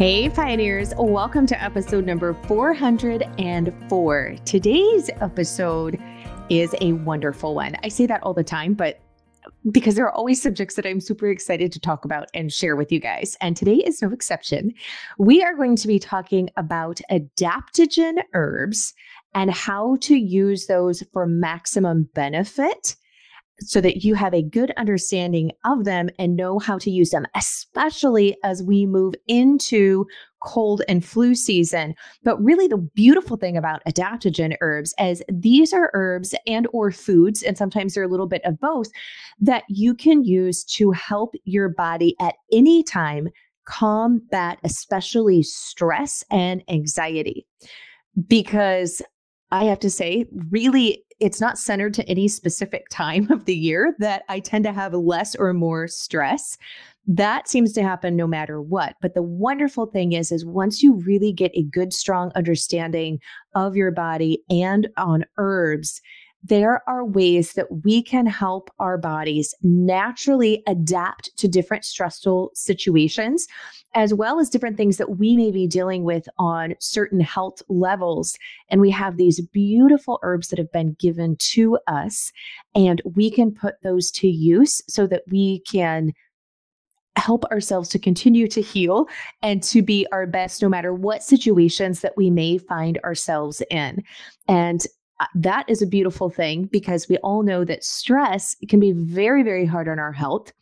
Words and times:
Hey, 0.00 0.30
Pioneers, 0.30 0.94
welcome 0.96 1.44
to 1.44 1.62
episode 1.62 2.06
number 2.06 2.32
404. 2.32 4.36
Today's 4.46 5.10
episode 5.20 6.00
is 6.48 6.74
a 6.80 6.94
wonderful 6.94 7.54
one. 7.54 7.76
I 7.84 7.88
say 7.88 8.06
that 8.06 8.22
all 8.22 8.32
the 8.32 8.42
time, 8.42 8.72
but 8.72 8.98
because 9.70 9.96
there 9.96 10.06
are 10.06 10.14
always 10.14 10.40
subjects 10.40 10.74
that 10.76 10.86
I'm 10.86 11.00
super 11.00 11.28
excited 11.28 11.70
to 11.72 11.80
talk 11.80 12.06
about 12.06 12.30
and 12.32 12.50
share 12.50 12.76
with 12.76 12.90
you 12.90 12.98
guys. 12.98 13.36
And 13.42 13.58
today 13.58 13.74
is 13.74 14.00
no 14.00 14.10
exception. 14.10 14.72
We 15.18 15.42
are 15.42 15.54
going 15.54 15.76
to 15.76 15.86
be 15.86 15.98
talking 15.98 16.48
about 16.56 17.02
adaptogen 17.10 18.22
herbs 18.32 18.94
and 19.34 19.50
how 19.50 19.98
to 20.00 20.16
use 20.16 20.66
those 20.66 21.02
for 21.12 21.26
maximum 21.26 22.08
benefit 22.14 22.96
so 23.60 23.80
that 23.80 24.04
you 24.04 24.14
have 24.14 24.34
a 24.34 24.42
good 24.42 24.72
understanding 24.76 25.52
of 25.64 25.84
them 25.84 26.10
and 26.18 26.36
know 26.36 26.58
how 26.58 26.78
to 26.78 26.90
use 26.90 27.10
them, 27.10 27.26
especially 27.34 28.36
as 28.42 28.62
we 28.62 28.86
move 28.86 29.14
into 29.26 30.06
cold 30.42 30.82
and 30.88 31.04
flu 31.04 31.34
season. 31.34 31.94
But 32.24 32.42
really 32.42 32.66
the 32.66 32.78
beautiful 32.78 33.36
thing 33.36 33.56
about 33.56 33.84
adaptogen 33.86 34.56
herbs 34.60 34.94
is 34.98 35.22
these 35.28 35.72
are 35.72 35.90
herbs 35.92 36.34
and 36.46 36.66
or 36.72 36.90
foods 36.90 37.42
and 37.42 37.58
sometimes 37.58 37.94
they're 37.94 38.04
a 38.04 38.08
little 38.08 38.26
bit 38.26 38.44
of 38.44 38.58
both 38.58 38.88
that 39.40 39.64
you 39.68 39.94
can 39.94 40.24
use 40.24 40.64
to 40.64 40.90
help 40.92 41.34
your 41.44 41.68
body 41.68 42.16
at 42.20 42.34
any 42.52 42.82
time 42.82 43.28
combat 43.66 44.58
especially 44.64 45.42
stress 45.42 46.24
and 46.30 46.62
anxiety. 46.68 47.46
Because 48.26 49.02
I 49.52 49.64
have 49.64 49.78
to 49.80 49.90
say, 49.90 50.26
really 50.50 51.04
it's 51.20 51.40
not 51.40 51.58
centered 51.58 51.94
to 51.94 52.08
any 52.08 52.28
specific 52.28 52.88
time 52.90 53.30
of 53.30 53.44
the 53.44 53.54
year 53.54 53.94
that 53.98 54.24
I 54.28 54.40
tend 54.40 54.64
to 54.64 54.72
have 54.72 54.94
less 54.94 55.36
or 55.36 55.52
more 55.52 55.86
stress. 55.86 56.56
That 57.06 57.48
seems 57.48 57.72
to 57.74 57.82
happen 57.82 58.16
no 58.16 58.26
matter 58.26 58.60
what. 58.60 58.96
But 59.00 59.14
the 59.14 59.22
wonderful 59.22 59.86
thing 59.86 60.12
is 60.12 60.32
is 60.32 60.44
once 60.44 60.82
you 60.82 60.94
really 60.94 61.32
get 61.32 61.52
a 61.54 61.62
good 61.64 61.92
strong 61.92 62.32
understanding 62.34 63.18
of 63.54 63.76
your 63.76 63.90
body 63.90 64.42
and 64.50 64.88
on 64.96 65.24
herbs, 65.36 66.00
there 66.42 66.82
are 66.88 67.04
ways 67.04 67.52
that 67.52 67.84
we 67.84 68.02
can 68.02 68.26
help 68.26 68.70
our 68.78 68.96
bodies 68.96 69.54
naturally 69.62 70.62
adapt 70.66 71.36
to 71.36 71.48
different 71.48 71.84
stressful 71.84 72.50
situations, 72.54 73.46
as 73.94 74.14
well 74.14 74.40
as 74.40 74.48
different 74.48 74.76
things 74.76 74.96
that 74.96 75.18
we 75.18 75.36
may 75.36 75.50
be 75.50 75.66
dealing 75.66 76.04
with 76.04 76.28
on 76.38 76.74
certain 76.78 77.20
health 77.20 77.62
levels. 77.68 78.38
And 78.70 78.80
we 78.80 78.90
have 78.90 79.16
these 79.16 79.40
beautiful 79.40 80.18
herbs 80.22 80.48
that 80.48 80.58
have 80.58 80.72
been 80.72 80.96
given 80.98 81.36
to 81.36 81.78
us, 81.86 82.32
and 82.74 83.02
we 83.14 83.30
can 83.30 83.52
put 83.52 83.74
those 83.82 84.10
to 84.12 84.28
use 84.28 84.80
so 84.88 85.06
that 85.08 85.22
we 85.28 85.60
can 85.60 86.12
help 87.16 87.44
ourselves 87.46 87.88
to 87.90 87.98
continue 87.98 88.48
to 88.48 88.62
heal 88.62 89.06
and 89.42 89.62
to 89.62 89.82
be 89.82 90.06
our 90.10 90.26
best 90.26 90.62
no 90.62 90.68
matter 90.68 90.94
what 90.94 91.22
situations 91.22 92.00
that 92.00 92.16
we 92.16 92.30
may 92.30 92.56
find 92.56 92.98
ourselves 93.04 93.60
in. 93.70 94.02
And 94.48 94.86
Uh, 95.20 95.26
that 95.34 95.68
is 95.68 95.82
a 95.82 95.86
beautiful 95.86 96.30
thing 96.30 96.64
because 96.64 97.08
we 97.08 97.18
all 97.18 97.42
know 97.42 97.62
that 97.62 97.84
stress 97.84 98.56
can 98.68 98.80
be 98.80 98.92
very 98.92 99.42
very 99.42 99.66
hard 99.66 99.86
on 99.86 99.98
our 99.98 100.12
health 100.12 100.52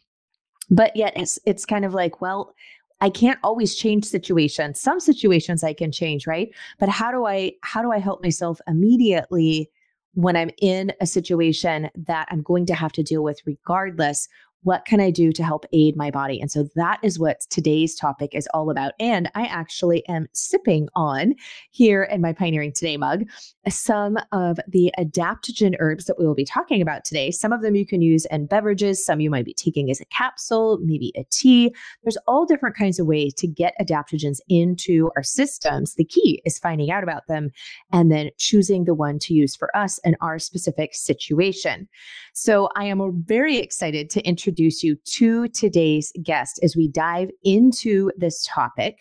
but 0.68 0.94
yet 0.96 1.12
it's 1.16 1.38
it's 1.46 1.64
kind 1.64 1.84
of 1.84 1.94
like 1.94 2.20
well 2.20 2.54
I 3.00 3.10
can't 3.10 3.38
always 3.44 3.76
change 3.76 4.04
situations. 4.04 4.80
Some 4.80 4.98
situations 4.98 5.62
I 5.62 5.72
can 5.72 5.92
change, 5.92 6.26
right? 6.26 6.50
But 6.78 6.88
how 6.88 7.12
do 7.12 7.26
I 7.26 7.52
how 7.62 7.82
do 7.82 7.92
I 7.92 7.98
help 7.98 8.22
myself 8.22 8.60
immediately 8.66 9.70
when 10.14 10.36
I'm 10.36 10.50
in 10.60 10.92
a 11.00 11.06
situation 11.06 11.90
that 11.94 12.26
I'm 12.30 12.42
going 12.42 12.66
to 12.66 12.74
have 12.74 12.92
to 12.92 13.02
deal 13.04 13.22
with 13.22 13.40
regardless 13.46 14.28
what 14.62 14.84
can 14.84 15.00
I 15.00 15.10
do 15.10 15.32
to 15.32 15.44
help 15.44 15.64
aid 15.72 15.96
my 15.96 16.10
body? 16.10 16.40
And 16.40 16.50
so 16.50 16.68
that 16.74 16.98
is 17.02 17.18
what 17.18 17.40
today's 17.48 17.94
topic 17.94 18.34
is 18.34 18.48
all 18.52 18.70
about. 18.70 18.92
And 18.98 19.30
I 19.34 19.44
actually 19.46 20.06
am 20.08 20.26
sipping 20.32 20.88
on 20.94 21.34
here 21.70 22.02
in 22.02 22.20
my 22.20 22.32
Pioneering 22.32 22.72
Today 22.72 22.96
mug 22.96 23.24
uh, 23.66 23.70
some 23.70 24.18
of 24.32 24.58
the 24.66 24.92
adaptogen 24.98 25.76
herbs 25.78 26.06
that 26.06 26.18
we 26.18 26.26
will 26.26 26.34
be 26.34 26.44
talking 26.44 26.82
about 26.82 27.04
today. 27.04 27.30
Some 27.30 27.52
of 27.52 27.62
them 27.62 27.76
you 27.76 27.86
can 27.86 28.02
use 28.02 28.26
in 28.26 28.46
beverages, 28.46 29.04
some 29.04 29.20
you 29.20 29.30
might 29.30 29.44
be 29.44 29.54
taking 29.54 29.90
as 29.90 30.00
a 30.00 30.04
capsule, 30.06 30.78
maybe 30.82 31.12
a 31.16 31.24
tea. 31.30 31.72
There's 32.02 32.18
all 32.26 32.44
different 32.44 32.76
kinds 32.76 32.98
of 32.98 33.06
ways 33.06 33.34
to 33.34 33.46
get 33.46 33.74
adaptogens 33.80 34.40
into 34.48 35.10
our 35.16 35.22
systems. 35.22 35.94
The 35.94 36.04
key 36.04 36.42
is 36.44 36.58
finding 36.58 36.90
out 36.90 37.02
about 37.02 37.26
them 37.28 37.50
and 37.92 38.10
then 38.10 38.30
choosing 38.38 38.84
the 38.84 38.94
one 38.94 39.18
to 39.20 39.34
use 39.34 39.54
for 39.54 39.74
us 39.76 39.98
in 40.04 40.16
our 40.20 40.38
specific 40.38 40.94
situation. 40.94 41.88
So 42.34 42.68
I 42.76 42.84
am 42.84 43.22
very 43.26 43.58
excited 43.58 44.10
to 44.10 44.22
introduce 44.22 44.47
introduce 44.48 44.82
you 44.82 44.96
to 45.04 45.46
today's 45.48 46.10
guest 46.22 46.58
as 46.62 46.74
we 46.74 46.88
dive 46.88 47.28
into 47.44 48.10
this 48.16 48.46
topic. 48.48 48.96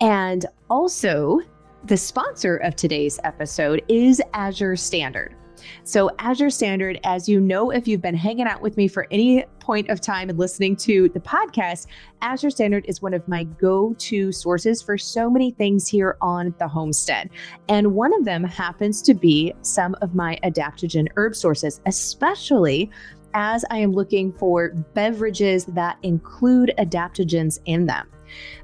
And 0.00 0.46
also, 0.70 1.40
the 1.84 1.98
sponsor 1.98 2.56
of 2.56 2.74
today's 2.74 3.20
episode 3.22 3.82
is 3.88 4.22
Azure 4.32 4.76
Standard. 4.76 5.36
So, 5.84 6.10
Azure 6.18 6.48
Standard, 6.48 6.98
as 7.04 7.28
you 7.28 7.38
know, 7.38 7.70
if 7.70 7.86
you've 7.86 8.00
been 8.00 8.14
hanging 8.14 8.46
out 8.46 8.62
with 8.62 8.78
me 8.78 8.88
for 8.88 9.06
any 9.10 9.44
point 9.60 9.90
of 9.90 10.00
time 10.00 10.30
and 10.30 10.38
listening 10.38 10.74
to 10.76 11.10
the 11.10 11.20
podcast, 11.20 11.86
Azure 12.22 12.50
Standard 12.50 12.86
is 12.88 13.02
one 13.02 13.12
of 13.12 13.28
my 13.28 13.44
go 13.44 13.94
to 13.98 14.32
sources 14.32 14.80
for 14.80 14.96
so 14.96 15.28
many 15.28 15.50
things 15.50 15.86
here 15.86 16.16
on 16.22 16.54
the 16.58 16.66
homestead. 16.66 17.28
And 17.68 17.94
one 17.94 18.14
of 18.14 18.24
them 18.24 18.42
happens 18.42 19.02
to 19.02 19.12
be 19.12 19.52
some 19.60 19.94
of 20.00 20.14
my 20.14 20.38
adaptogen 20.42 21.08
herb 21.16 21.36
sources, 21.36 21.82
especially 21.84 22.90
as 23.34 23.64
I 23.70 23.78
am 23.78 23.92
looking 23.92 24.32
for 24.32 24.70
beverages 24.94 25.64
that 25.66 25.98
include 26.02 26.72
adaptogens 26.78 27.60
in 27.66 27.86
them. 27.86 28.08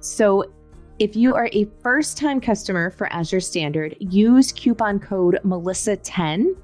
So 0.01 0.53
if 0.99 1.15
you 1.15 1.35
are 1.35 1.49
a 1.53 1.67
first 1.81 2.19
time 2.19 2.41
customer 2.41 2.91
for 2.91 3.13
Azure 3.13 3.41
Standard, 3.41 3.97
use 4.01 4.53
coupon 4.53 4.99
code 4.99 5.39
Melissa10 5.45 6.57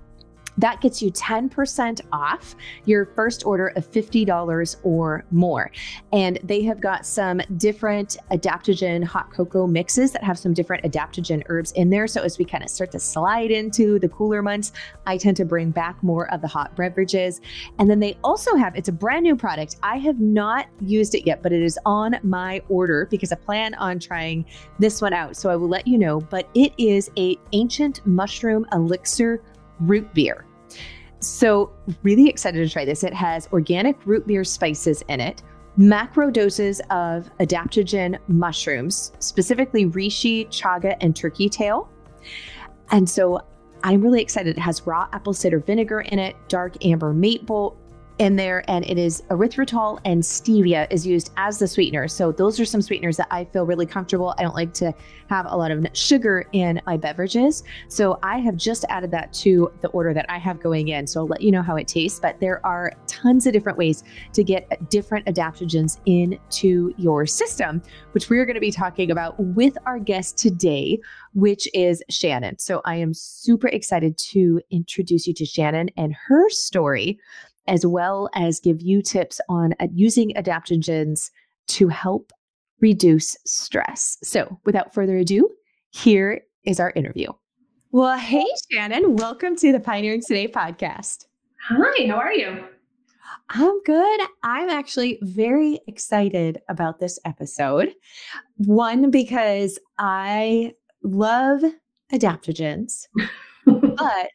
that 0.58 0.80
gets 0.80 1.02
you 1.02 1.10
10% 1.12 2.00
off 2.12 2.54
your 2.84 3.06
first 3.06 3.44
order 3.46 3.68
of 3.68 3.90
$50 3.90 4.76
or 4.82 5.24
more. 5.30 5.70
And 6.12 6.38
they 6.42 6.62
have 6.62 6.80
got 6.80 7.06
some 7.06 7.40
different 7.56 8.16
adaptogen 8.30 9.04
hot 9.04 9.32
cocoa 9.32 9.66
mixes 9.66 10.12
that 10.12 10.22
have 10.22 10.38
some 10.38 10.54
different 10.54 10.84
adaptogen 10.84 11.42
herbs 11.48 11.72
in 11.72 11.90
there. 11.90 12.06
So 12.06 12.22
as 12.22 12.38
we 12.38 12.44
kind 12.44 12.62
of 12.62 12.70
start 12.70 12.92
to 12.92 13.00
slide 13.00 13.50
into 13.50 13.98
the 13.98 14.08
cooler 14.08 14.42
months, 14.42 14.72
I 15.06 15.16
tend 15.16 15.36
to 15.38 15.44
bring 15.44 15.70
back 15.70 16.02
more 16.02 16.32
of 16.32 16.40
the 16.40 16.48
hot 16.48 16.76
beverages. 16.76 17.40
And 17.78 17.90
then 17.90 18.00
they 18.00 18.16
also 18.22 18.54
have, 18.56 18.76
it's 18.76 18.88
a 18.88 18.92
brand 18.92 19.24
new 19.24 19.36
product. 19.36 19.76
I 19.82 19.98
have 19.98 20.20
not 20.20 20.66
used 20.80 21.14
it 21.14 21.26
yet, 21.26 21.42
but 21.42 21.52
it 21.52 21.62
is 21.62 21.78
on 21.84 22.16
my 22.22 22.62
order 22.68 23.06
because 23.10 23.32
I 23.32 23.36
plan 23.36 23.74
on 23.74 23.98
trying 23.98 24.44
this 24.78 25.02
one 25.02 25.12
out. 25.12 25.36
So 25.36 25.50
I 25.50 25.56
will 25.56 25.68
let 25.68 25.86
you 25.86 25.98
know, 25.98 26.20
but 26.20 26.48
it 26.54 26.72
is 26.78 27.10
a 27.16 27.36
ancient 27.52 28.06
mushroom 28.06 28.66
elixir 28.72 29.42
root 29.80 30.12
beer. 30.14 30.46
So, 31.20 31.72
really 32.02 32.28
excited 32.28 32.66
to 32.66 32.70
try 32.70 32.84
this. 32.84 33.02
It 33.02 33.14
has 33.14 33.48
organic 33.52 34.04
root 34.04 34.26
beer 34.26 34.44
spices 34.44 35.02
in 35.08 35.20
it, 35.20 35.42
macro 35.76 36.30
doses 36.30 36.80
of 36.90 37.30
adaptogen 37.38 38.18
mushrooms, 38.28 39.12
specifically 39.20 39.86
reishi, 39.86 40.46
chaga, 40.48 40.96
and 41.00 41.16
turkey 41.16 41.48
tail. 41.48 41.88
And 42.90 43.08
so 43.08 43.40
I'm 43.82 44.00
really 44.00 44.22
excited. 44.22 44.56
It 44.56 44.60
has 44.60 44.86
raw 44.86 45.08
apple 45.12 45.34
cider 45.34 45.58
vinegar 45.58 46.02
in 46.02 46.18
it, 46.18 46.36
dark 46.48 46.84
amber 46.84 47.12
maple, 47.12 47.76
in 48.18 48.36
there 48.36 48.64
and 48.68 48.84
it 48.84 48.98
is 48.98 49.22
erythritol 49.30 50.00
and 50.04 50.22
stevia 50.22 50.86
is 50.90 51.06
used 51.06 51.32
as 51.36 51.58
the 51.58 51.66
sweetener. 51.66 52.06
So 52.06 52.30
those 52.30 52.60
are 52.60 52.64
some 52.64 52.80
sweeteners 52.80 53.16
that 53.16 53.26
I 53.30 53.44
feel 53.46 53.66
really 53.66 53.86
comfortable. 53.86 54.34
I 54.38 54.42
don't 54.42 54.54
like 54.54 54.72
to 54.74 54.94
have 55.28 55.46
a 55.48 55.56
lot 55.56 55.70
of 55.70 55.84
sugar 55.94 56.46
in 56.52 56.80
my 56.86 56.96
beverages. 56.96 57.64
So 57.88 58.18
I 58.22 58.38
have 58.38 58.56
just 58.56 58.84
added 58.88 59.10
that 59.12 59.32
to 59.34 59.72
the 59.80 59.88
order 59.88 60.14
that 60.14 60.26
I 60.28 60.38
have 60.38 60.60
going 60.60 60.88
in. 60.88 61.06
So 61.06 61.20
I'll 61.20 61.26
let 61.26 61.40
you 61.40 61.50
know 61.50 61.62
how 61.62 61.76
it 61.76 61.88
tastes, 61.88 62.20
but 62.20 62.38
there 62.40 62.64
are 62.64 62.92
tons 63.06 63.46
of 63.46 63.52
different 63.52 63.78
ways 63.78 64.04
to 64.32 64.44
get 64.44 64.90
different 64.90 65.26
adaptogens 65.26 65.98
into 66.06 66.94
your 66.96 67.26
system, 67.26 67.82
which 68.12 68.30
we're 68.30 68.44
going 68.46 68.54
to 68.54 68.60
be 68.60 68.70
talking 68.70 69.10
about 69.10 69.34
with 69.38 69.76
our 69.86 69.98
guest 69.98 70.38
today, 70.38 71.00
which 71.32 71.68
is 71.74 72.02
Shannon. 72.10 72.58
So 72.58 72.80
I 72.84 72.96
am 72.96 73.12
super 73.12 73.68
excited 73.68 74.16
to 74.18 74.60
introduce 74.70 75.26
you 75.26 75.34
to 75.34 75.44
Shannon 75.44 75.90
and 75.96 76.14
her 76.28 76.48
story 76.50 77.18
as 77.66 77.86
well 77.86 78.28
as 78.34 78.60
give 78.60 78.80
you 78.80 79.02
tips 79.02 79.40
on 79.48 79.74
uh, 79.80 79.88
using 79.92 80.32
adaptogens 80.34 81.30
to 81.68 81.88
help 81.88 82.32
reduce 82.80 83.36
stress. 83.46 84.18
So, 84.22 84.60
without 84.64 84.92
further 84.92 85.16
ado, 85.16 85.48
here 85.90 86.42
is 86.64 86.80
our 86.80 86.92
interview. 86.94 87.28
Well, 87.92 88.18
hey, 88.18 88.46
Shannon, 88.70 89.16
welcome 89.16 89.56
to 89.56 89.72
the 89.72 89.80
Pioneering 89.80 90.22
Today 90.26 90.48
podcast. 90.48 91.26
Hi, 91.68 92.06
how 92.06 92.16
are 92.16 92.32
you? 92.32 92.64
I'm 93.50 93.82
good. 93.84 94.20
I'm 94.42 94.68
actually 94.68 95.18
very 95.22 95.80
excited 95.86 96.60
about 96.68 96.98
this 96.98 97.18
episode. 97.24 97.94
One, 98.56 99.10
because 99.10 99.78
I 99.98 100.72
love 101.02 101.62
adaptogens, 102.12 103.06
but 103.66 104.30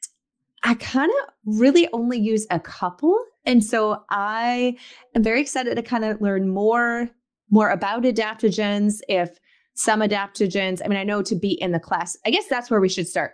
I 0.64 0.74
kind 0.76 1.12
of 1.12 1.34
really 1.46 1.88
only 1.94 2.20
use 2.20 2.46
a 2.52 2.60
couple. 2.60 3.18
And 3.46 3.64
so 3.64 4.04
I 4.10 4.78
am 5.16 5.24
very 5.24 5.42
excited 5.42 5.76
to 5.76 5.82
kind 5.82 6.06
of 6.06 6.22
learn 6.22 6.50
more 6.50 7.10
more 7.52 7.70
about 7.72 8.04
adaptogens 8.04 9.00
if 9.08 9.40
some 9.74 10.02
adaptogens. 10.02 10.82
I 10.84 10.88
mean, 10.88 11.00
I 11.00 11.04
know 11.04 11.24
to 11.24 11.36
be 11.36 11.54
in 11.54 11.72
the 11.72 11.80
class, 11.80 12.16
I 12.26 12.30
guess 12.30 12.48
that's 12.48 12.70
where 12.70 12.82
we 12.82 12.90
should 12.90 13.08
start. 13.08 13.32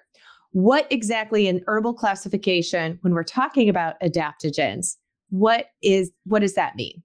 What 0.52 0.88
exactly 0.90 1.48
in 1.48 1.62
herbal 1.68 1.96
classification, 1.96 2.98
when 3.02 3.14
we're 3.14 3.24
talking 3.24 3.68
about 3.68 4.00
adaptogens, 4.02 4.96
what 5.30 5.66
is 5.82 6.12
what 6.24 6.40
does 6.40 6.54
that 6.54 6.76
mean? 6.76 7.04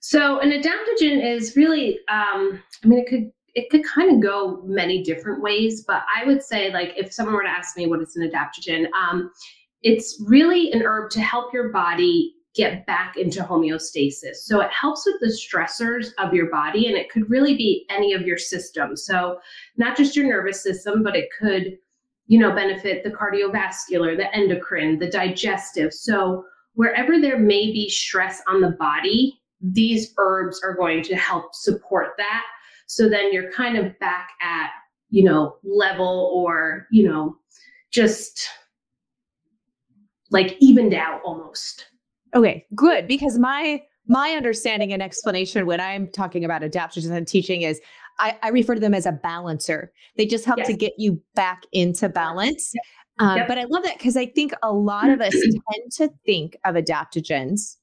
So 0.00 0.38
an 0.38 0.50
adaptogen 0.50 1.22
is 1.22 1.56
really, 1.56 1.98
um, 2.08 2.62
I 2.84 2.88
mean, 2.88 3.00
it 3.00 3.08
could 3.08 3.30
it 3.54 3.70
could 3.70 3.84
kind 3.84 4.14
of 4.14 4.22
go 4.22 4.62
many 4.64 5.02
different 5.02 5.42
ways, 5.42 5.84
but 5.86 6.02
I 6.14 6.24
would 6.24 6.42
say 6.42 6.72
like 6.72 6.92
if 6.96 7.12
someone 7.12 7.34
were 7.34 7.42
to 7.42 7.48
ask 7.48 7.76
me 7.76 7.86
what 7.86 8.00
is 8.00 8.16
an 8.16 8.30
adaptogen, 8.30 8.86
um, 8.92 9.30
it's 9.82 10.22
really 10.26 10.72
an 10.72 10.82
herb 10.82 11.10
to 11.10 11.20
help 11.20 11.52
your 11.52 11.70
body 11.70 12.34
get 12.54 12.84
back 12.86 13.16
into 13.16 13.42
homeostasis. 13.42 14.36
So 14.42 14.60
it 14.60 14.70
helps 14.70 15.06
with 15.06 15.20
the 15.20 15.28
stressors 15.28 16.08
of 16.18 16.34
your 16.34 16.50
body, 16.50 16.86
and 16.86 16.96
it 16.96 17.10
could 17.10 17.30
really 17.30 17.56
be 17.56 17.86
any 17.90 18.12
of 18.12 18.22
your 18.22 18.38
systems. 18.38 19.06
So 19.06 19.38
not 19.76 19.96
just 19.96 20.16
your 20.16 20.26
nervous 20.26 20.62
system, 20.62 21.02
but 21.02 21.16
it 21.16 21.28
could, 21.38 21.78
you 22.26 22.38
know, 22.38 22.52
benefit 22.52 23.04
the 23.04 23.10
cardiovascular, 23.10 24.16
the 24.16 24.34
endocrine, 24.34 24.98
the 24.98 25.08
digestive. 25.08 25.92
So 25.92 26.44
wherever 26.74 27.20
there 27.20 27.38
may 27.38 27.72
be 27.72 27.88
stress 27.88 28.42
on 28.48 28.60
the 28.60 28.70
body, 28.70 29.40
these 29.60 30.12
herbs 30.18 30.60
are 30.64 30.74
going 30.74 31.02
to 31.04 31.14
help 31.16 31.54
support 31.54 32.14
that. 32.18 32.44
So 32.90 33.08
then 33.08 33.32
you're 33.32 33.52
kind 33.52 33.78
of 33.78 33.96
back 34.00 34.30
at, 34.42 34.70
you 35.10 35.22
know, 35.22 35.58
level 35.62 36.28
or, 36.34 36.88
you 36.90 37.08
know, 37.08 37.36
just 37.92 38.48
like 40.32 40.56
evened 40.58 40.92
out 40.92 41.20
almost. 41.24 41.86
Okay, 42.34 42.66
good. 42.74 43.06
Because 43.06 43.38
my 43.38 43.80
my 44.08 44.30
understanding 44.30 44.92
and 44.92 45.00
explanation 45.00 45.66
when 45.66 45.80
I'm 45.80 46.08
talking 46.08 46.44
about 46.44 46.62
adaptogens 46.62 47.12
and 47.12 47.28
teaching 47.28 47.62
is 47.62 47.80
I, 48.18 48.36
I, 48.42 48.48
refer 48.48 48.74
to 48.74 48.80
them 48.80 48.92
as 48.92 49.06
a 49.06 49.12
balancer. 49.12 49.92
They 50.16 50.26
just 50.26 50.44
help 50.44 50.58
yes. 50.58 50.66
to 50.66 50.72
get 50.72 50.94
you 50.98 51.22
back 51.36 51.62
into 51.70 52.08
balance. 52.08 52.72
Yep. 52.74 52.84
Um, 53.20 53.36
yep. 53.36 53.46
But 53.46 53.58
I 53.58 53.64
love 53.66 53.84
that 53.84 53.98
because 53.98 54.16
I 54.16 54.26
think 54.26 54.52
a 54.64 54.72
lot 54.72 55.10
of 55.10 55.20
us 55.20 55.32
tend 55.32 55.92
to 55.92 56.10
think 56.26 56.56
of 56.64 56.74
adaptogens 56.74 57.76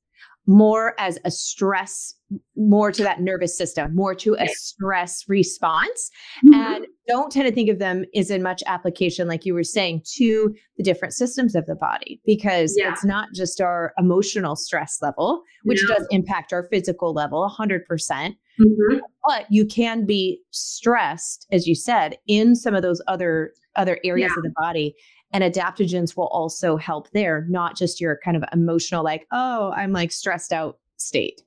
more 0.47 0.95
as 0.97 1.19
a 1.25 1.29
stress, 1.29 2.15
more 2.55 2.91
to 2.91 3.03
that 3.03 3.21
nervous 3.21 3.57
system, 3.57 3.93
more 3.93 4.15
to 4.15 4.35
a 4.39 4.47
stress 4.47 5.25
response, 5.27 6.09
mm-hmm. 6.45 6.53
and 6.53 6.87
don't 7.05 7.31
tend 7.31 7.47
to 7.47 7.53
think 7.53 7.69
of 7.69 7.79
them 7.79 8.05
as 8.15 8.31
in 8.31 8.41
much 8.41 8.63
application, 8.65 9.27
like 9.27 9.45
you 9.45 9.53
were 9.53 9.63
saying, 9.63 10.01
to 10.15 10.55
the 10.77 10.83
different 10.83 11.13
systems 11.13 11.53
of 11.53 11.65
the 11.65 11.75
body, 11.75 12.21
because 12.25 12.75
yeah. 12.77 12.91
it's 12.91 13.03
not 13.03 13.27
just 13.35 13.59
our 13.59 13.93
emotional 13.97 14.55
stress 14.55 14.99
level, 15.01 15.41
which 15.63 15.83
yeah. 15.87 15.95
does 15.95 16.07
impact 16.11 16.53
our 16.53 16.67
physical 16.71 17.13
level 17.13 17.49
100%. 17.59 17.85
percent 17.85 18.35
mm-hmm. 18.59 18.99
But 19.25 19.45
you 19.49 19.65
can 19.65 20.05
be 20.05 20.39
stressed, 20.51 21.45
as 21.51 21.67
you 21.67 21.75
said, 21.75 22.17
in 22.27 22.55
some 22.55 22.73
of 22.73 22.81
those 22.81 23.01
other 23.07 23.51
other 23.75 23.99
areas 24.03 24.31
yeah. 24.33 24.39
of 24.39 24.43
the 24.43 24.53
body 24.57 24.95
and 25.31 25.43
adaptogens 25.43 26.15
will 26.15 26.27
also 26.27 26.77
help 26.77 27.09
there, 27.11 27.45
not 27.49 27.75
just 27.75 27.99
your 27.99 28.19
kind 28.23 28.37
of 28.37 28.43
emotional, 28.53 29.03
like, 29.03 29.27
oh, 29.31 29.71
I'm 29.75 29.91
like 29.91 30.11
stressed 30.11 30.53
out 30.53 30.79
state. 30.97 31.41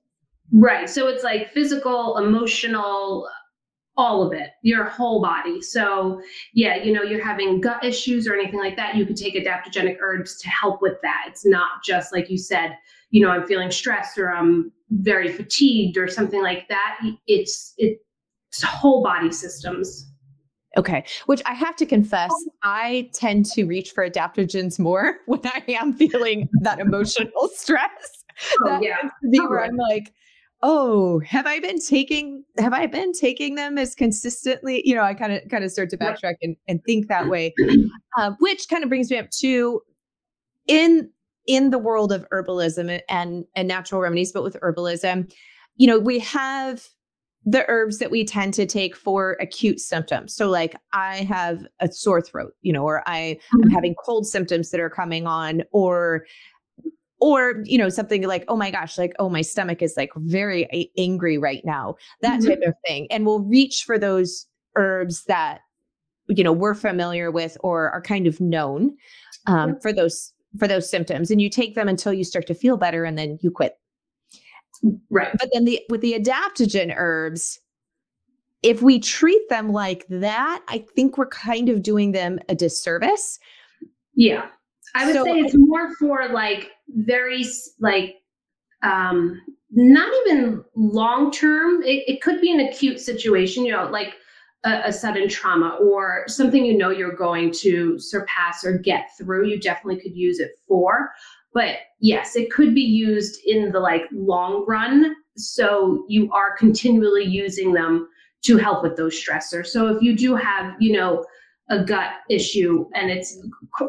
Right. 0.52 0.88
So 0.90 1.06
it's 1.08 1.24
like 1.24 1.52
physical, 1.52 2.18
emotional, 2.18 3.28
all 3.96 4.26
of 4.26 4.32
it, 4.32 4.50
your 4.62 4.84
whole 4.84 5.20
body. 5.22 5.60
So, 5.60 6.20
yeah, 6.54 6.76
you 6.76 6.92
know, 6.92 7.02
you're 7.02 7.24
having 7.24 7.60
gut 7.60 7.84
issues 7.84 8.26
or 8.26 8.34
anything 8.34 8.58
like 8.58 8.76
that, 8.76 8.96
you 8.96 9.04
could 9.06 9.16
take 9.16 9.34
adaptogenic 9.34 9.98
herbs 10.00 10.38
to 10.40 10.48
help 10.48 10.80
with 10.82 10.94
that. 11.02 11.26
It's 11.28 11.46
not 11.46 11.84
just 11.84 12.12
like 12.12 12.30
you 12.30 12.38
said, 12.38 12.76
you 13.10 13.24
know, 13.24 13.30
I'm 13.30 13.46
feeling 13.46 13.70
stressed 13.70 14.18
or 14.18 14.32
I'm 14.32 14.72
very 14.90 15.32
fatigued 15.32 15.96
or 15.96 16.08
something 16.08 16.42
like 16.42 16.68
that. 16.68 17.00
It's 17.26 17.74
it's 17.76 18.62
whole 18.62 19.02
body 19.02 19.32
systems. 19.32 20.09
Okay. 20.76 21.04
Which 21.26 21.42
I 21.46 21.54
have 21.54 21.76
to 21.76 21.86
confess, 21.86 22.30
I 22.62 23.10
tend 23.12 23.46
to 23.46 23.64
reach 23.64 23.90
for 23.90 24.08
adaptogens 24.08 24.78
more 24.78 25.16
when 25.26 25.40
I 25.44 25.62
am 25.68 25.92
feeling 25.92 26.48
that 26.62 26.78
emotional 26.78 27.48
stress. 27.54 28.24
Oh, 28.60 28.68
that 28.68 28.82
yeah. 28.82 28.96
tends 28.96 29.12
to 29.22 29.28
be 29.30 29.40
where 29.40 29.64
I'm 29.64 29.76
like, 29.76 30.12
oh, 30.62 31.20
have 31.20 31.46
I 31.46 31.58
been 31.58 31.78
taking 31.80 32.44
have 32.58 32.72
I 32.72 32.86
been 32.86 33.12
taking 33.12 33.54
them 33.56 33.78
as 33.78 33.94
consistently? 33.94 34.82
You 34.84 34.94
know, 34.94 35.02
I 35.02 35.14
kind 35.14 35.32
of 35.32 35.48
kind 35.50 35.64
of 35.64 35.72
start 35.72 35.90
to 35.90 35.96
backtrack 35.96 36.34
and, 36.42 36.56
and 36.68 36.82
think 36.84 37.08
that 37.08 37.28
way. 37.28 37.54
Uh, 38.18 38.32
which 38.40 38.68
kind 38.68 38.82
of 38.82 38.88
brings 38.88 39.08
me 39.08 39.16
up 39.16 39.30
to 39.30 39.80
in 40.66 41.08
in 41.46 41.70
the 41.70 41.78
world 41.78 42.10
of 42.10 42.28
herbalism 42.30 43.00
and 43.08 43.44
and 43.54 43.68
natural 43.68 44.00
remedies, 44.00 44.32
but 44.32 44.42
with 44.42 44.56
herbalism, 44.60 45.32
you 45.76 45.86
know, 45.86 45.98
we 45.98 46.18
have 46.18 46.88
the 47.46 47.64
herbs 47.68 47.98
that 47.98 48.10
we 48.10 48.24
tend 48.24 48.52
to 48.54 48.66
take 48.66 48.94
for 48.94 49.36
acute 49.40 49.80
symptoms. 49.80 50.34
So 50.34 50.48
like 50.48 50.76
I 50.92 51.18
have 51.22 51.66
a 51.80 51.90
sore 51.90 52.20
throat, 52.20 52.52
you 52.62 52.72
know, 52.72 52.84
or 52.84 53.02
I 53.08 53.38
am 53.54 53.60
mm-hmm. 53.60 53.70
having 53.70 53.94
cold 53.94 54.26
symptoms 54.26 54.70
that 54.70 54.80
are 54.80 54.90
coming 54.90 55.26
on 55.26 55.62
or 55.72 56.26
or 57.20 57.62
you 57.64 57.76
know 57.76 57.88
something 57.88 58.22
like 58.22 58.44
oh 58.48 58.56
my 58.56 58.70
gosh 58.70 58.96
like 58.96 59.12
oh 59.18 59.28
my 59.28 59.42
stomach 59.42 59.82
is 59.82 59.94
like 59.96 60.10
very 60.16 60.90
angry 60.96 61.36
right 61.36 61.62
now 61.64 61.94
that 62.22 62.40
mm-hmm. 62.40 62.48
type 62.48 62.60
of 62.66 62.74
thing 62.86 63.06
and 63.10 63.26
we'll 63.26 63.40
reach 63.40 63.84
for 63.84 63.98
those 63.98 64.46
herbs 64.76 65.24
that 65.24 65.60
you 66.28 66.42
know 66.42 66.52
we're 66.52 66.74
familiar 66.74 67.30
with 67.30 67.56
or 67.60 67.90
are 67.90 68.00
kind 68.00 68.26
of 68.26 68.40
known 68.40 68.96
um, 69.46 69.78
for 69.80 69.92
those 69.92 70.32
for 70.58 70.66
those 70.66 70.90
symptoms 70.90 71.30
and 71.30 71.40
you 71.40 71.50
take 71.50 71.74
them 71.74 71.88
until 71.88 72.12
you 72.12 72.24
start 72.24 72.46
to 72.46 72.54
feel 72.54 72.76
better 72.76 73.04
and 73.04 73.18
then 73.18 73.38
you 73.42 73.50
quit 73.50 73.78
Right. 75.10 75.34
But 75.38 75.50
then 75.52 75.64
the 75.64 75.80
with 75.88 76.00
the 76.00 76.14
adaptogen 76.14 76.94
herbs, 76.96 77.58
if 78.62 78.82
we 78.82 78.98
treat 78.98 79.48
them 79.48 79.70
like 79.72 80.06
that, 80.08 80.62
I 80.68 80.84
think 80.94 81.18
we're 81.18 81.26
kind 81.26 81.68
of 81.68 81.82
doing 81.82 82.12
them 82.12 82.38
a 82.48 82.54
disservice. 82.54 83.38
Yeah. 84.14 84.46
I 84.94 85.06
would 85.06 85.14
so, 85.14 85.24
say 85.24 85.38
it's 85.38 85.54
more 85.56 85.94
for 85.96 86.28
like 86.28 86.70
very 86.88 87.44
like 87.78 88.16
um 88.82 89.40
not 89.70 90.12
even 90.26 90.64
long 90.74 91.30
term. 91.30 91.82
It, 91.82 92.04
it 92.06 92.22
could 92.22 92.40
be 92.40 92.52
an 92.52 92.60
acute 92.60 92.98
situation, 92.98 93.64
you 93.64 93.72
know, 93.72 93.88
like 93.88 94.14
a, 94.64 94.82
a, 94.86 94.92
sudden 94.92 95.28
trauma 95.28 95.78
or 95.80 96.24
something 96.26 96.64
you 96.64 96.76
know 96.76 96.90
you're 96.90 97.14
going 97.14 97.52
to 97.52 97.98
surpass 97.98 98.64
or 98.64 98.78
get 98.78 99.10
through. 99.16 99.46
You 99.46 99.60
definitely 99.60 100.00
could 100.00 100.16
use 100.16 100.38
it 100.40 100.52
for. 100.66 101.12
But 101.52 101.76
yes, 102.00 102.36
it 102.36 102.50
could 102.50 102.74
be 102.74 102.80
used 102.80 103.40
in 103.46 103.72
the 103.72 103.80
like 103.80 104.04
long 104.12 104.64
run. 104.66 105.14
So 105.36 106.04
you 106.08 106.30
are 106.32 106.56
continually 106.56 107.24
using 107.24 107.72
them 107.72 108.08
to 108.42 108.56
help 108.56 108.82
with 108.82 108.96
those 108.96 109.14
stressors. 109.14 109.66
So 109.66 109.88
if 109.88 110.02
you 110.02 110.16
do 110.16 110.34
have, 110.34 110.74
you 110.80 110.96
know, 110.96 111.24
a 111.68 111.84
gut 111.84 112.12
issue 112.28 112.86
and 112.94 113.10
it's 113.10 113.38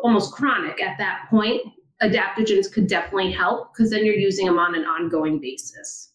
almost 0.03 0.33
chronic 0.33 0.81
at 0.81 0.97
that 0.97 1.25
point, 1.29 1.62
adaptogens 2.01 2.71
could 2.71 2.88
definitely 2.88 3.31
help 3.31 3.74
because 3.74 3.91
then 3.91 4.05
you're 4.05 4.15
using 4.15 4.45
them 4.45 4.59
on 4.59 4.75
an 4.75 4.83
ongoing 4.85 5.39
basis. 5.39 6.13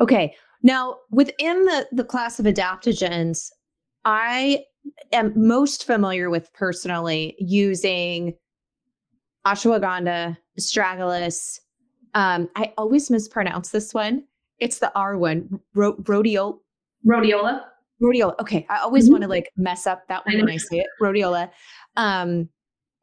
Okay. 0.00 0.34
Now, 0.62 0.96
within 1.10 1.64
the, 1.64 1.86
the 1.92 2.04
class 2.04 2.40
of 2.40 2.46
adaptogens, 2.46 3.50
I 4.04 4.64
am 5.12 5.32
most 5.36 5.84
familiar 5.84 6.30
with 6.30 6.52
personally 6.54 7.36
using 7.38 8.34
ashwagandha, 9.46 10.36
astragalus. 10.58 11.60
Um, 12.14 12.48
I 12.56 12.72
always 12.78 13.10
mispronounce 13.10 13.70
this 13.70 13.92
one. 13.92 14.24
It's 14.58 14.78
the 14.78 14.92
R 14.94 15.18
one, 15.18 15.60
ro- 15.74 15.96
rhodiola. 15.96 16.58
Rhodiola. 17.06 17.62
Rhodiola. 18.02 18.38
Okay, 18.40 18.66
I 18.68 18.78
always 18.78 19.04
mm-hmm. 19.04 19.12
want 19.12 19.22
to 19.24 19.28
like 19.28 19.50
mess 19.56 19.86
up 19.86 20.06
that 20.08 20.24
one 20.26 20.36
I 20.36 20.40
when 20.40 20.50
I 20.50 20.56
say 20.56 20.78
it. 20.78 20.86
Rhodiola, 21.00 21.50
um, 21.96 22.48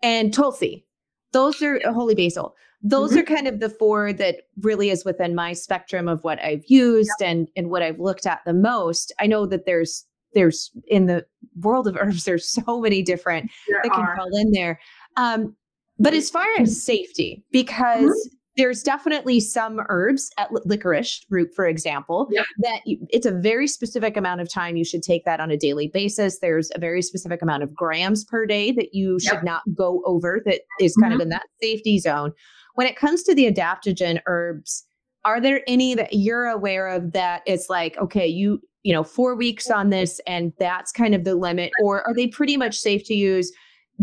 and 0.01 0.33
Tulsi. 0.33 0.85
Those 1.33 1.61
are 1.61 1.79
holy 1.91 2.15
basil. 2.15 2.55
Those 2.83 3.11
mm-hmm. 3.11 3.19
are 3.19 3.23
kind 3.23 3.47
of 3.47 3.59
the 3.59 3.69
four 3.69 4.11
that 4.13 4.37
really 4.61 4.89
is 4.89 5.05
within 5.05 5.35
my 5.35 5.53
spectrum 5.53 6.07
of 6.07 6.23
what 6.23 6.41
I've 6.43 6.65
used 6.67 7.11
yep. 7.19 7.29
and 7.29 7.47
and 7.55 7.69
what 7.69 7.83
I've 7.83 7.99
looked 7.99 8.25
at 8.25 8.41
the 8.45 8.53
most. 8.53 9.13
I 9.19 9.27
know 9.27 9.45
that 9.45 9.65
there's 9.65 10.05
there's 10.33 10.71
in 10.87 11.05
the 11.05 11.25
world 11.61 11.87
of 11.87 11.97
herbs 11.97 12.23
there's 12.23 12.47
so 12.47 12.79
many 12.79 13.01
different 13.01 13.51
there 13.67 13.81
that 13.83 13.91
can 13.91 14.05
are. 14.05 14.15
fall 14.15 14.35
in 14.35 14.51
there. 14.51 14.79
Um, 15.17 15.55
but 16.01 16.13
as 16.13 16.29
far 16.29 16.45
as 16.59 16.83
safety, 16.83 17.43
because 17.51 18.03
mm-hmm. 18.03 18.35
there's 18.57 18.81
definitely 18.81 19.39
some 19.39 19.81
herbs 19.87 20.31
at 20.37 20.49
licorice 20.65 21.25
root, 21.29 21.49
for 21.55 21.65
example, 21.65 22.27
that 22.59 22.81
you, 22.85 22.97
it's 23.09 23.25
a 23.25 23.31
very 23.31 23.67
specific 23.67 24.17
amount 24.17 24.41
of 24.41 24.51
time 24.51 24.75
you 24.75 24.83
should 24.83 25.03
take 25.03 25.23
that 25.25 25.39
on 25.39 25.51
a 25.51 25.57
daily 25.57 25.87
basis. 25.87 26.39
There's 26.39 26.71
a 26.73 26.79
very 26.79 27.01
specific 27.01 27.41
amount 27.41 27.63
of 27.63 27.73
grams 27.75 28.23
per 28.25 28.45
day 28.45 28.71
that 28.71 28.93
you 28.93 29.19
should 29.19 29.43
not 29.43 29.61
go 29.75 30.01
over 30.05 30.41
that 30.45 30.61
is 30.79 30.95
kind 30.95 31.13
mm-hmm. 31.13 31.21
of 31.21 31.25
in 31.25 31.29
that 31.29 31.45
safety 31.61 31.99
zone. 31.99 32.33
When 32.75 32.87
it 32.87 32.95
comes 32.95 33.23
to 33.23 33.35
the 33.35 33.51
adaptogen 33.51 34.21
herbs, 34.25 34.85
are 35.23 35.39
there 35.39 35.61
any 35.67 35.93
that 35.93 36.13
you're 36.13 36.47
aware 36.47 36.87
of 36.87 37.11
that 37.11 37.43
it's 37.45 37.69
like, 37.69 37.95
okay, 37.97 38.25
you, 38.25 38.59
you 38.81 38.91
know, 38.91 39.03
four 39.03 39.35
weeks 39.35 39.69
on 39.69 39.91
this 39.91 40.19
and 40.25 40.51
that's 40.57 40.91
kind 40.91 41.13
of 41.13 41.25
the 41.25 41.35
limit, 41.35 41.71
or 41.83 42.01
are 42.07 42.15
they 42.15 42.27
pretty 42.27 42.57
much 42.57 42.75
safe 42.75 43.03
to 43.05 43.13
use? 43.13 43.51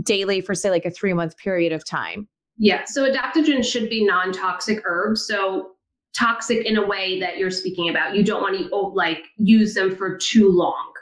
Daily 0.03 0.41
for 0.41 0.55
say 0.55 0.71
like 0.71 0.85
a 0.85 0.91
three 0.91 1.13
month 1.13 1.37
period 1.37 1.73
of 1.73 1.85
time? 1.85 2.29
Yeah. 2.57 2.85
So 2.85 3.09
adaptogens 3.11 3.65
should 3.65 3.89
be 3.89 4.05
non 4.05 4.33
toxic 4.33 4.83
herbs. 4.85 5.27
So 5.27 5.73
toxic 6.17 6.67
in 6.67 6.77
a 6.77 6.87
way 6.87 7.21
that 7.21 7.39
you're 7.39 7.51
speaking 7.51 7.89
about. 7.89 8.17
You 8.17 8.25
don't 8.25 8.43
want 8.43 8.59
to 8.59 8.69
oh, 8.73 8.89
like 8.95 9.25
use 9.37 9.75
them 9.75 9.95
for 9.95 10.17
too 10.17 10.51
long. 10.51 10.93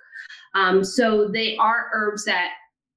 Um, 0.54 0.84
so 0.84 1.28
they 1.28 1.56
are 1.56 1.90
herbs 1.92 2.24
that 2.24 2.50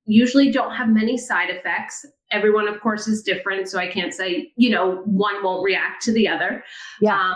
usually 0.05 0.51
don't 0.51 0.73
have 0.73 0.89
many 0.89 1.17
side 1.17 1.49
effects. 1.49 2.05
Everyone, 2.31 2.67
of 2.67 2.79
course, 2.81 3.07
is 3.07 3.21
different. 3.21 3.69
So 3.69 3.79
I 3.79 3.87
can't 3.87 4.13
say, 4.13 4.51
you 4.55 4.69
know, 4.69 5.01
one 5.05 5.43
won't 5.43 5.63
react 5.63 6.01
to 6.03 6.11
the 6.11 6.27
other. 6.27 6.63
Yeah. 7.01 7.19
Um, 7.19 7.35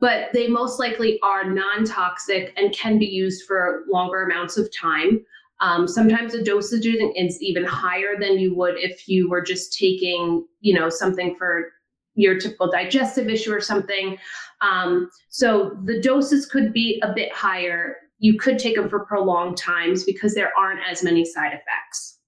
but 0.00 0.28
they 0.32 0.46
most 0.46 0.78
likely 0.78 1.18
are 1.22 1.44
non 1.44 1.84
toxic 1.84 2.52
and 2.56 2.72
can 2.72 2.98
be 2.98 3.06
used 3.06 3.44
for 3.46 3.84
longer 3.88 4.22
amounts 4.22 4.56
of 4.56 4.68
time. 4.74 5.24
Um, 5.60 5.88
sometimes 5.88 6.32
the 6.32 6.42
dosage 6.42 6.86
is 6.86 7.42
even 7.42 7.64
higher 7.64 8.18
than 8.18 8.38
you 8.38 8.54
would 8.54 8.76
if 8.76 9.08
you 9.08 9.28
were 9.28 9.42
just 9.42 9.76
taking, 9.76 10.46
you 10.60 10.78
know, 10.78 10.88
something 10.88 11.34
for 11.36 11.72
your 12.14 12.38
typical 12.38 12.70
digestive 12.70 13.28
issue 13.28 13.52
or 13.52 13.60
something. 13.60 14.18
Um, 14.60 15.10
so 15.28 15.76
the 15.84 16.00
doses 16.00 16.46
could 16.46 16.72
be 16.72 17.00
a 17.02 17.12
bit 17.12 17.32
higher. 17.32 17.96
You 18.18 18.38
could 18.38 18.58
take 18.58 18.76
them 18.76 18.88
for 18.88 19.04
prolonged 19.04 19.56
times 19.56 20.04
because 20.04 20.34
there 20.34 20.52
aren't 20.58 20.80
as 20.88 21.02
many 21.02 21.24
side 21.24 21.52
effects. 21.52 22.18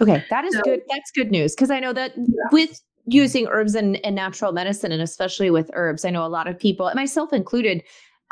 Okay, 0.00 0.24
that 0.30 0.44
is 0.44 0.54
so, 0.54 0.62
good. 0.64 0.80
That's 0.88 1.10
good 1.12 1.30
news 1.30 1.54
because 1.54 1.70
I 1.70 1.78
know 1.78 1.92
that 1.92 2.12
yeah. 2.16 2.24
with 2.50 2.80
using 3.06 3.46
herbs 3.48 3.74
and, 3.74 4.04
and 4.04 4.14
natural 4.14 4.52
medicine, 4.52 4.92
and 4.92 5.02
especially 5.02 5.50
with 5.50 5.70
herbs, 5.74 6.04
I 6.04 6.10
know 6.10 6.24
a 6.24 6.28
lot 6.28 6.48
of 6.48 6.58
people, 6.58 6.90
myself 6.94 7.32
included, 7.32 7.82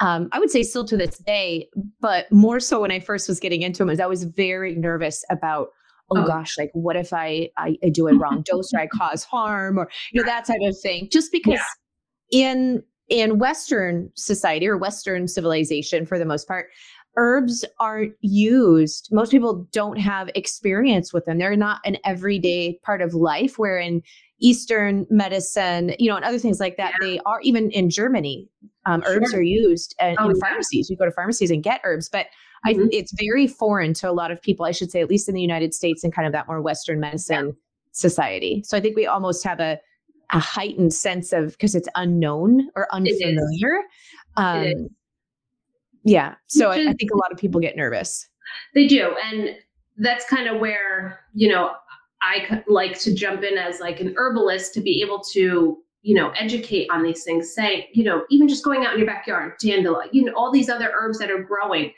um, 0.01 0.29
I 0.33 0.39
would 0.39 0.51
say 0.51 0.63
still 0.63 0.85
to 0.87 0.97
this 0.97 1.19
day, 1.19 1.69
but 2.01 2.31
more 2.33 2.59
so 2.59 2.81
when 2.81 2.91
I 2.91 3.01
first 3.01 3.29
was 3.29 3.39
getting 3.39 3.63
into 3.63 3.79
them, 3.79 3.91
is 3.91 4.01
I 4.01 4.07
was 4.07 4.25
very 4.25 4.75
nervous 4.75 5.25
about, 5.31 5.69
oh, 6.11 6.23
oh. 6.23 6.27
gosh, 6.27 6.57
like 6.59 6.71
what 6.73 6.97
if 6.97 7.13
I, 7.13 7.51
I, 7.59 7.77
I 7.85 7.91
do 7.91 8.09
a 8.09 8.15
wrong 8.15 8.43
dose 8.51 8.73
or 8.73 8.81
I 8.81 8.87
cause 8.87 9.25
harm 9.25 9.79
or 9.79 9.91
you 10.13 10.21
know 10.21 10.27
that 10.27 10.47
type 10.47 10.61
of 10.63 10.77
thing. 10.83 11.09
Just 11.11 11.31
because 11.31 11.61
yeah. 12.31 12.55
in 12.55 12.83
in 13.11 13.39
Western 13.39 14.11
society 14.15 14.69
or 14.69 14.79
Western 14.79 15.29
civilization, 15.29 16.07
for 16.07 16.19
the 16.19 16.25
most 16.25 16.47
part, 16.47 16.69
herbs 17.17 17.65
aren't 17.79 18.15
used. 18.21 19.09
Most 19.13 19.31
people 19.31 19.67
don't 19.73 19.99
have 19.99 20.31
experience 20.35 21.13
with 21.13 21.25
them. 21.25 21.39
They're 21.39 21.57
not 21.57 21.81
an 21.85 21.97
everyday 22.05 22.79
part 22.83 23.03
of 23.03 23.15
life. 23.15 23.59
Where 23.59 23.79
in 23.79 24.03
Eastern 24.41 25.07
medicine, 25.11 25.95
you 25.99 26.09
know, 26.09 26.17
and 26.17 26.25
other 26.25 26.39
things 26.39 26.61
like 26.61 26.77
that, 26.77 26.93
yeah. 27.01 27.07
they 27.07 27.21
are 27.27 27.41
even 27.43 27.71
in 27.71 27.91
Germany. 27.91 28.49
Um, 28.87 29.03
sure. 29.03 29.17
Herbs 29.17 29.35
are 29.35 29.43
used 29.43 29.95
uh, 30.01 30.15
oh, 30.19 30.31
in 30.31 30.37
yeah. 30.37 30.49
pharmacies. 30.49 30.89
You 30.89 30.97
go 30.97 31.05
to 31.05 31.13
pharmacies 31.13 31.51
and 31.51 31.63
get 31.63 31.81
herbs, 31.85 32.09
but 32.09 32.27
mm-hmm. 32.67 32.83
I, 32.83 32.89
it's 32.93 33.13
very 33.21 33.47
foreign 33.47 33.93
to 33.95 34.09
a 34.09 34.13
lot 34.13 34.31
of 34.31 34.41
people. 34.41 34.65
I 34.65 34.73
should 34.73 34.91
say, 34.91 35.01
at 35.01 35.11
least 35.11 35.29
in 35.29 35.35
the 35.35 35.43
United 35.43 35.75
States 35.75 36.03
and 36.05 36.13
kind 36.13 36.27
of 36.27 36.33
that 36.33 36.47
more 36.47 36.63
Western 36.63 37.01
medicine 37.01 37.47
yeah. 37.47 37.53
society. 37.93 38.63
So 38.65 38.77
I 38.77 38.81
think 38.81 38.97
we 38.97 39.07
almost 39.07 39.45
have 39.45 39.61
a 39.61 39.79
a 40.33 40.39
heightened 40.39 40.95
sense 40.95 41.33
of 41.33 41.53
because 41.53 41.75
it's 41.75 41.89
unknown 41.97 42.69
or 42.77 42.87
unfamiliar. 42.93 43.83
Um, 44.37 44.89
yeah. 46.05 46.35
So 46.47 46.71
I, 46.71 46.77
I 46.77 46.93
think 46.95 47.11
a 47.13 47.17
lot 47.17 47.33
of 47.33 47.39
people 47.39 47.61
get 47.61 47.77
nervous. 47.77 48.29
They 48.75 48.87
do. 48.87 49.15
And 49.25 49.57
that's 49.99 50.25
kind 50.27 50.49
of 50.49 50.61
where, 50.61 51.21
you 51.35 51.49
know, 51.49 51.73
I 52.23 52.63
like 52.67 52.99
to 53.01 53.15
jump 53.15 53.43
in 53.43 53.59
as 53.59 53.81
like 53.81 54.01
an 54.01 54.15
herbalist 54.17 54.75
to 54.75 54.81
be 54.81 55.03
able 55.03 55.21
to, 55.33 55.79
you 56.03 56.15
know, 56.15 56.31
educate 56.31 56.89
on 56.91 57.03
these 57.03 57.25
things. 57.25 57.55
Say, 57.55 57.89
you 57.93 58.05
know, 58.05 58.25
even 58.31 58.49
just 58.49 58.65
going 58.65 58.85
out 58.85 58.93
in 58.93 58.99
your 58.99 59.07
backyard, 59.07 59.55
dandelion, 59.61 60.11
you 60.13 60.25
know, 60.25 60.33
all 60.35 60.53
these 60.53 60.69
other 60.69 60.93
herbs 60.95 61.19
that 61.19 61.31
are 61.31 61.43
growing, 61.43 61.93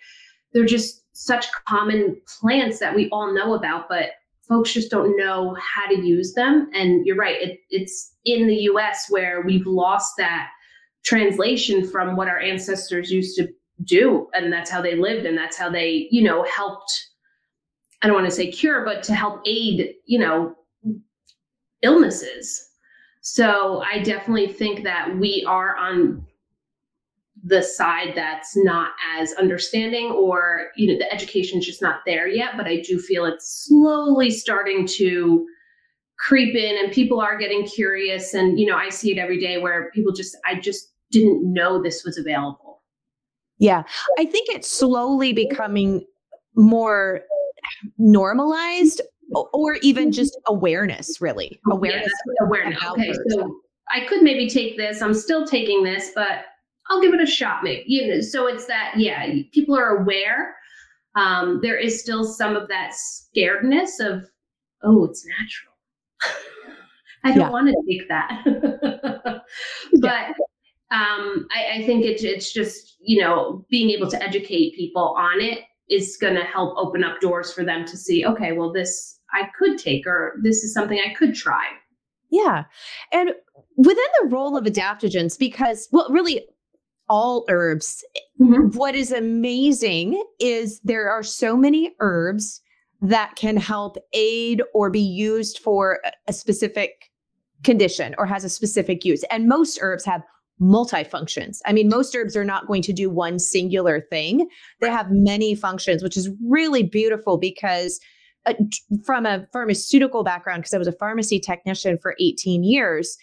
they're 0.53 0.65
just 0.65 1.03
such 1.13 1.47
common 1.69 2.21
plants 2.41 2.79
that 2.81 2.95
we 2.95 3.09
all 3.11 3.35
know 3.35 3.55
about, 3.55 3.89
but 3.89 4.13
folks 4.49 4.73
just 4.73 4.91
don't 4.91 5.17
know 5.17 5.57
how 5.61 5.87
to 5.87 6.01
use 6.01 6.35
them. 6.35 6.71
And 6.75 7.07
you're 7.07 7.17
right, 7.17 7.41
it, 7.41 7.61
it's 7.71 8.15
in 8.25 8.47
the 8.47 8.57
US 8.63 9.07
where 9.09 9.43
we've 9.43 9.67
lost 9.67 10.15
that 10.19 10.49
translation 11.05 11.87
from 11.87 12.17
what 12.17 12.29
our 12.29 12.39
ancestors 12.39 13.11
used 13.11 13.37
to 13.37 13.49
do 13.85 14.29
and 14.35 14.53
that's 14.53 14.71
how 14.71 14.81
they 14.81 14.95
lived 14.95 15.27
and 15.27 15.37
that's 15.37 15.57
how 15.57 15.71
they 15.71 16.09
you 16.11 16.23
know 16.23 16.45
helped 16.45 17.09
i 18.03 18.07
don't 18.07 18.17
want 18.17 18.27
to 18.27 18.35
say 18.35 18.51
cure 18.51 18.85
but 18.85 19.03
to 19.03 19.15
help 19.15 19.41
aid 19.47 19.95
you 20.07 20.19
know 20.19 20.55
illnesses. 21.83 22.69
So 23.23 23.83
i 23.83 23.99
definitely 24.01 24.49
think 24.49 24.85
that 24.85 25.17
we 25.19 25.45
are 25.49 25.77
on 25.77 26.27
the 27.45 27.63
side 27.63 28.13
that's 28.15 28.57
not 28.57 28.93
as 29.19 29.33
understanding 29.35 30.11
or 30.13 30.69
you 30.77 30.93
know 30.93 30.99
the 30.99 31.13
education 31.13 31.59
is 31.59 31.67
just 31.67 31.83
not 31.83 32.01
there 32.07 32.29
yet 32.29 32.53
but 32.57 32.67
i 32.67 32.81
do 32.81 33.01
feel 33.01 33.25
it's 33.25 33.67
slowly 33.67 34.31
starting 34.31 34.87
to 34.87 35.45
creep 36.19 36.55
in 36.55 36.79
and 36.79 36.93
people 36.93 37.21
are 37.21 37.37
getting 37.37 37.67
curious 37.67 38.35
and 38.35 38.61
you 38.61 38.67
know 38.67 38.77
i 38.77 38.89
see 38.89 39.11
it 39.11 39.19
every 39.19 39.41
day 39.41 39.59
where 39.59 39.91
people 39.91 40.13
just 40.13 40.37
i 40.47 40.59
just 40.59 40.93
didn't 41.11 41.41
know 41.43 41.83
this 41.83 42.05
was 42.05 42.17
available 42.17 42.72
yeah. 43.63 43.85
I 44.19 44.25
think 44.25 44.49
it's 44.51 44.69
slowly 44.69 45.33
becoming 45.33 46.05
more 46.57 47.21
normalized 47.97 49.01
or 49.53 49.77
even 49.77 50.07
mm-hmm. 50.07 50.11
just 50.11 50.39
awareness, 50.49 51.21
really. 51.21 51.61
Awareness. 51.71 52.11
Yeah, 52.27 52.47
awareness. 52.47 52.83
Okay. 52.85 53.15
So 53.29 53.61
I 53.89 54.05
could 54.07 54.23
maybe 54.23 54.49
take 54.49 54.77
this. 54.77 55.01
I'm 55.01 55.15
still 55.15 55.47
taking 55.47 55.85
this, 55.85 56.11
but 56.15 56.47
I'll 56.91 57.01
give 57.01 57.15
it 57.15 57.21
a 57.21 57.27
shot, 57.27 57.63
maybe. 57.63 57.85
You 57.87 58.09
know, 58.09 58.21
so 58.21 58.49
it's 58.49 58.67
that, 58.67 58.95
yeah, 58.97 59.33
people 59.53 59.79
are 59.79 59.99
aware. 59.99 60.57
Um, 61.15 61.61
there 61.63 61.77
is 61.79 62.01
still 62.01 62.25
some 62.25 62.57
of 62.57 62.67
that 62.69 62.93
scaredness 62.93 64.01
of, 64.01 64.25
oh, 64.83 65.05
it's 65.05 65.25
natural. 65.25 65.75
I 67.25 67.29
don't 67.29 67.43
yeah. 67.43 67.51
want 67.51 67.69
to 67.69 67.77
take 67.89 68.09
that. 68.09 69.43
but 70.01 70.35
um, 70.93 71.47
I, 71.55 71.79
I 71.79 71.87
think 71.87 72.05
it's 72.05 72.23
it's 72.23 72.53
just 72.53 72.97
you 73.01 73.21
know 73.21 73.65
being 73.71 73.91
able 73.91 74.11
to 74.11 74.23
educate 74.23 74.77
people 74.77 75.15
on 75.19 75.41
it 75.41 75.61
is 75.91 76.17
going 76.17 76.35
to 76.35 76.45
help 76.45 76.77
open 76.77 77.03
up 77.03 77.21
doors 77.21 77.53
for 77.53 77.65
them 77.65 77.85
to 77.87 77.97
see 77.97 78.25
okay 78.25 78.53
well 78.53 78.73
this 78.73 79.19
i 79.33 79.49
could 79.59 79.79
take 79.79 80.07
or 80.07 80.39
this 80.43 80.63
is 80.63 80.73
something 80.73 81.01
i 81.05 81.13
could 81.15 81.35
try. 81.35 81.65
Yeah. 82.31 82.65
And 83.13 83.33
within 83.77 84.05
the 84.23 84.29
role 84.29 84.57
of 84.57 84.65
adaptogens 84.65 85.39
because 85.39 85.89
well 85.93 86.07
really 86.11 86.47
all 87.09 87.45
herbs 87.49 88.05
mm-hmm. 88.41 88.77
what 88.77 88.95
is 88.95 89.13
amazing 89.13 90.23
is 90.39 90.81
there 90.81 91.11
are 91.11 91.23
so 91.23 91.57
many 91.57 91.93
herbs 92.01 92.63
that 93.03 93.35
can 93.35 93.57
help 93.57 93.97
aid 94.13 94.63
or 94.73 94.89
be 94.89 95.01
used 95.01 95.59
for 95.59 96.01
a 96.29 96.33
specific 96.33 97.11
condition 97.65 98.15
or 98.17 98.27
has 98.27 98.45
a 98.45 98.49
specific 98.49 99.05
use. 99.05 99.25
And 99.31 99.49
most 99.49 99.79
herbs 99.83 100.05
have 100.05 100.23
multifunctions. 100.63 101.59
I 101.67 101.73
mean, 101.73 101.89
most 101.89 102.15
herbs 102.15 102.37
are 102.37 102.45
not 102.45 102.67
going 102.67 102.83
to 102.83 102.93
do 102.93 103.11
one 103.11 103.39
singular 103.39 104.01
thing. 104.01 104.49
They 104.81 104.91
have 104.91 105.11
many 105.11 105.55
functions, 105.55 106.03
which 106.03 106.17
is 106.17 106.31
really 106.49 106.85
beautiful 106.85 107.37
because 107.37 108.01
uh, 108.47 108.55
from 109.05 109.27
a 109.27 109.47
pharmaceutical 109.53 110.23
background, 110.23 110.63
because 110.63 110.75
I 110.75 110.79
was 110.79 110.87
a 110.87 110.93
pharmacy 110.93 111.41
technician 111.41 111.99
for 112.01 112.15
18 112.21 112.63
years, 112.63 113.19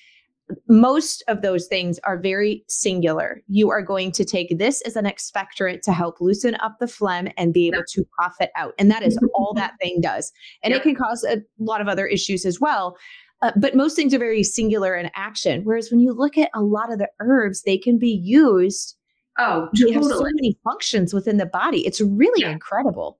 most 0.68 1.24
of 1.28 1.42
those 1.42 1.68
things 1.68 2.00
are 2.04 2.18
very 2.18 2.64
singular. 2.68 3.42
You 3.48 3.70
are 3.70 3.82
going 3.82 4.12
to 4.14 4.26
take 4.26 4.58
this 4.58 4.82
as 4.82 4.96
an 4.96 5.06
expectorant 5.06 5.82
to 5.82 5.94
help 5.94 6.20
loosen 6.20 6.56
up 6.56 6.78
the 6.80 6.88
phlegm 6.88 7.30
and 7.38 7.54
be 7.54 7.68
able 7.68 7.84
to 7.90 8.06
cough 8.20 8.36
it 8.40 8.50
out. 8.56 8.74
And 8.80 8.90
that 8.90 9.04
is 9.04 9.18
all 9.36 9.54
that 9.56 9.74
thing 9.82 10.02
does. 10.02 10.32
And 10.64 10.74
it 10.74 10.82
can 10.82 10.96
cause 10.96 11.24
a 11.24 11.42
lot 11.60 11.82
of 11.82 11.88
other 11.88 12.08
issues 12.08 12.46
as 12.46 12.60
well. 12.60 12.98
Uh, 13.42 13.52
but 13.56 13.76
most 13.76 13.96
things 13.96 14.14
are 14.14 14.20
very 14.20 14.44
singular 14.44 14.96
in 14.96 15.10
action. 15.16 15.64
Whereas 15.64 15.90
when 15.90 16.00
you 16.00 16.12
look 16.12 16.38
at 16.38 16.50
a 16.54 16.62
lot 16.62 16.92
of 16.92 17.00
the 17.00 17.10
herbs, 17.20 17.62
they 17.62 17.78
can 17.78 17.98
be 17.98 18.12
used. 18.12 18.96
Oh, 19.38 19.70
totally. 19.78 19.94
have 19.94 20.04
so 20.04 20.24
many 20.24 20.58
functions 20.64 21.14
within 21.14 21.38
the 21.38 21.46
body. 21.46 21.86
It's 21.86 22.02
really 22.02 22.42
yeah. 22.42 22.52
incredible. 22.52 23.20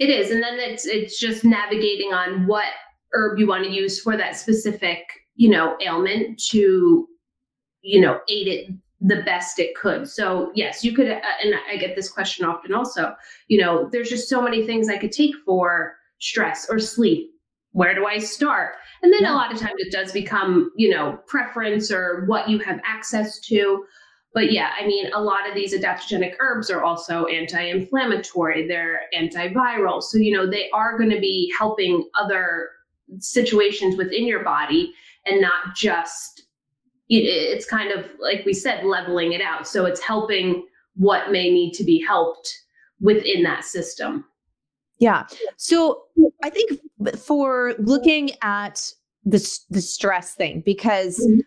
It 0.00 0.10
is, 0.10 0.32
and 0.32 0.42
then 0.42 0.58
it's 0.58 0.84
it's 0.84 1.20
just 1.20 1.44
navigating 1.44 2.12
on 2.12 2.48
what 2.48 2.66
herb 3.12 3.38
you 3.38 3.46
want 3.46 3.62
to 3.64 3.70
use 3.70 4.00
for 4.00 4.16
that 4.16 4.34
specific 4.34 4.98
you 5.36 5.48
know 5.48 5.76
ailment 5.80 6.42
to 6.48 7.06
you 7.82 8.00
know 8.00 8.18
aid 8.28 8.48
it 8.48 8.70
the 9.00 9.22
best 9.22 9.60
it 9.60 9.76
could. 9.76 10.08
So 10.08 10.50
yes, 10.56 10.82
you 10.82 10.94
could, 10.94 11.08
uh, 11.08 11.20
and 11.44 11.54
I 11.70 11.76
get 11.76 11.94
this 11.94 12.10
question 12.10 12.44
often 12.44 12.74
also. 12.74 13.14
You 13.46 13.60
know, 13.60 13.88
there's 13.92 14.08
just 14.08 14.28
so 14.28 14.42
many 14.42 14.66
things 14.66 14.88
I 14.88 14.96
could 14.96 15.12
take 15.12 15.34
for 15.44 15.94
stress 16.18 16.66
or 16.68 16.80
sleep 16.80 17.30
where 17.74 17.94
do 17.94 18.06
I 18.06 18.18
start? 18.18 18.74
And 19.04 19.12
then 19.12 19.20
yeah. 19.20 19.34
a 19.34 19.36
lot 19.36 19.52
of 19.52 19.60
times 19.60 19.74
it 19.76 19.92
does 19.92 20.12
become, 20.12 20.72
you 20.76 20.88
know, 20.88 21.18
preference 21.26 21.92
or 21.92 22.24
what 22.24 22.48
you 22.48 22.58
have 22.60 22.80
access 22.86 23.38
to. 23.40 23.84
But 24.32 24.50
yeah, 24.50 24.70
I 24.80 24.86
mean, 24.86 25.12
a 25.12 25.20
lot 25.20 25.46
of 25.46 25.54
these 25.54 25.74
adaptogenic 25.74 26.36
herbs 26.40 26.70
are 26.70 26.82
also 26.82 27.26
anti 27.26 27.60
inflammatory, 27.60 28.66
they're 28.66 29.02
antiviral. 29.14 30.02
So, 30.02 30.16
you 30.16 30.32
know, 30.32 30.48
they 30.48 30.70
are 30.70 30.96
going 30.96 31.10
to 31.10 31.20
be 31.20 31.52
helping 31.56 32.08
other 32.18 32.70
situations 33.18 33.98
within 33.98 34.26
your 34.26 34.42
body 34.42 34.94
and 35.26 35.38
not 35.42 35.76
just, 35.76 36.46
it's 37.10 37.66
kind 37.66 37.92
of 37.92 38.06
like 38.18 38.46
we 38.46 38.54
said, 38.54 38.86
leveling 38.86 39.34
it 39.34 39.42
out. 39.42 39.68
So 39.68 39.84
it's 39.84 40.00
helping 40.00 40.66
what 40.94 41.30
may 41.30 41.50
need 41.50 41.74
to 41.74 41.84
be 41.84 42.02
helped 42.02 42.58
within 43.02 43.42
that 43.42 43.66
system. 43.66 44.24
Yeah. 45.04 45.26
So 45.58 46.02
I 46.42 46.48
think 46.48 46.80
for 47.18 47.74
looking 47.78 48.30
at 48.40 48.90
the 49.26 49.38
the 49.68 49.82
stress 49.82 50.34
thing 50.34 50.62
because 50.64 51.18
mm-hmm. 51.18 51.40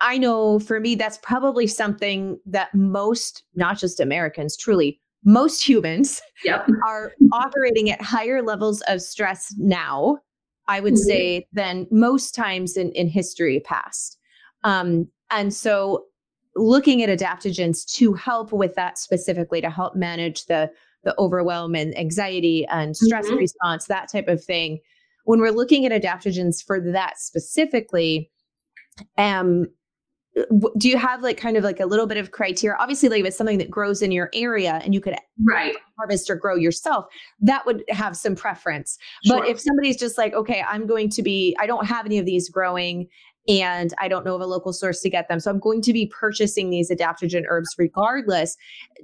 I 0.00 0.16
know 0.16 0.60
for 0.60 0.80
me 0.80 0.94
that's 0.94 1.18
probably 1.18 1.66
something 1.66 2.40
that 2.46 2.74
most 2.74 3.44
not 3.54 3.76
just 3.76 4.00
Americans 4.00 4.56
truly 4.56 4.98
most 5.24 5.62
humans 5.62 6.22
yep. 6.42 6.66
are 6.88 7.12
operating 7.34 7.90
at 7.90 8.00
higher 8.00 8.42
levels 8.42 8.80
of 8.88 9.02
stress 9.02 9.54
now, 9.58 10.18
I 10.66 10.80
would 10.80 10.94
mm-hmm. 10.94 11.08
say, 11.08 11.46
than 11.52 11.86
most 11.90 12.34
times 12.34 12.78
in, 12.78 12.92
in 12.92 13.08
history 13.08 13.60
past. 13.60 14.16
Um, 14.64 15.06
and 15.30 15.52
so 15.52 16.06
looking 16.56 17.02
at 17.02 17.18
adaptogens 17.18 17.86
to 17.96 18.14
help 18.14 18.52
with 18.52 18.74
that 18.74 18.98
specifically 18.98 19.60
to 19.60 19.70
help 19.70 19.94
manage 19.94 20.46
the 20.46 20.70
the 21.04 21.14
overwhelm 21.18 21.74
and 21.74 21.96
anxiety 21.96 22.66
and 22.66 22.96
stress 22.96 23.26
mm-hmm. 23.26 23.36
response, 23.36 23.86
that 23.86 24.10
type 24.10 24.28
of 24.28 24.42
thing. 24.42 24.78
When 25.24 25.40
we're 25.40 25.52
looking 25.52 25.86
at 25.86 25.92
adaptogens 25.92 26.64
for 26.64 26.80
that 26.92 27.18
specifically, 27.18 28.30
um, 29.18 29.66
do 30.78 30.88
you 30.88 30.96
have 30.96 31.22
like 31.22 31.36
kind 31.36 31.56
of 31.56 31.64
like 31.64 31.78
a 31.78 31.84
little 31.84 32.06
bit 32.06 32.16
of 32.16 32.30
criteria 32.30 32.76
obviously 32.80 33.08
like 33.08 33.20
if 33.20 33.26
it's 33.26 33.36
something 33.36 33.58
that 33.58 33.70
grows 33.70 34.00
in 34.00 34.10
your 34.10 34.30
area 34.32 34.80
and 34.82 34.94
you 34.94 35.00
could 35.00 35.14
right 35.46 35.76
harvest 35.98 36.30
or 36.30 36.34
grow 36.34 36.54
yourself 36.54 37.04
that 37.38 37.66
would 37.66 37.84
have 37.90 38.16
some 38.16 38.34
preference 38.34 38.96
sure. 39.26 39.40
but 39.40 39.48
if 39.48 39.60
somebody's 39.60 39.96
just 39.96 40.16
like 40.16 40.32
okay 40.32 40.64
i'm 40.66 40.86
going 40.86 41.10
to 41.10 41.22
be 41.22 41.54
i 41.60 41.66
don't 41.66 41.84
have 41.84 42.06
any 42.06 42.18
of 42.18 42.24
these 42.24 42.48
growing 42.48 43.06
and 43.48 43.92
i 44.00 44.08
don't 44.08 44.24
know 44.24 44.34
of 44.34 44.40
a 44.40 44.46
local 44.46 44.72
source 44.72 45.00
to 45.00 45.10
get 45.10 45.28
them 45.28 45.40
so 45.40 45.50
i'm 45.50 45.58
going 45.58 45.80
to 45.80 45.92
be 45.92 46.06
purchasing 46.06 46.70
these 46.70 46.90
adaptogen 46.90 47.44
herbs 47.48 47.74
regardless 47.78 48.56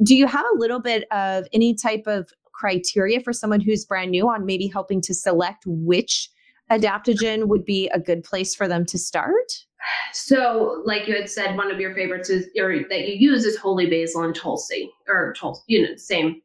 do 0.02 0.14
you 0.14 0.26
have 0.26 0.46
a 0.54 0.58
little 0.58 0.80
bit 0.80 1.04
of 1.10 1.46
any 1.52 1.74
type 1.74 2.04
of 2.06 2.30
criteria 2.52 3.20
for 3.20 3.32
someone 3.32 3.60
who's 3.60 3.84
brand 3.84 4.10
new 4.10 4.28
on 4.28 4.44
maybe 4.44 4.66
helping 4.66 5.00
to 5.00 5.14
select 5.14 5.64
which 5.66 6.28
adaptogen 6.70 7.46
would 7.46 7.64
be 7.64 7.88
a 7.88 8.00
good 8.00 8.22
place 8.22 8.54
for 8.54 8.68
them 8.68 8.84
to 8.84 8.98
start 8.98 9.64
so, 10.12 10.82
like 10.84 11.06
you 11.06 11.14
had 11.14 11.28
said, 11.28 11.56
one 11.56 11.70
of 11.70 11.80
your 11.80 11.94
favorites 11.94 12.30
is 12.30 12.48
or 12.58 12.78
that 12.88 13.08
you 13.08 13.30
use 13.30 13.44
is 13.44 13.56
holy 13.56 13.88
basil 13.88 14.22
and 14.22 14.34
tulsi, 14.34 14.90
or 15.06 15.34
tulsi, 15.38 15.62
you 15.66 15.82
know, 15.82 15.96
same. 15.96 16.40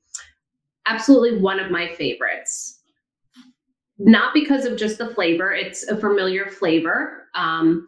Absolutely 0.86 1.40
one 1.40 1.60
of 1.60 1.72
my 1.72 1.88
favorites. 1.94 2.80
Not 3.98 4.34
because 4.34 4.66
of 4.66 4.78
just 4.78 4.98
the 4.98 5.14
flavor; 5.14 5.52
it's 5.52 5.88
a 5.88 5.98
familiar 5.98 6.48
flavor, 6.48 7.23
um, 7.36 7.88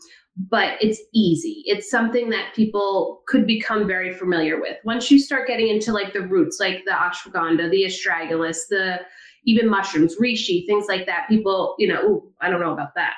but 0.49 0.77
it's 0.81 0.99
easy. 1.13 1.63
It's 1.65 1.89
something 1.89 2.29
that 2.29 2.53
people 2.53 3.23
could 3.27 3.47
become 3.47 3.87
very 3.87 4.13
familiar 4.13 4.59
with 4.59 4.77
once 4.83 5.09
you 5.09 5.17
start 5.17 5.47
getting 5.47 5.69
into 5.69 5.93
like 5.93 6.13
the 6.13 6.21
roots, 6.21 6.59
like 6.59 6.83
the 6.85 6.91
ashwagandha, 6.91 7.71
the 7.71 7.85
astragalus, 7.85 8.67
the 8.69 8.99
even 9.45 9.69
mushrooms, 9.69 10.17
reishi, 10.17 10.65
things 10.65 10.87
like 10.87 11.05
that. 11.05 11.27
People, 11.29 11.75
you 11.79 11.87
know, 11.87 12.01
ooh, 12.03 12.31
I 12.41 12.49
don't 12.49 12.59
know 12.59 12.73
about 12.73 12.95
that. 12.95 13.13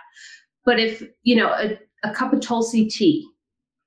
But 0.63 0.79
if 0.79 1.01
you 1.23 1.35
know 1.35 1.49
a 1.49 1.79
a 2.03 2.13
cup 2.13 2.33
of 2.33 2.41
Tulsi 2.41 2.87
tea. 2.87 3.27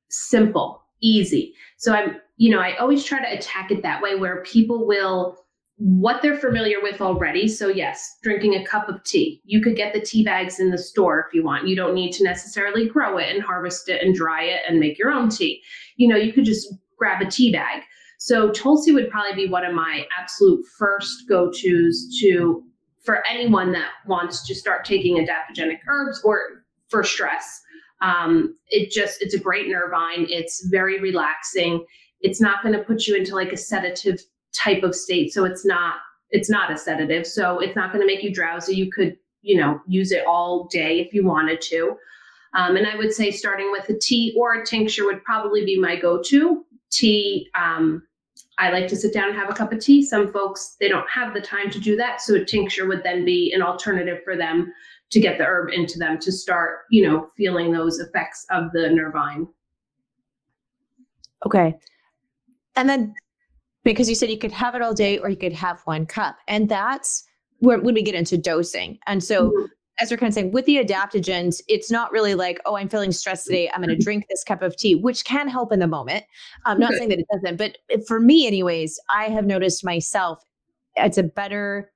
Simple, 0.08 0.82
easy. 1.00 1.54
So 1.76 1.92
I'm, 1.92 2.16
you 2.36 2.50
know, 2.50 2.60
I 2.60 2.76
always 2.76 3.04
try 3.04 3.20
to 3.20 3.38
attack 3.38 3.70
it 3.70 3.82
that 3.82 4.02
way 4.02 4.16
where 4.16 4.42
people 4.42 4.86
will 4.86 5.44
what 5.82 6.20
they're 6.20 6.36
familiar 6.36 6.76
with 6.82 7.00
already. 7.00 7.48
So 7.48 7.68
yes, 7.68 8.18
drinking 8.22 8.54
a 8.54 8.66
cup 8.66 8.90
of 8.90 9.02
tea. 9.02 9.40
You 9.44 9.62
could 9.62 9.76
get 9.76 9.94
the 9.94 10.00
tea 10.00 10.22
bags 10.22 10.60
in 10.60 10.70
the 10.70 10.76
store 10.76 11.24
if 11.26 11.32
you 11.32 11.42
want. 11.42 11.68
You 11.68 11.74
don't 11.74 11.94
need 11.94 12.12
to 12.12 12.24
necessarily 12.24 12.86
grow 12.86 13.16
it 13.16 13.34
and 13.34 13.42
harvest 13.42 13.88
it 13.88 14.02
and 14.02 14.14
dry 14.14 14.44
it 14.44 14.60
and 14.68 14.78
make 14.78 14.98
your 14.98 15.10
own 15.10 15.30
tea. 15.30 15.62
You 15.96 16.08
know, 16.08 16.16
you 16.16 16.34
could 16.34 16.44
just 16.44 16.74
grab 16.98 17.22
a 17.22 17.30
tea 17.30 17.50
bag. 17.50 17.82
So 18.18 18.50
Tulsi 18.50 18.92
would 18.92 19.08
probably 19.08 19.46
be 19.46 19.50
one 19.50 19.64
of 19.64 19.72
my 19.72 20.04
absolute 20.18 20.62
first 20.78 21.26
go-tos 21.26 22.14
to 22.20 22.62
for 23.02 23.24
anyone 23.26 23.72
that 23.72 23.88
wants 24.06 24.46
to 24.46 24.54
start 24.54 24.84
taking 24.84 25.16
adaptogenic 25.16 25.78
herbs 25.88 26.20
or 26.22 26.66
for 26.88 27.02
stress. 27.02 27.62
Um, 28.02 28.54
it 28.68 28.90
just 28.90 29.22
it's 29.22 29.32
a 29.32 29.38
great 29.38 29.68
nervine. 29.68 30.26
It's 30.28 30.66
very 30.66 31.00
relaxing. 31.00 31.86
It's 32.20 32.40
not 32.40 32.62
going 32.62 32.74
to 32.74 32.84
put 32.84 33.06
you 33.06 33.16
into 33.16 33.34
like 33.34 33.52
a 33.52 33.56
sedative 33.56 34.20
type 34.52 34.82
of 34.82 34.94
state. 34.94 35.32
So 35.32 35.44
it's 35.44 35.64
not 35.64 35.96
it's 36.30 36.50
not 36.50 36.72
a 36.72 36.78
sedative. 36.78 37.26
So 37.26 37.58
it's 37.58 37.74
not 37.74 37.92
going 37.92 38.00
to 38.00 38.06
make 38.06 38.22
you 38.22 38.32
drowsy. 38.32 38.76
You 38.76 38.90
could 38.90 39.16
you 39.42 39.60
know 39.60 39.80
use 39.86 40.12
it 40.12 40.26
all 40.26 40.68
day 40.70 41.00
if 41.00 41.12
you 41.12 41.24
wanted 41.24 41.60
to. 41.62 41.96
Um, 42.54 42.76
and 42.76 42.86
I 42.86 42.96
would 42.96 43.12
say 43.12 43.30
starting 43.30 43.70
with 43.70 43.88
a 43.88 43.98
tea 43.98 44.34
or 44.36 44.54
a 44.54 44.66
tincture 44.66 45.04
would 45.04 45.22
probably 45.22 45.64
be 45.64 45.78
my 45.78 45.94
go-to. 45.94 46.64
Tea, 46.90 47.48
um, 47.56 48.02
I 48.58 48.72
like 48.72 48.88
to 48.88 48.96
sit 48.96 49.14
down 49.14 49.28
and 49.28 49.38
have 49.38 49.48
a 49.48 49.54
cup 49.54 49.72
of 49.72 49.78
tea. 49.78 50.04
Some 50.04 50.32
folks 50.32 50.76
they 50.80 50.88
don't 50.88 51.08
have 51.08 51.32
the 51.32 51.40
time 51.40 51.70
to 51.70 51.78
do 51.78 51.96
that, 51.96 52.20
so 52.20 52.34
a 52.34 52.44
tincture 52.44 52.86
would 52.88 53.02
then 53.04 53.24
be 53.24 53.52
an 53.52 53.62
alternative 53.62 54.18
for 54.24 54.36
them 54.36 54.72
to 55.10 55.20
get 55.20 55.38
the 55.38 55.44
herb 55.44 55.70
into 55.72 55.98
them 55.98 56.18
to 56.20 56.30
start, 56.32 56.80
you 56.90 57.06
know, 57.06 57.28
feeling 57.36 57.72
those 57.72 57.98
effects 57.98 58.46
of 58.50 58.70
the 58.72 58.88
nervine. 58.88 59.46
Okay. 61.44 61.74
And 62.76 62.88
then 62.88 63.14
because 63.84 64.08
you 64.08 64.14
said 64.14 64.30
you 64.30 64.38
could 64.38 64.52
have 64.52 64.74
it 64.74 64.82
all 64.82 64.94
day 64.94 65.18
or 65.18 65.28
you 65.28 65.36
could 65.36 65.52
have 65.52 65.80
one 65.84 66.06
cup. 66.06 66.36
And 66.48 66.68
that's 66.68 67.24
where 67.58 67.80
when 67.80 67.94
we 67.94 68.02
get 68.02 68.14
into 68.14 68.36
dosing. 68.36 68.98
And 69.06 69.22
so 69.22 69.50
mm-hmm. 69.50 69.66
as 70.00 70.10
we're 70.10 70.16
kind 70.16 70.28
of 70.28 70.34
saying 70.34 70.52
with 70.52 70.66
the 70.66 70.76
adaptogens, 70.76 71.60
it's 71.68 71.90
not 71.90 72.12
really 72.12 72.34
like, 72.34 72.60
oh, 72.66 72.76
I'm 72.76 72.88
feeling 72.88 73.12
stressed 73.12 73.46
today. 73.46 73.70
I'm 73.70 73.82
going 73.82 73.96
to 73.96 74.02
drink 74.02 74.26
this 74.28 74.44
cup 74.44 74.62
of 74.62 74.76
tea, 74.76 74.94
which 74.94 75.24
can 75.24 75.48
help 75.48 75.72
in 75.72 75.78
the 75.78 75.86
moment. 75.86 76.24
I'm 76.66 76.78
not 76.78 76.92
saying 76.92 77.10
that 77.10 77.18
it 77.18 77.26
doesn't, 77.32 77.56
but 77.56 77.78
for 78.06 78.20
me, 78.20 78.46
anyways, 78.46 78.98
I 79.14 79.24
have 79.24 79.46
noticed 79.46 79.84
myself, 79.84 80.42
it's 80.96 81.18
a 81.18 81.22
better 81.22 81.92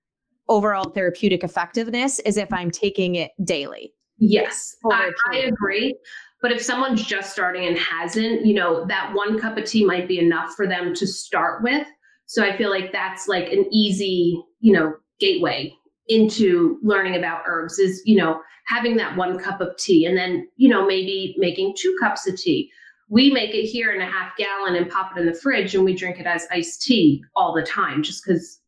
overall 0.49 0.90
therapeutic 0.90 1.42
effectiveness 1.42 2.18
is 2.20 2.37
if 2.37 2.53
I'm 2.53 2.70
taking 2.70 3.14
it 3.14 3.31
daily. 3.42 3.92
Yes, 4.18 4.77
I, 4.90 5.11
I, 5.33 5.37
agree. 5.38 5.97
But 6.44 6.52
if 6.52 6.61
someone's 6.61 7.02
just 7.02 7.33
starting 7.33 7.64
and 7.66 7.78
hasn't, 7.78 8.44
you 8.44 8.52
know, 8.52 8.85
that 8.85 9.14
one 9.14 9.40
cup 9.40 9.57
of 9.57 9.64
tea 9.64 9.83
might 9.83 10.07
be 10.07 10.18
enough 10.18 10.52
for 10.54 10.66
them 10.66 10.94
to 10.96 11.07
start 11.07 11.62
with. 11.62 11.87
So 12.26 12.44
I 12.44 12.54
feel 12.54 12.68
like 12.68 12.92
that's 12.92 13.26
like 13.26 13.50
an 13.50 13.64
easy, 13.72 14.44
you 14.61 14.74
know, 14.74 14.92
gateway 15.18 15.74
into 16.09 16.78
learning 16.83 17.16
about 17.16 17.44
herbs 17.46 17.78
is, 17.78 18.02
you 18.04 18.18
know, 18.18 18.42
having 18.66 18.94
that 18.98 19.16
one 19.16 19.38
cup 19.38 19.62
of 19.62 19.74
tea 19.78 20.04
and 20.04 20.18
then, 20.18 20.46
you 20.57 20.68
know, 20.68 20.87
maybe 20.87 21.35
making 21.38 21.76
two 21.78 21.96
cups 21.98 22.28
of 22.28 22.38
tea. 22.38 22.70
We 23.09 23.30
make 23.30 23.54
it 23.54 23.64
here 23.64 23.92
in 23.92 24.02
a 24.02 24.11
half 24.11 24.37
gallon 24.37 24.76
and 24.76 24.90
pop 24.90 25.16
it 25.16 25.20
in 25.20 25.24
the 25.24 25.33
fridge 25.33 25.74
and 25.74 25.83
we 25.83 25.94
drink 25.94 26.20
it 26.20 26.26
as 26.26 26.46
iced 26.50 26.83
tea 26.83 27.24
all 27.35 27.54
the 27.54 27.62
time 27.62 28.02
just 28.02 28.22
because 28.22 28.61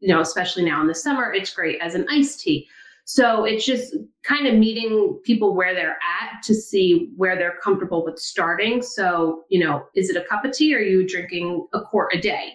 you 0.00 0.08
know, 0.12 0.20
especially 0.20 0.64
now 0.64 0.80
in 0.80 0.88
the 0.88 0.94
summer, 0.94 1.32
it's 1.32 1.54
great 1.54 1.80
as 1.80 1.94
an 1.94 2.04
iced 2.10 2.40
tea. 2.40 2.68
So 3.04 3.44
it's 3.44 3.64
just 3.64 3.94
kind 4.22 4.46
of 4.46 4.54
meeting 4.54 5.20
people 5.24 5.54
where 5.54 5.74
they're 5.74 5.98
at 5.98 6.42
to 6.44 6.54
see 6.54 7.10
where 7.16 7.36
they're 7.36 7.58
comfortable 7.62 8.04
with 8.04 8.18
starting. 8.18 8.80
So, 8.80 9.42
you 9.48 9.64
know, 9.64 9.84
is 9.94 10.08
it 10.08 10.16
a 10.16 10.24
cup 10.24 10.44
of 10.44 10.52
tea 10.52 10.74
or 10.74 10.78
are 10.78 10.82
you 10.82 11.06
drinking 11.06 11.66
a 11.72 11.80
quart 11.80 12.14
a 12.14 12.20
day? 12.20 12.52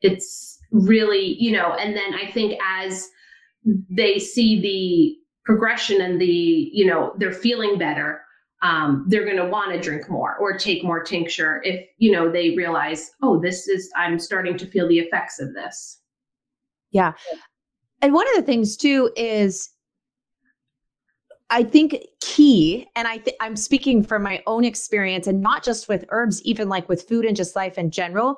It's 0.00 0.58
really, 0.70 1.36
you 1.38 1.52
know, 1.52 1.72
and 1.72 1.96
then 1.96 2.14
I 2.14 2.30
think 2.30 2.58
as 2.64 3.08
they 3.90 4.18
see 4.18 4.60
the 4.60 5.16
progression 5.44 6.00
and 6.00 6.20
the, 6.20 6.70
you 6.72 6.86
know, 6.86 7.14
they're 7.18 7.32
feeling 7.32 7.78
better, 7.78 8.20
um, 8.62 9.04
they're 9.08 9.24
going 9.24 9.36
to 9.36 9.48
want 9.48 9.72
to 9.72 9.80
drink 9.80 10.08
more 10.08 10.36
or 10.38 10.56
take 10.56 10.84
more 10.84 11.02
tincture 11.02 11.60
if, 11.64 11.84
you 11.98 12.12
know, 12.12 12.30
they 12.30 12.50
realize, 12.50 13.10
oh, 13.22 13.40
this 13.40 13.68
is, 13.68 13.90
I'm 13.96 14.18
starting 14.18 14.56
to 14.58 14.66
feel 14.66 14.88
the 14.88 14.98
effects 15.00 15.40
of 15.40 15.52
this. 15.52 16.00
Yeah. 16.90 17.12
And 18.04 18.12
one 18.12 18.28
of 18.28 18.34
the 18.36 18.42
things 18.42 18.76
too 18.76 19.10
is 19.16 19.70
I 21.48 21.62
think 21.62 21.96
key, 22.20 22.86
and 22.94 23.08
I 23.08 23.16
th- 23.16 23.36
I'm 23.40 23.56
speaking 23.56 24.02
from 24.02 24.22
my 24.22 24.42
own 24.46 24.62
experience 24.62 25.26
and 25.26 25.40
not 25.40 25.64
just 25.64 25.88
with 25.88 26.04
herbs, 26.10 26.42
even 26.42 26.68
like 26.68 26.86
with 26.86 27.08
food 27.08 27.24
and 27.24 27.34
just 27.34 27.56
life 27.56 27.78
in 27.78 27.90
general, 27.90 28.36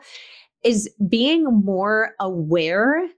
is 0.62 0.88
being 1.09 1.42
more 1.64 2.12
aware 2.20 3.09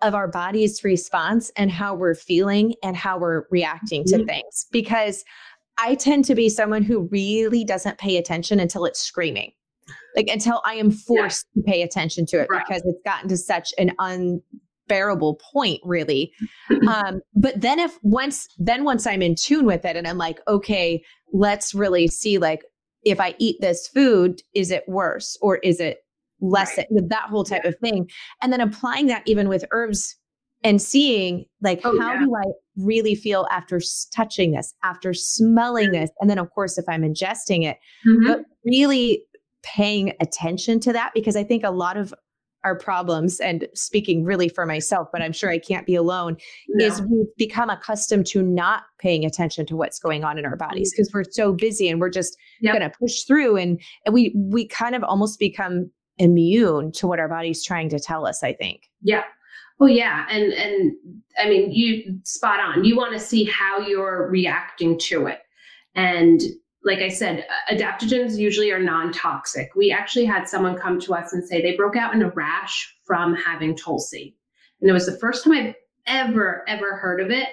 of 0.00 0.14
our 0.14 0.28
body's 0.28 0.82
response 0.82 1.52
and 1.56 1.70
how 1.70 1.94
we're 1.94 2.14
feeling 2.14 2.74
and 2.82 2.96
how 2.96 3.18
we're 3.18 3.44
reacting 3.50 4.02
to 4.04 4.16
mm-hmm. 4.16 4.28
things. 4.28 4.64
Because 4.72 5.26
I 5.78 5.94
tend 5.94 6.24
to 6.24 6.34
be 6.34 6.48
someone 6.48 6.84
who 6.84 7.06
really 7.12 7.64
doesn't 7.64 7.98
pay 7.98 8.16
attention 8.16 8.60
until 8.60 8.86
it's 8.86 9.00
screaming. 9.00 9.52
Like 10.16 10.28
until 10.28 10.62
I 10.64 10.72
am 10.74 10.90
forced 10.90 11.44
yeah. 11.54 11.62
to 11.62 11.66
pay 11.70 11.82
attention 11.82 12.24
to 12.26 12.40
it 12.40 12.48
right. 12.50 12.64
because 12.66 12.82
it's 12.86 13.02
gotten 13.04 13.28
to 13.28 13.36
such 13.36 13.74
an 13.76 13.92
un 13.98 14.40
bearable 14.88 15.40
point 15.52 15.80
really 15.84 16.32
um 16.88 17.20
but 17.34 17.60
then 17.60 17.78
if 17.78 17.98
once 18.02 18.48
then 18.58 18.84
once 18.84 19.06
i'm 19.06 19.22
in 19.22 19.34
tune 19.34 19.66
with 19.66 19.84
it 19.84 19.96
and 19.96 20.06
i'm 20.06 20.18
like 20.18 20.40
okay 20.48 21.02
let's 21.32 21.74
really 21.74 22.08
see 22.08 22.38
like 22.38 22.62
if 23.04 23.20
i 23.20 23.34
eat 23.38 23.56
this 23.60 23.88
food 23.88 24.40
is 24.54 24.70
it 24.70 24.84
worse 24.88 25.36
or 25.40 25.56
is 25.58 25.80
it 25.80 25.98
less 26.40 26.76
right. 26.78 26.86
that 27.08 27.28
whole 27.28 27.44
type 27.44 27.64
of 27.64 27.76
thing 27.78 28.08
and 28.42 28.52
then 28.52 28.60
applying 28.60 29.06
that 29.06 29.22
even 29.26 29.48
with 29.48 29.64
herbs 29.70 30.16
and 30.64 30.80
seeing 30.82 31.44
like 31.62 31.80
oh, 31.84 31.98
how 32.00 32.14
yeah. 32.14 32.20
do 32.20 32.34
i 32.34 32.44
really 32.76 33.14
feel 33.14 33.46
after 33.50 33.80
touching 34.14 34.52
this 34.52 34.74
after 34.84 35.12
smelling 35.12 35.90
this 35.90 36.10
and 36.20 36.30
then 36.30 36.38
of 36.38 36.50
course 36.50 36.78
if 36.78 36.84
i'm 36.88 37.02
ingesting 37.02 37.64
it 37.64 37.76
mm-hmm. 38.06 38.26
but 38.26 38.40
really 38.64 39.22
paying 39.62 40.12
attention 40.20 40.78
to 40.78 40.92
that 40.92 41.10
because 41.14 41.36
i 41.36 41.42
think 41.42 41.64
a 41.64 41.70
lot 41.70 41.96
of 41.96 42.14
our 42.64 42.76
problems 42.76 43.40
and 43.40 43.66
speaking 43.74 44.24
really 44.24 44.48
for 44.48 44.66
myself 44.66 45.08
but 45.12 45.22
i'm 45.22 45.32
sure 45.32 45.50
i 45.50 45.58
can't 45.58 45.86
be 45.86 45.94
alone 45.94 46.36
no. 46.70 46.84
is 46.84 47.00
we've 47.02 47.26
become 47.36 47.70
accustomed 47.70 48.26
to 48.26 48.42
not 48.42 48.82
paying 48.98 49.24
attention 49.24 49.64
to 49.64 49.76
what's 49.76 49.98
going 49.98 50.24
on 50.24 50.38
in 50.38 50.44
our 50.44 50.56
bodies 50.56 50.92
mm. 50.92 50.96
because 50.96 51.12
we're 51.12 51.24
so 51.30 51.52
busy 51.52 51.88
and 51.88 52.00
we're 52.00 52.10
just 52.10 52.36
yep. 52.60 52.74
going 52.74 52.90
to 52.90 52.98
push 52.98 53.22
through 53.22 53.56
and, 53.56 53.80
and 54.04 54.14
we 54.14 54.34
we 54.36 54.66
kind 54.66 54.94
of 54.94 55.02
almost 55.04 55.38
become 55.38 55.90
immune 56.18 56.92
to 56.92 57.06
what 57.06 57.18
our 57.18 57.28
body's 57.28 57.64
trying 57.64 57.88
to 57.88 57.98
tell 57.98 58.26
us, 58.26 58.42
I 58.42 58.52
think. 58.52 58.82
Yeah. 59.02 59.24
Oh 59.80 59.86
yeah, 59.86 60.26
and 60.28 60.52
and 60.52 60.92
I 61.38 61.48
mean 61.48 61.70
you 61.70 62.18
spot 62.24 62.58
on. 62.58 62.84
You 62.84 62.96
want 62.96 63.12
to 63.12 63.20
see 63.20 63.44
how 63.44 63.78
you're 63.78 64.28
reacting 64.28 64.98
to 65.00 65.26
it. 65.26 65.38
And 65.94 66.40
like 66.84 67.00
I 67.00 67.08
said, 67.08 67.46
adaptogens 67.70 68.36
usually 68.36 68.70
are 68.70 68.78
non-toxic. 68.78 69.70
We 69.74 69.90
actually 69.90 70.24
had 70.24 70.48
someone 70.48 70.78
come 70.78 71.00
to 71.00 71.14
us 71.14 71.32
and 71.32 71.46
say 71.46 71.60
they 71.60 71.76
broke 71.76 71.96
out 71.96 72.14
in 72.14 72.22
a 72.22 72.30
rash 72.30 72.94
from 73.04 73.34
having 73.34 73.76
Tulsi. 73.76 74.36
And 74.80 74.88
it 74.88 74.92
was 74.92 75.06
the 75.06 75.18
first 75.18 75.44
time 75.44 75.52
I've 75.54 75.74
ever 76.06 76.64
ever 76.68 76.96
heard 76.96 77.20
of 77.20 77.30
it 77.30 77.48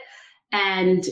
and 0.52 1.06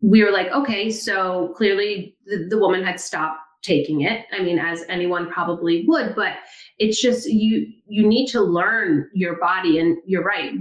we 0.00 0.22
were 0.22 0.30
like, 0.30 0.48
okay, 0.48 0.90
so 0.90 1.52
clearly 1.56 2.16
the, 2.26 2.46
the 2.50 2.58
woman 2.58 2.84
had 2.84 3.00
stopped 3.00 3.40
taking 3.62 4.02
it. 4.02 4.26
I 4.32 4.42
mean, 4.42 4.58
as 4.58 4.84
anyone 4.88 5.30
probably 5.30 5.84
would, 5.88 6.14
but 6.14 6.34
it's 6.78 7.00
just 7.00 7.26
you 7.26 7.66
you 7.86 8.06
need 8.06 8.26
to 8.28 8.40
learn 8.40 9.08
your 9.14 9.38
body 9.38 9.78
and 9.78 9.96
you're 10.06 10.22
right 10.22 10.52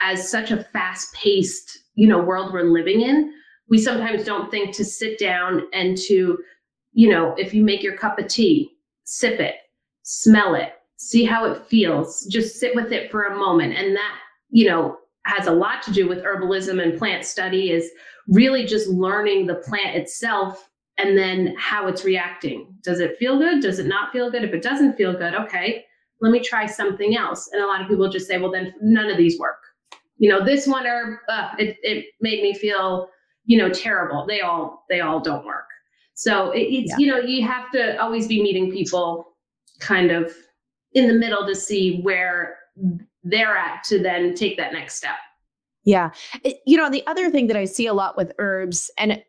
as 0.00 0.30
such 0.30 0.50
a 0.50 0.64
fast-paced 0.64 1.78
you 1.94 2.06
know 2.08 2.22
world 2.22 2.52
we're 2.52 2.62
living 2.62 3.00
in 3.00 3.32
we 3.68 3.78
sometimes 3.78 4.24
don't 4.24 4.50
think 4.50 4.74
to 4.74 4.84
sit 4.84 5.18
down 5.18 5.62
and 5.72 5.96
to 5.96 6.38
you 6.92 7.08
know 7.08 7.34
if 7.36 7.52
you 7.54 7.62
make 7.62 7.82
your 7.82 7.96
cup 7.96 8.18
of 8.18 8.28
tea 8.28 8.70
sip 9.04 9.40
it 9.40 9.56
smell 10.02 10.54
it 10.54 10.72
see 10.96 11.24
how 11.24 11.44
it 11.44 11.66
feels 11.66 12.24
just 12.26 12.58
sit 12.58 12.74
with 12.74 12.92
it 12.92 13.10
for 13.10 13.24
a 13.24 13.36
moment 13.36 13.74
and 13.74 13.94
that 13.94 14.16
you 14.50 14.66
know 14.66 14.96
has 15.24 15.46
a 15.46 15.52
lot 15.52 15.82
to 15.82 15.92
do 15.92 16.08
with 16.08 16.24
herbalism 16.24 16.82
and 16.82 16.98
plant 16.98 17.24
study 17.24 17.70
is 17.70 17.90
really 18.28 18.64
just 18.64 18.88
learning 18.88 19.46
the 19.46 19.56
plant 19.56 19.96
itself 19.96 20.68
and 20.98 21.16
then 21.16 21.54
how 21.56 21.86
it's 21.86 22.04
reacting. 22.04 22.66
Does 22.82 23.00
it 23.00 23.16
feel 23.18 23.38
good? 23.38 23.62
Does 23.62 23.78
it 23.78 23.86
not 23.86 24.12
feel 24.12 24.30
good? 24.30 24.42
If 24.42 24.52
it 24.52 24.62
doesn't 24.62 24.96
feel 24.96 25.12
good, 25.12 25.34
okay, 25.34 25.84
let 26.20 26.32
me 26.32 26.40
try 26.40 26.66
something 26.66 27.16
else. 27.16 27.48
And 27.52 27.62
a 27.62 27.66
lot 27.66 27.80
of 27.80 27.88
people 27.88 28.08
just 28.08 28.26
say, 28.26 28.38
well, 28.38 28.50
then 28.50 28.74
none 28.82 29.08
of 29.08 29.16
these 29.16 29.38
work. 29.38 29.60
You 30.18 30.28
know, 30.28 30.44
this 30.44 30.66
one 30.66 30.84
herb, 30.84 31.20
uh, 31.28 31.50
it, 31.58 31.76
it 31.82 32.06
made 32.20 32.42
me 32.42 32.52
feel, 32.52 33.08
you 33.48 33.56
know, 33.56 33.70
terrible. 33.70 34.26
They 34.26 34.42
all, 34.42 34.84
they 34.88 35.00
all 35.00 35.20
don't 35.20 35.44
work. 35.44 35.64
So 36.14 36.52
it, 36.52 36.60
it's, 36.60 36.90
yeah. 36.90 36.96
you 36.98 37.06
know, 37.06 37.18
you 37.18 37.44
have 37.46 37.70
to 37.72 38.00
always 38.00 38.28
be 38.28 38.42
meeting 38.42 38.70
people 38.70 39.36
kind 39.80 40.10
of 40.10 40.32
in 40.92 41.08
the 41.08 41.14
middle 41.14 41.46
to 41.46 41.54
see 41.54 42.00
where 42.02 42.58
they're 43.24 43.56
at 43.56 43.82
to 43.84 44.00
then 44.00 44.34
take 44.34 44.58
that 44.58 44.72
next 44.72 44.96
step. 44.96 45.16
Yeah. 45.84 46.10
You 46.66 46.76
know, 46.76 46.90
the 46.90 47.06
other 47.06 47.30
thing 47.30 47.46
that 47.46 47.56
I 47.56 47.64
see 47.64 47.86
a 47.86 47.94
lot 47.94 48.16
with 48.18 48.32
herbs, 48.38 48.90
and 48.98 49.22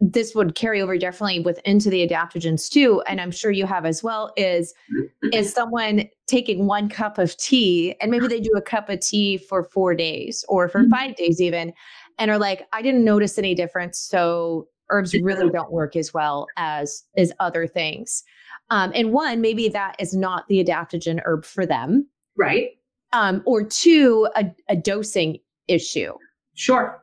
this 0.00 0.34
would 0.34 0.56
carry 0.56 0.82
over 0.82 0.98
definitely 0.98 1.40
with 1.40 1.60
into 1.64 1.90
the 1.90 2.04
adaptogens 2.06 2.68
too 2.68 3.00
and 3.06 3.20
i'm 3.20 3.30
sure 3.30 3.52
you 3.52 3.66
have 3.66 3.86
as 3.86 4.02
well 4.02 4.32
is 4.36 4.74
is 5.32 5.52
someone 5.52 6.08
taking 6.26 6.66
one 6.66 6.88
cup 6.88 7.18
of 7.18 7.36
tea 7.36 7.94
and 8.00 8.10
maybe 8.10 8.26
they 8.26 8.40
do 8.40 8.50
a 8.56 8.62
cup 8.62 8.88
of 8.88 8.98
tea 8.98 9.36
for 9.36 9.62
four 9.62 9.94
days 9.94 10.44
or 10.48 10.68
for 10.68 10.80
mm-hmm. 10.80 10.90
five 10.90 11.14
days 11.14 11.40
even 11.40 11.72
and 12.20 12.30
are 12.30 12.38
like 12.38 12.68
i 12.72 12.80
didn't 12.80 13.04
notice 13.04 13.38
any 13.38 13.54
difference 13.54 13.98
so 13.98 14.68
herbs 14.90 15.14
really 15.14 15.48
don't 15.50 15.72
work 15.72 15.96
as 15.96 16.12
well 16.12 16.46
as 16.56 17.04
as 17.16 17.32
other 17.40 17.66
things. 17.66 18.22
Um, 18.70 18.92
and 18.94 19.12
one 19.12 19.40
maybe 19.40 19.68
that 19.68 19.96
is 19.98 20.14
not 20.14 20.46
the 20.48 20.62
adaptogen 20.62 21.20
herb 21.24 21.44
for 21.44 21.66
them. 21.66 22.06
Right. 22.36 22.70
Um, 23.12 23.42
or 23.46 23.64
two 23.64 24.28
a, 24.36 24.52
a 24.68 24.76
dosing 24.76 25.38
issue. 25.66 26.12
Sure. 26.54 27.02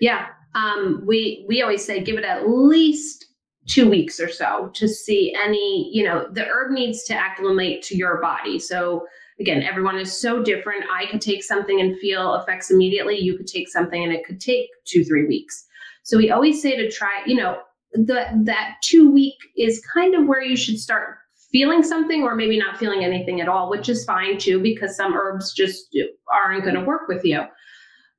Yeah. 0.00 0.26
Um, 0.54 1.02
we 1.06 1.44
we 1.48 1.62
always 1.62 1.84
say 1.84 2.02
give 2.02 2.16
it 2.16 2.24
at 2.24 2.48
least 2.48 3.26
two 3.66 3.88
weeks 3.88 4.18
or 4.18 4.30
so 4.30 4.70
to 4.74 4.88
see 4.88 5.34
any 5.42 5.90
you 5.92 6.04
know 6.04 6.28
the 6.30 6.44
herb 6.46 6.72
needs 6.72 7.04
to 7.04 7.14
acclimate 7.14 7.82
to 7.82 7.96
your 7.96 8.20
body. 8.20 8.58
So 8.58 9.06
again 9.40 9.62
everyone 9.62 9.98
is 9.98 10.20
so 10.20 10.42
different 10.42 10.84
i 10.92 11.06
could 11.06 11.20
take 11.20 11.42
something 11.42 11.80
and 11.80 11.98
feel 11.98 12.34
effects 12.34 12.70
immediately 12.70 13.18
you 13.18 13.36
could 13.36 13.46
take 13.46 13.68
something 13.68 14.02
and 14.02 14.12
it 14.12 14.24
could 14.24 14.40
take 14.40 14.68
two 14.84 15.04
three 15.04 15.26
weeks 15.26 15.66
so 16.02 16.16
we 16.16 16.30
always 16.30 16.60
say 16.60 16.76
to 16.76 16.90
try 16.90 17.22
you 17.26 17.36
know 17.36 17.58
the, 17.92 18.26
that 18.44 18.76
two 18.82 19.10
week 19.10 19.36
is 19.56 19.82
kind 19.92 20.14
of 20.14 20.26
where 20.26 20.42
you 20.42 20.56
should 20.56 20.78
start 20.78 21.16
feeling 21.50 21.82
something 21.82 22.22
or 22.22 22.34
maybe 22.34 22.58
not 22.58 22.76
feeling 22.76 23.02
anything 23.02 23.40
at 23.40 23.48
all 23.48 23.70
which 23.70 23.88
is 23.88 24.04
fine 24.04 24.36
too 24.38 24.60
because 24.60 24.96
some 24.96 25.14
herbs 25.14 25.52
just 25.52 25.96
aren't 26.32 26.62
going 26.62 26.74
to 26.74 26.84
work 26.84 27.08
with 27.08 27.24
you 27.24 27.42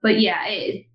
but 0.01 0.19
yeah 0.19 0.45
it, 0.47 0.86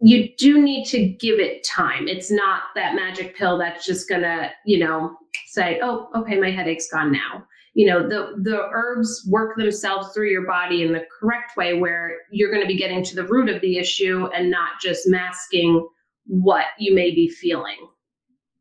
you 0.00 0.28
do 0.36 0.62
need 0.62 0.84
to 0.86 1.08
give 1.08 1.40
it 1.40 1.64
time. 1.64 2.06
It's 2.06 2.30
not 2.30 2.62
that 2.76 2.94
magic 2.94 3.36
pill 3.36 3.58
that's 3.58 3.84
just 3.84 4.08
gonna, 4.08 4.50
you 4.64 4.78
know, 4.78 5.16
say, 5.48 5.80
"Oh, 5.82 6.08
okay, 6.14 6.38
my 6.38 6.50
headache's 6.50 6.88
gone 6.90 7.12
now." 7.12 7.46
You 7.74 7.86
know, 7.86 8.08
the 8.08 8.34
the 8.42 8.68
herbs 8.72 9.26
work 9.30 9.56
themselves 9.56 10.12
through 10.12 10.30
your 10.30 10.46
body 10.46 10.82
in 10.82 10.92
the 10.92 11.04
correct 11.20 11.56
way, 11.56 11.74
where 11.74 12.16
you're 12.30 12.50
going 12.50 12.62
to 12.62 12.68
be 12.68 12.76
getting 12.76 13.04
to 13.04 13.14
the 13.14 13.26
root 13.26 13.48
of 13.48 13.60
the 13.60 13.78
issue 13.78 14.28
and 14.34 14.50
not 14.50 14.80
just 14.82 15.08
masking 15.08 15.86
what 16.26 16.66
you 16.78 16.94
may 16.94 17.10
be 17.10 17.28
feeling. 17.28 17.88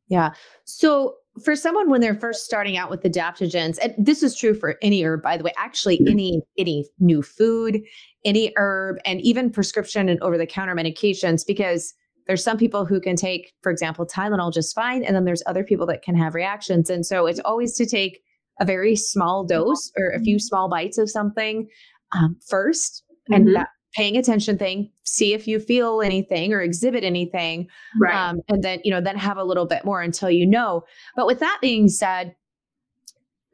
Yeah. 0.08 0.34
So 0.66 1.16
for 1.44 1.56
someone 1.56 1.90
when 1.90 2.02
they're 2.02 2.16
first 2.16 2.46
starting 2.46 2.78
out 2.78 2.90
with 2.90 3.04
adaptogens 3.04 3.78
and 3.82 3.94
this 3.98 4.24
is 4.24 4.36
true 4.36 4.54
for 4.54 4.78
any 4.82 5.04
herb 5.04 5.22
by 5.22 5.38
the 5.38 5.44
way 5.44 5.54
actually 5.58 5.98
mm-hmm. 5.98 6.12
any 6.12 6.42
any 6.58 6.86
new 7.00 7.22
food 7.22 7.82
any 8.26 8.52
herb 8.58 8.98
and 9.06 9.22
even 9.22 9.50
prescription 9.50 10.10
and 10.10 10.22
over 10.22 10.38
the 10.38 10.48
counter 10.48 10.76
medications 10.76 11.46
because 11.46 11.94
there's 12.26 12.44
some 12.44 12.58
people 12.58 12.86
who 12.86 13.00
can 13.00 13.16
take 13.16 13.54
for 13.62 13.72
example 13.72 14.06
tylenol 14.06 14.52
just 14.52 14.74
fine 14.74 15.04
and 15.04 15.16
then 15.16 15.26
there's 15.26 15.44
other 15.46 15.64
people 15.64 15.86
that 15.86 16.02
can 16.02 16.16
have 16.16 16.34
reactions 16.34 16.90
and 16.90 17.06
so 17.06 17.26
it's 17.26 17.40
always 17.42 17.76
to 17.76 17.86
take 17.86 18.20
a 18.60 18.66
very 18.66 18.96
small 18.96 19.46
dose 19.46 19.92
or 19.98 20.10
a 20.10 20.20
few 20.20 20.40
small 20.40 20.70
bites 20.70 20.98
of 20.98 21.10
something 21.10 21.68
um, 22.16 22.38
1st 22.52 23.02
and 23.30 23.46
mm-hmm. 23.46 23.54
that 23.54 23.68
paying 23.94 24.18
attention 24.18 24.58
thing 24.58 24.92
see 25.04 25.34
if 25.34 25.48
you 25.48 25.60
feel 25.60 26.02
anything 26.02 26.54
or 26.54 26.62
exhibit 26.62 27.04
anything 27.04 27.68
right. 28.00 28.14
um, 28.14 28.40
and 28.50 28.64
then 28.64 28.80
you 28.84 28.92
know 28.92 29.02
then 29.02 29.18
have 29.18 29.38
a 29.38 29.44
little 29.44 29.66
bit 29.66 29.84
more 29.86 30.02
until 30.02 30.30
you 30.30 30.46
know 30.46 30.84
but 31.16 31.26
with 31.26 31.40
that 31.40 31.58
being 31.62 31.88
said 31.88 32.36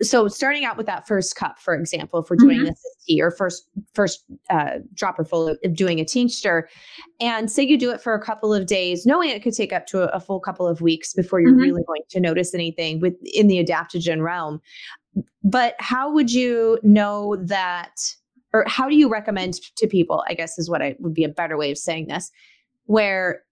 so 0.03 0.27
starting 0.27 0.65
out 0.65 0.77
with 0.77 0.85
that 0.85 1.07
first 1.07 1.35
cup 1.35 1.59
for 1.59 1.73
example 1.73 2.19
if 2.19 2.29
we're 2.29 2.35
doing 2.35 2.57
mm-hmm. 2.57 2.67
this 2.67 2.97
tea 3.07 3.21
or 3.21 3.31
first 3.31 3.67
first 3.93 4.23
uh, 4.49 4.79
dropper 4.93 5.23
full 5.23 5.47
of, 5.47 5.57
doing 5.73 5.99
a 5.99 6.05
tincture 6.05 6.69
and 7.19 7.51
say 7.51 7.63
you 7.63 7.77
do 7.77 7.91
it 7.91 8.01
for 8.01 8.13
a 8.13 8.21
couple 8.21 8.53
of 8.53 8.65
days 8.65 9.05
knowing 9.05 9.29
it 9.29 9.41
could 9.41 9.53
take 9.53 9.73
up 9.73 9.85
to 9.87 10.01
a, 10.01 10.07
a 10.15 10.19
full 10.19 10.39
couple 10.39 10.67
of 10.67 10.81
weeks 10.81 11.13
before 11.13 11.39
you're 11.39 11.51
mm-hmm. 11.51 11.61
really 11.61 11.83
going 11.87 12.01
to 12.09 12.19
notice 12.19 12.53
anything 12.53 12.99
with 12.99 13.15
in 13.33 13.47
the 13.47 13.63
adaptogen 13.63 14.21
realm 14.21 14.61
but 15.43 15.75
how 15.79 16.11
would 16.11 16.31
you 16.31 16.79
know 16.83 17.35
that 17.37 17.95
or 18.53 18.63
how 18.67 18.87
do 18.87 18.95
you 18.95 19.09
recommend 19.09 19.55
to 19.75 19.87
people 19.87 20.23
i 20.27 20.33
guess 20.33 20.57
is 20.57 20.69
what 20.69 20.81
i 20.81 20.95
would 20.99 21.13
be 21.13 21.23
a 21.23 21.29
better 21.29 21.57
way 21.57 21.71
of 21.71 21.77
saying 21.77 22.07
this 22.07 22.31
where 22.85 23.43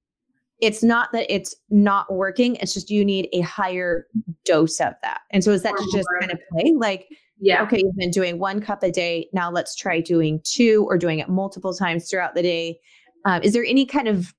it's 0.61 0.83
not 0.83 1.11
that 1.11 1.25
it's 1.33 1.55
not 1.69 2.11
working 2.13 2.55
it's 2.57 2.73
just 2.73 2.89
you 2.89 3.03
need 3.03 3.27
a 3.33 3.41
higher 3.41 4.07
dose 4.45 4.79
of 4.79 4.93
that. 5.01 5.21
And 5.31 5.43
so 5.43 5.51
is 5.51 5.63
that 5.63 5.75
just 5.91 6.07
kind 6.19 6.31
of 6.31 6.39
play? 6.51 6.73
Like 6.75 7.07
yeah. 7.39 7.63
okay 7.63 7.79
you've 7.83 7.95
been 7.95 8.11
doing 8.11 8.39
one 8.39 8.61
cup 8.61 8.83
a 8.83 8.91
day 8.91 9.27
now 9.33 9.51
let's 9.51 9.75
try 9.75 9.99
doing 9.99 10.39
two 10.43 10.85
or 10.87 10.97
doing 10.97 11.19
it 11.19 11.27
multiple 11.27 11.73
times 11.73 12.09
throughout 12.09 12.35
the 12.35 12.43
day. 12.43 12.79
Um, 13.25 13.41
is 13.43 13.53
there 13.53 13.65
any 13.65 13.85
kind 13.85 14.07
of 14.07 14.33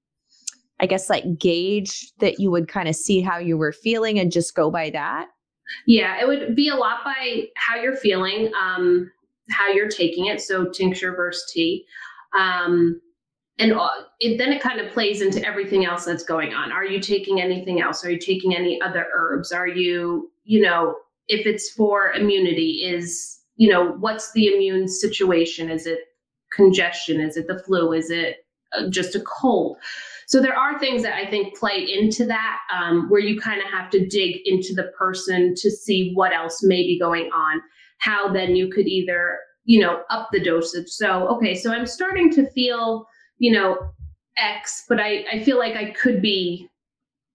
i 0.80 0.86
guess 0.86 1.08
like 1.08 1.38
gauge 1.38 2.12
that 2.18 2.40
you 2.40 2.50
would 2.50 2.66
kind 2.66 2.88
of 2.88 2.96
see 2.96 3.20
how 3.20 3.38
you 3.38 3.56
were 3.56 3.72
feeling 3.72 4.18
and 4.18 4.32
just 4.32 4.54
go 4.54 4.70
by 4.70 4.90
that? 4.90 5.28
Yeah 5.86 6.20
it 6.20 6.26
would 6.26 6.54
be 6.54 6.68
a 6.68 6.76
lot 6.76 7.04
by 7.04 7.44
how 7.56 7.76
you're 7.76 7.96
feeling 7.96 8.50
um, 8.60 9.10
how 9.50 9.68
you're 9.68 9.88
taking 9.88 10.26
it. 10.26 10.40
So 10.40 10.68
tincture 10.70 11.14
versus 11.14 11.50
tea. 11.52 11.84
Um, 12.38 13.00
and 13.58 13.72
it, 14.20 14.38
then 14.38 14.52
it 14.52 14.62
kind 14.62 14.80
of 14.80 14.92
plays 14.92 15.22
into 15.22 15.46
everything 15.46 15.84
else 15.84 16.04
that's 16.04 16.24
going 16.24 16.54
on. 16.54 16.72
Are 16.72 16.84
you 16.84 17.00
taking 17.00 17.40
anything 17.40 17.80
else? 17.80 18.04
Are 18.04 18.10
you 18.10 18.18
taking 18.18 18.54
any 18.54 18.80
other 18.80 19.06
herbs? 19.14 19.52
Are 19.52 19.68
you, 19.68 20.30
you 20.44 20.60
know, 20.60 20.96
if 21.28 21.46
it's 21.46 21.70
for 21.70 22.12
immunity, 22.12 22.82
is, 22.84 23.38
you 23.56 23.70
know, 23.70 23.92
what's 23.92 24.32
the 24.32 24.48
immune 24.48 24.88
situation? 24.88 25.70
Is 25.70 25.86
it 25.86 26.00
congestion? 26.52 27.20
Is 27.20 27.36
it 27.36 27.46
the 27.46 27.58
flu? 27.58 27.92
Is 27.92 28.10
it 28.10 28.38
uh, 28.76 28.88
just 28.88 29.14
a 29.14 29.20
cold? 29.20 29.76
So 30.26 30.40
there 30.40 30.56
are 30.56 30.78
things 30.78 31.02
that 31.02 31.14
I 31.14 31.28
think 31.28 31.56
play 31.56 31.86
into 31.86 32.24
that 32.26 32.58
um, 32.74 33.08
where 33.10 33.20
you 33.20 33.38
kind 33.38 33.60
of 33.60 33.68
have 33.68 33.90
to 33.90 34.06
dig 34.06 34.38
into 34.46 34.72
the 34.74 34.90
person 34.98 35.54
to 35.56 35.70
see 35.70 36.12
what 36.14 36.32
else 36.32 36.62
may 36.62 36.82
be 36.82 36.98
going 36.98 37.30
on 37.32 37.60
how 38.02 38.32
then 38.32 38.56
you 38.56 38.68
could 38.68 38.88
either, 38.88 39.38
you 39.64 39.80
know, 39.80 40.02
up 40.10 40.28
the 40.32 40.42
dosage. 40.42 40.88
So, 40.88 41.28
okay, 41.28 41.54
so 41.54 41.72
I'm 41.72 41.86
starting 41.86 42.32
to 42.32 42.50
feel, 42.50 43.06
you 43.42 43.50
know, 43.50 43.76
X, 44.36 44.84
but 44.88 45.00
I, 45.00 45.24
I 45.32 45.42
feel 45.42 45.58
like 45.58 45.74
I 45.74 45.90
could 45.90 46.22
be 46.22 46.68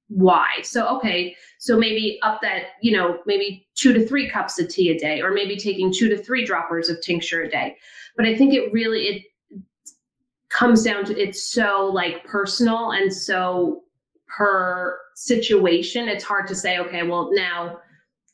Y. 0.09 0.47
So, 0.63 0.87
okay, 0.97 1.35
so 1.59 1.77
maybe 1.77 2.17
up 2.23 2.39
that, 2.41 2.67
you 2.81 2.95
know, 2.95 3.19
maybe 3.25 3.67
two 3.75 3.91
to 3.91 4.07
three 4.07 4.29
cups 4.29 4.57
of 4.57 4.69
tea 4.69 4.89
a 4.89 4.97
day, 4.97 5.21
or 5.21 5.31
maybe 5.31 5.57
taking 5.57 5.91
two 5.91 6.07
to 6.07 6.17
three 6.17 6.45
droppers 6.45 6.87
of 6.87 7.01
tincture 7.01 7.43
a 7.43 7.49
day. 7.49 7.75
But 8.15 8.25
I 8.25 8.37
think 8.37 8.53
it 8.53 8.71
really, 8.71 9.01
it, 9.01 9.23
comes 10.49 10.81
down 10.81 11.03
to 11.03 11.21
it's 11.21 11.51
so 11.51 11.91
like 11.93 12.23
personal 12.23 12.91
and 12.91 13.13
so 13.13 13.83
per 14.29 14.97
situation 15.13 16.07
it's 16.07 16.23
hard 16.23 16.47
to 16.47 16.55
say 16.55 16.79
okay 16.79 17.03
well 17.03 17.29
now 17.33 17.77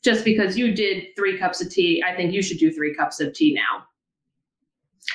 just 0.04 0.24
because 0.24 0.56
you 0.56 0.74
did 0.74 1.06
three 1.16 1.38
cups 1.38 1.62
of 1.62 1.70
tea, 1.70 2.04
I 2.06 2.14
think 2.14 2.32
you 2.32 2.42
should 2.42 2.58
do 2.58 2.70
three 2.70 2.94
cups 2.94 3.20
of 3.20 3.32
tea 3.32 3.54
now. 3.54 3.86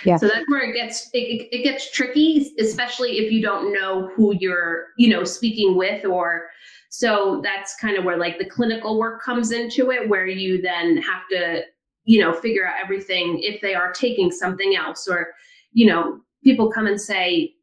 Yeah. 0.05 0.17
So 0.17 0.27
that's 0.27 0.45
where 0.47 0.69
it 0.69 0.73
gets 0.73 1.09
it, 1.13 1.49
it 1.51 1.63
gets 1.63 1.91
tricky, 1.91 2.53
especially 2.59 3.19
if 3.19 3.31
you 3.31 3.41
don't 3.41 3.73
know 3.73 4.09
who 4.15 4.35
you're, 4.39 4.87
you 4.97 5.09
know, 5.09 5.23
speaking 5.23 5.75
with 5.75 6.05
or 6.05 6.49
so 6.89 7.41
that's 7.43 7.75
kind 7.75 7.97
of 7.97 8.03
where 8.03 8.17
like 8.17 8.39
the 8.39 8.49
clinical 8.49 8.97
work 8.97 9.21
comes 9.21 9.51
into 9.51 9.91
it, 9.91 10.09
where 10.09 10.27
you 10.27 10.61
then 10.61 10.97
have 10.97 11.21
to, 11.31 11.63
you 12.05 12.19
know, 12.19 12.33
figure 12.33 12.67
out 12.67 12.75
everything 12.83 13.39
if 13.41 13.61
they 13.61 13.75
are 13.75 13.91
taking 13.91 14.31
something 14.31 14.75
else 14.75 15.07
or, 15.07 15.33
you 15.71 15.85
know, 15.85 16.19
people 16.43 16.71
come 16.71 16.87
and 16.87 16.99
say, 16.99 17.53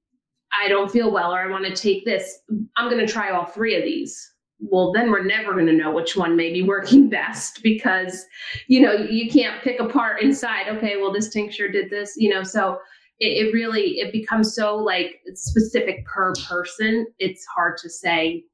I 0.62 0.68
don't 0.68 0.90
feel 0.90 1.10
well 1.10 1.34
or 1.34 1.40
I 1.40 1.50
want 1.50 1.64
to 1.64 1.74
take 1.74 2.04
this. 2.04 2.38
I'm 2.76 2.90
going 2.90 3.04
to 3.04 3.12
try 3.12 3.30
all 3.30 3.46
three 3.46 3.76
of 3.76 3.82
these 3.82 4.32
well 4.60 4.92
then 4.92 5.10
we're 5.10 5.24
never 5.24 5.52
going 5.52 5.66
to 5.66 5.72
know 5.72 5.90
which 5.92 6.16
one 6.16 6.36
may 6.36 6.52
be 6.52 6.62
working 6.62 7.08
best 7.10 7.62
because 7.62 8.24
you 8.68 8.80
know 8.80 8.92
you 8.92 9.30
can't 9.30 9.62
pick 9.62 9.80
apart 9.80 10.22
inside 10.22 10.68
okay 10.68 10.96
well 10.96 11.12
this 11.12 11.28
tincture 11.28 11.68
did 11.68 11.90
this 11.90 12.14
you 12.16 12.28
know 12.28 12.42
so 12.42 12.78
it, 13.18 13.46
it 13.46 13.52
really 13.52 13.98
it 13.98 14.12
becomes 14.12 14.54
so 14.54 14.76
like 14.76 15.20
specific 15.34 16.04
per 16.06 16.32
person 16.48 17.06
it's 17.18 17.44
hard 17.46 17.76
to 17.78 17.88
say 17.88 18.44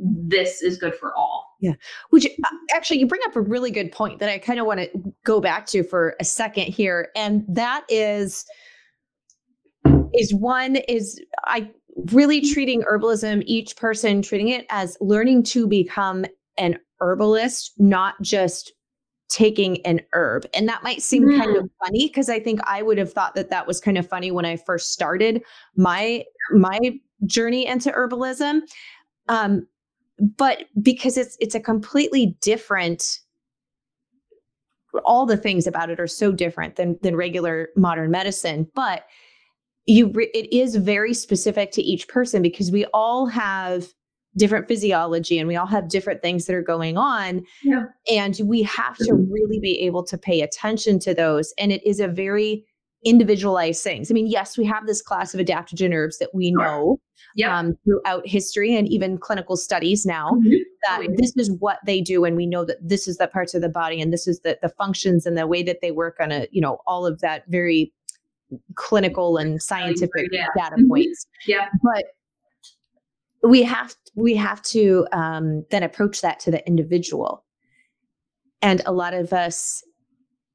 this 0.00 0.62
is 0.62 0.78
good 0.78 0.94
for 0.94 1.14
all. 1.14 1.56
Yeah. 1.60 1.74
Which 2.10 2.26
uh, 2.26 2.48
actually 2.74 3.00
you 3.00 3.06
bring 3.06 3.20
up 3.26 3.36
a 3.36 3.40
really 3.40 3.70
good 3.70 3.92
point 3.92 4.18
that 4.20 4.30
i 4.30 4.38
kind 4.38 4.58
of 4.58 4.66
want 4.66 4.80
to 4.80 5.14
go 5.24 5.40
back 5.40 5.66
to 5.66 5.82
for 5.82 6.16
a 6.18 6.24
second 6.24 6.64
here 6.64 7.10
and 7.14 7.44
that 7.48 7.84
is 7.88 8.46
is 10.14 10.34
one 10.34 10.76
is 10.76 11.20
i 11.44 11.70
really 12.12 12.40
treating 12.40 12.82
herbalism, 12.82 13.42
each 13.46 13.76
person 13.76 14.22
treating 14.22 14.48
it 14.48 14.66
as 14.70 14.96
learning 15.00 15.42
to 15.44 15.66
become 15.66 16.24
an 16.58 16.78
herbalist, 17.00 17.72
not 17.78 18.20
just 18.22 18.72
taking 19.28 19.84
an 19.86 20.00
herb. 20.12 20.44
And 20.54 20.68
that 20.68 20.82
might 20.82 21.02
seem 21.02 21.24
mm. 21.24 21.38
kind 21.38 21.56
of 21.56 21.64
mm. 21.64 21.70
funny 21.84 22.08
because 22.08 22.28
I 22.28 22.40
think 22.40 22.60
I 22.64 22.82
would 22.82 22.98
have 22.98 23.12
thought 23.12 23.34
that 23.36 23.50
that 23.50 23.66
was 23.66 23.80
kind 23.80 23.96
of 23.96 24.06
funny 24.06 24.30
when 24.30 24.44
I 24.44 24.56
first 24.56 24.92
started 24.92 25.42
my 25.76 26.24
my 26.52 26.78
journey 27.26 27.66
into 27.66 27.90
herbalism. 27.90 28.62
Um, 29.28 29.66
but 30.36 30.64
because 30.82 31.16
it's 31.16 31.36
it's 31.40 31.54
a 31.54 31.60
completely 31.60 32.36
different 32.42 33.20
all 35.04 35.24
the 35.24 35.36
things 35.36 35.68
about 35.68 35.88
it 35.88 36.00
are 36.00 36.08
so 36.08 36.32
different 36.32 36.74
than 36.76 36.98
than 37.02 37.14
regular 37.14 37.68
modern 37.76 38.10
medicine, 38.10 38.68
but 38.74 39.04
you 39.86 40.10
re- 40.12 40.30
it 40.34 40.52
is 40.52 40.76
very 40.76 41.14
specific 41.14 41.72
to 41.72 41.82
each 41.82 42.08
person 42.08 42.42
because 42.42 42.70
we 42.70 42.84
all 42.92 43.26
have 43.26 43.86
different 44.36 44.68
physiology 44.68 45.38
and 45.38 45.48
we 45.48 45.56
all 45.56 45.66
have 45.66 45.88
different 45.88 46.22
things 46.22 46.46
that 46.46 46.54
are 46.54 46.62
going 46.62 46.96
on 46.96 47.42
yeah. 47.64 47.84
and 48.10 48.40
we 48.44 48.62
have 48.62 48.96
to 48.96 49.14
really 49.14 49.58
be 49.58 49.80
able 49.80 50.04
to 50.04 50.16
pay 50.16 50.40
attention 50.40 50.98
to 51.00 51.12
those 51.12 51.52
and 51.58 51.72
it 51.72 51.84
is 51.84 51.98
a 51.98 52.06
very 52.06 52.64
individualized 53.04 53.82
things 53.82 54.10
i 54.10 54.14
mean 54.14 54.26
yes 54.28 54.56
we 54.56 54.64
have 54.64 54.86
this 54.86 55.02
class 55.02 55.34
of 55.34 55.40
adaptogen 55.40 55.92
herbs 55.92 56.18
that 56.18 56.28
we 56.34 56.52
know 56.52 57.00
yep. 57.34 57.50
um, 57.50 57.74
throughout 57.84 58.26
history 58.26 58.76
and 58.76 58.86
even 58.88 59.18
clinical 59.18 59.56
studies 59.56 60.04
now 60.04 60.30
mm-hmm. 60.32 60.56
that 60.86 61.06
oh, 61.08 61.14
this 61.16 61.32
is 61.36 61.50
what 61.58 61.78
they 61.86 62.00
do 62.00 62.24
and 62.24 62.36
we 62.36 62.46
know 62.46 62.64
that 62.64 62.76
this 62.86 63.08
is 63.08 63.16
the 63.16 63.26
parts 63.26 63.54
of 63.54 63.62
the 63.62 63.68
body 63.68 64.00
and 64.00 64.12
this 64.12 64.28
is 64.28 64.40
the, 64.40 64.58
the 64.62 64.68
functions 64.68 65.26
and 65.26 65.36
the 65.36 65.46
way 65.46 65.62
that 65.62 65.78
they 65.80 65.90
work 65.90 66.18
on 66.20 66.30
a 66.30 66.46
you 66.52 66.60
know 66.60 66.78
all 66.86 67.06
of 67.06 67.20
that 67.20 67.44
very 67.48 67.92
clinical 68.74 69.36
and 69.36 69.62
scientific 69.62 70.28
yeah. 70.32 70.46
data 70.56 70.76
mm-hmm. 70.76 70.88
points. 70.88 71.26
Yeah. 71.46 71.68
But 71.82 72.04
we 73.42 73.62
have 73.62 73.94
we 74.14 74.34
have 74.34 74.62
to 74.62 75.06
um, 75.12 75.64
then 75.70 75.82
approach 75.82 76.20
that 76.20 76.40
to 76.40 76.50
the 76.50 76.66
individual. 76.66 77.44
And 78.62 78.82
a 78.84 78.92
lot 78.92 79.14
of 79.14 79.32
us 79.32 79.82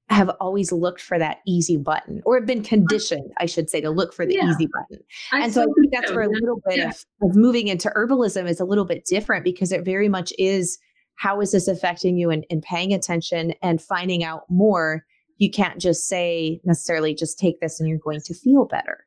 have 0.09 0.29
always 0.39 0.71
looked 0.71 1.01
for 1.01 1.17
that 1.17 1.39
easy 1.47 1.77
button 1.77 2.21
or 2.25 2.37
have 2.37 2.45
been 2.45 2.61
conditioned, 2.61 3.31
I 3.39 3.47
should 3.47 3.71
say, 3.71 3.81
to 3.81 3.89
look 3.89 4.13
for 4.13 4.25
the 4.25 4.35
yeah. 4.35 4.49
easy 4.49 4.67
button. 4.67 5.03
I 5.31 5.45
and 5.45 5.53
so 5.53 5.63
I 5.63 5.65
think 5.65 5.91
that's 5.91 6.11
where 6.11 6.21
a 6.21 6.29
little 6.29 6.61
bit 6.67 6.77
yeah. 6.77 6.89
of, 6.89 7.05
of 7.23 7.35
moving 7.35 7.67
into 7.67 7.89
herbalism 7.89 8.47
is 8.47 8.59
a 8.59 8.65
little 8.65 8.85
bit 8.85 9.05
different 9.05 9.43
because 9.43 9.71
it 9.71 9.83
very 9.83 10.07
much 10.07 10.31
is 10.37 10.77
how 11.15 11.41
is 11.41 11.53
this 11.53 11.67
affecting 11.67 12.17
you 12.17 12.29
and, 12.29 12.45
and 12.51 12.61
paying 12.61 12.93
attention 12.93 13.53
and 13.63 13.81
finding 13.81 14.23
out 14.23 14.43
more 14.49 15.03
you 15.37 15.51
can't 15.51 15.79
just 15.79 16.07
say 16.07 16.61
necessarily 16.63 17.13
just 17.13 17.37
take 17.37 17.59
this 17.59 17.79
and 17.79 17.89
you're 17.89 17.97
going 17.97 18.21
to 18.21 18.33
feel 18.33 18.65
better. 18.65 19.05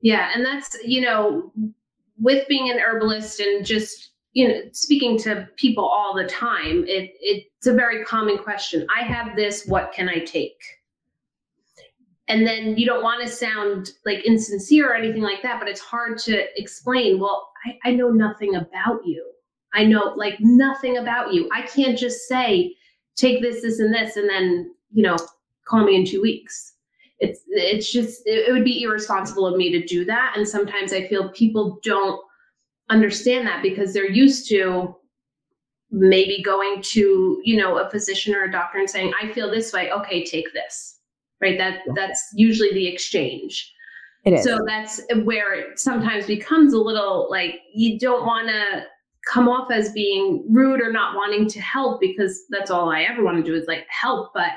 Yeah. 0.00 0.30
And 0.34 0.44
that's, 0.44 0.76
you 0.84 1.00
know, 1.00 1.52
with 2.18 2.48
being 2.48 2.70
an 2.70 2.78
herbalist 2.78 3.40
and 3.40 3.64
just, 3.64 4.12
you 4.32 4.48
know, 4.48 4.60
speaking 4.72 5.18
to 5.18 5.48
people 5.56 5.84
all 5.84 6.14
the 6.16 6.26
time, 6.26 6.84
it, 6.86 7.12
it's 7.20 7.66
a 7.66 7.74
very 7.74 8.04
common 8.04 8.38
question. 8.38 8.86
I 8.96 9.02
have 9.02 9.36
this, 9.36 9.66
what 9.66 9.92
can 9.92 10.08
I 10.08 10.20
take? 10.20 10.58
And 12.28 12.46
then 12.46 12.76
you 12.78 12.86
don't 12.86 13.02
want 13.02 13.26
to 13.26 13.28
sound 13.28 13.90
like 14.06 14.24
insincere 14.24 14.92
or 14.92 14.94
anything 14.94 15.22
like 15.22 15.42
that, 15.42 15.58
but 15.58 15.68
it's 15.68 15.80
hard 15.80 16.16
to 16.18 16.44
explain. 16.58 17.18
Well, 17.18 17.48
I, 17.66 17.90
I 17.90 17.92
know 17.92 18.08
nothing 18.08 18.54
about 18.54 19.00
you. 19.04 19.26
I 19.74 19.84
know 19.84 20.14
like 20.16 20.36
nothing 20.38 20.96
about 20.96 21.34
you. 21.34 21.48
I 21.52 21.62
can't 21.62 21.98
just 21.98 22.28
say, 22.28 22.74
take 23.16 23.42
this, 23.42 23.62
this, 23.62 23.80
and 23.80 23.92
this, 23.92 24.16
and 24.16 24.28
then, 24.28 24.72
you 24.92 25.02
know, 25.02 25.16
call 25.70 25.84
me 25.84 25.96
in 25.96 26.04
two 26.04 26.20
weeks. 26.20 26.74
It's 27.20 27.40
it's 27.48 27.92
just 27.92 28.26
it, 28.26 28.48
it 28.48 28.52
would 28.52 28.64
be 28.64 28.82
irresponsible 28.82 29.46
of 29.46 29.56
me 29.56 29.70
to 29.70 29.86
do 29.86 30.04
that. 30.06 30.34
And 30.36 30.48
sometimes 30.48 30.92
i 30.92 31.06
feel 31.06 31.30
people 31.30 31.78
don't 31.82 32.20
understand 32.88 33.46
that 33.46 33.62
because 33.62 33.92
they're 33.92 34.10
used 34.10 34.48
to 34.48 34.96
maybe 35.92 36.42
going 36.42 36.80
to 36.82 37.40
you 37.44 37.56
know 37.56 37.78
a 37.78 37.90
physician 37.90 38.34
or 38.34 38.44
a 38.44 38.52
doctor 38.52 38.78
and 38.78 38.88
saying 38.88 39.12
i 39.20 39.32
feel 39.32 39.50
this 39.50 39.72
way. 39.72 39.90
Okay 39.92 40.24
take 40.24 40.52
this. 40.52 40.98
Right? 41.40 41.56
That 41.56 41.80
that's 41.94 42.28
usually 42.34 42.72
the 42.72 42.86
exchange. 42.86 43.72
It 44.24 44.34
is. 44.34 44.44
so 44.44 44.58
that's 44.66 45.00
where 45.24 45.54
it 45.54 45.78
sometimes 45.78 46.26
becomes 46.26 46.74
a 46.74 46.78
little 46.78 47.28
like 47.30 47.60
you 47.72 47.98
don't 47.98 48.26
want 48.26 48.48
to 48.48 48.84
come 49.26 49.48
off 49.48 49.70
as 49.70 49.92
being 49.92 50.44
rude 50.50 50.80
or 50.80 50.92
not 50.92 51.14
wanting 51.14 51.46
to 51.48 51.60
help 51.60 52.00
because 52.00 52.42
that's 52.50 52.70
all 52.70 52.90
i 52.90 53.02
ever 53.02 53.22
want 53.22 53.36
to 53.36 53.42
do 53.42 53.54
is 53.54 53.66
like 53.66 53.86
help. 53.88 54.32
But 54.34 54.52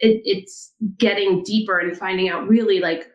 it, 0.00 0.22
it's 0.24 0.72
getting 0.98 1.42
deeper 1.44 1.78
and 1.78 1.96
finding 1.96 2.28
out 2.28 2.48
really 2.48 2.80
like 2.80 3.08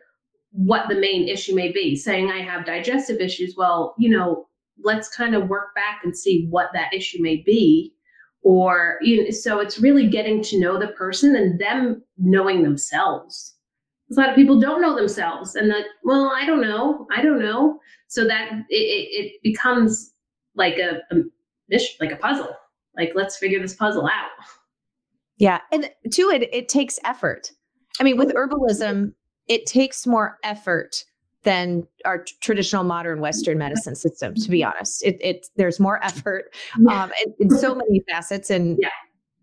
what 0.52 0.88
the 0.88 0.94
main 0.94 1.28
issue 1.28 1.54
may 1.54 1.70
be. 1.70 1.96
Saying 1.96 2.30
I 2.30 2.42
have 2.42 2.66
digestive 2.66 3.20
issues, 3.20 3.54
well, 3.56 3.94
you 3.98 4.10
know, 4.10 4.46
let's 4.82 5.14
kind 5.14 5.34
of 5.34 5.48
work 5.48 5.74
back 5.74 6.00
and 6.04 6.16
see 6.16 6.46
what 6.50 6.70
that 6.72 6.92
issue 6.92 7.22
may 7.22 7.36
be. 7.36 7.92
Or, 8.42 8.98
you 9.02 9.24
know, 9.24 9.30
so 9.30 9.60
it's 9.60 9.78
really 9.78 10.08
getting 10.08 10.42
to 10.44 10.58
know 10.58 10.78
the 10.78 10.88
person 10.88 11.36
and 11.36 11.60
them 11.60 12.02
knowing 12.16 12.62
themselves. 12.62 13.54
A 14.10 14.14
lot 14.18 14.30
of 14.30 14.34
people 14.34 14.58
don't 14.58 14.80
know 14.80 14.96
themselves 14.96 15.54
and 15.54 15.70
that, 15.70 15.84
well, 16.04 16.32
I 16.34 16.46
don't 16.46 16.62
know. 16.62 17.06
I 17.14 17.22
don't 17.22 17.38
know. 17.38 17.78
So 18.08 18.26
that 18.26 18.50
it, 18.70 18.74
it 18.74 19.42
becomes 19.42 20.12
like 20.56 20.78
a, 20.78 21.00
a 21.14 21.20
mission, 21.68 21.96
like 22.00 22.12
a 22.12 22.16
puzzle. 22.16 22.56
Like, 22.96 23.12
let's 23.14 23.36
figure 23.36 23.60
this 23.60 23.76
puzzle 23.76 24.06
out. 24.06 24.30
Yeah. 25.40 25.60
And 25.72 25.90
to 26.12 26.22
it, 26.30 26.48
it 26.52 26.68
takes 26.68 27.00
effort. 27.04 27.50
I 27.98 28.04
mean, 28.04 28.16
with 28.16 28.32
herbalism, 28.32 29.14
it 29.48 29.66
takes 29.66 30.06
more 30.06 30.38
effort 30.44 31.04
than 31.42 31.86
our 32.04 32.24
traditional 32.42 32.84
modern 32.84 33.20
Western 33.20 33.56
medicine 33.56 33.96
system, 33.96 34.34
to 34.34 34.50
be 34.50 34.62
honest. 34.62 35.02
It, 35.04 35.16
it 35.20 35.46
there's 35.56 35.80
more 35.80 36.02
effort 36.04 36.54
um, 36.88 37.10
in, 37.24 37.34
in 37.40 37.50
so 37.50 37.74
many 37.74 38.02
facets 38.10 38.50
and 38.50 38.78
yeah. 38.80 38.90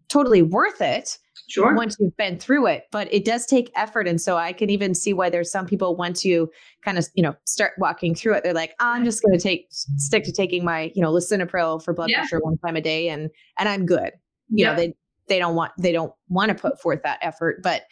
totally 0.08 0.44
worth 0.44 0.80
it. 0.80 1.18
Sure. 1.50 1.74
Once 1.74 1.96
you've 2.00 2.16
been 2.18 2.38
through 2.38 2.68
it, 2.68 2.84
but 2.92 3.12
it 3.12 3.24
does 3.24 3.46
take 3.46 3.72
effort. 3.76 4.08
And 4.08 4.20
so 4.20 4.36
I 4.38 4.52
can 4.52 4.70
even 4.70 4.94
see 4.94 5.14
why 5.14 5.30
there's 5.30 5.50
some 5.50 5.66
people 5.66 5.96
once 5.96 6.26
you 6.26 6.52
kind 6.84 6.98
of, 6.98 7.08
you 7.16 7.24
know, 7.24 7.36
start 7.46 7.72
walking 7.78 8.14
through 8.14 8.34
it, 8.34 8.44
they're 8.44 8.54
like, 8.54 8.76
I'm 8.80 9.06
just 9.06 9.24
going 9.24 9.38
to 9.38 9.42
take, 9.42 9.68
stick 9.72 10.26
to 10.26 10.32
taking 10.34 10.66
my, 10.66 10.92
you 10.94 11.02
know, 11.02 11.12
lisinopril 11.12 11.82
for 11.82 11.94
blood 11.94 12.10
yeah. 12.10 12.20
pressure 12.20 12.40
one 12.42 12.58
time 12.58 12.76
a 12.76 12.82
day 12.82 13.08
and, 13.08 13.30
and 13.58 13.70
I'm 13.70 13.86
good. 13.86 14.12
You 14.50 14.66
yeah. 14.66 14.72
know, 14.72 14.76
they, 14.76 14.94
they 15.28 15.40
don't 15.40 15.56
want 15.56 15.72
they 15.78 15.92
don't 15.92 16.14
want 16.30 16.50
to 16.50 16.56
put 16.56 16.80
forth 16.82 17.02
that 17.04 17.20
effort 17.22 17.62
but 17.64 17.84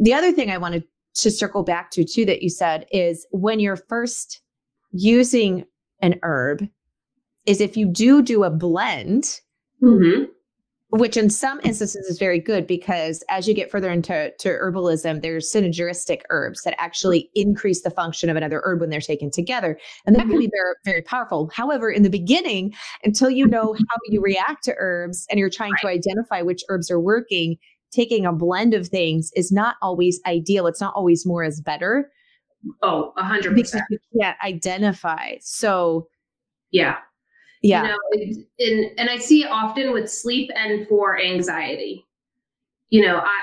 the 0.00 0.14
other 0.14 0.32
thing 0.32 0.50
i 0.50 0.58
wanted 0.58 0.84
to 1.14 1.30
circle 1.30 1.62
back 1.62 1.90
to 1.90 2.04
too 2.04 2.24
that 2.24 2.42
you 2.42 2.48
said 2.48 2.86
is 2.90 3.26
when 3.32 3.60
you're 3.60 3.76
first 3.76 4.40
using 4.92 5.64
an 6.00 6.18
herb 6.22 6.66
is 7.46 7.60
if 7.60 7.76
you 7.76 7.86
do 7.86 8.22
do 8.22 8.44
a 8.44 8.50
blend 8.50 9.40
mm-hmm 9.82 10.24
which 10.90 11.16
in 11.16 11.30
some 11.30 11.60
instances 11.62 12.06
is 12.06 12.18
very 12.18 12.40
good 12.40 12.66
because 12.66 13.22
as 13.28 13.46
you 13.46 13.54
get 13.54 13.70
further 13.70 13.90
into 13.90 14.32
to 14.38 14.48
herbalism, 14.48 15.22
there's 15.22 15.50
synergistic 15.50 16.22
herbs 16.30 16.62
that 16.62 16.74
actually 16.78 17.30
increase 17.34 17.82
the 17.82 17.90
function 17.90 18.28
of 18.28 18.36
another 18.36 18.60
herb 18.64 18.80
when 18.80 18.90
they're 18.90 19.00
taken 19.00 19.30
together. 19.30 19.78
And 20.04 20.16
that 20.16 20.22
can 20.22 20.30
be 20.30 20.46
mm-hmm. 20.46 20.50
very, 20.52 20.74
very 20.84 21.02
powerful. 21.02 21.50
However, 21.54 21.90
in 21.90 22.02
the 22.02 22.10
beginning, 22.10 22.74
until 23.04 23.30
you 23.30 23.46
know 23.46 23.72
how 23.88 23.96
you 24.06 24.20
react 24.20 24.64
to 24.64 24.74
herbs 24.78 25.26
and 25.30 25.38
you're 25.38 25.50
trying 25.50 25.72
right. 25.72 25.80
to 25.82 25.88
identify 25.88 26.42
which 26.42 26.62
herbs 26.68 26.90
are 26.90 27.00
working, 27.00 27.56
taking 27.92 28.26
a 28.26 28.32
blend 28.32 28.74
of 28.74 28.88
things 28.88 29.30
is 29.36 29.52
not 29.52 29.76
always 29.82 30.20
ideal. 30.26 30.66
It's 30.66 30.80
not 30.80 30.94
always 30.96 31.24
more 31.24 31.44
is 31.44 31.60
better. 31.60 32.10
Oh, 32.82 33.12
a 33.16 33.22
hundred 33.22 33.56
percent. 33.56 33.84
You 33.90 33.98
can't 34.20 34.36
identify. 34.44 35.36
So 35.40 36.08
yeah. 36.70 36.98
Yeah. 37.62 37.82
You 37.82 37.88
know, 37.88 38.44
and, 38.58 38.98
and 38.98 39.10
I 39.10 39.18
see 39.18 39.42
it 39.42 39.50
often 39.50 39.92
with 39.92 40.10
sleep 40.10 40.50
and 40.54 40.88
for 40.88 41.20
anxiety. 41.20 42.06
You 42.88 43.02
know, 43.06 43.18
I 43.18 43.38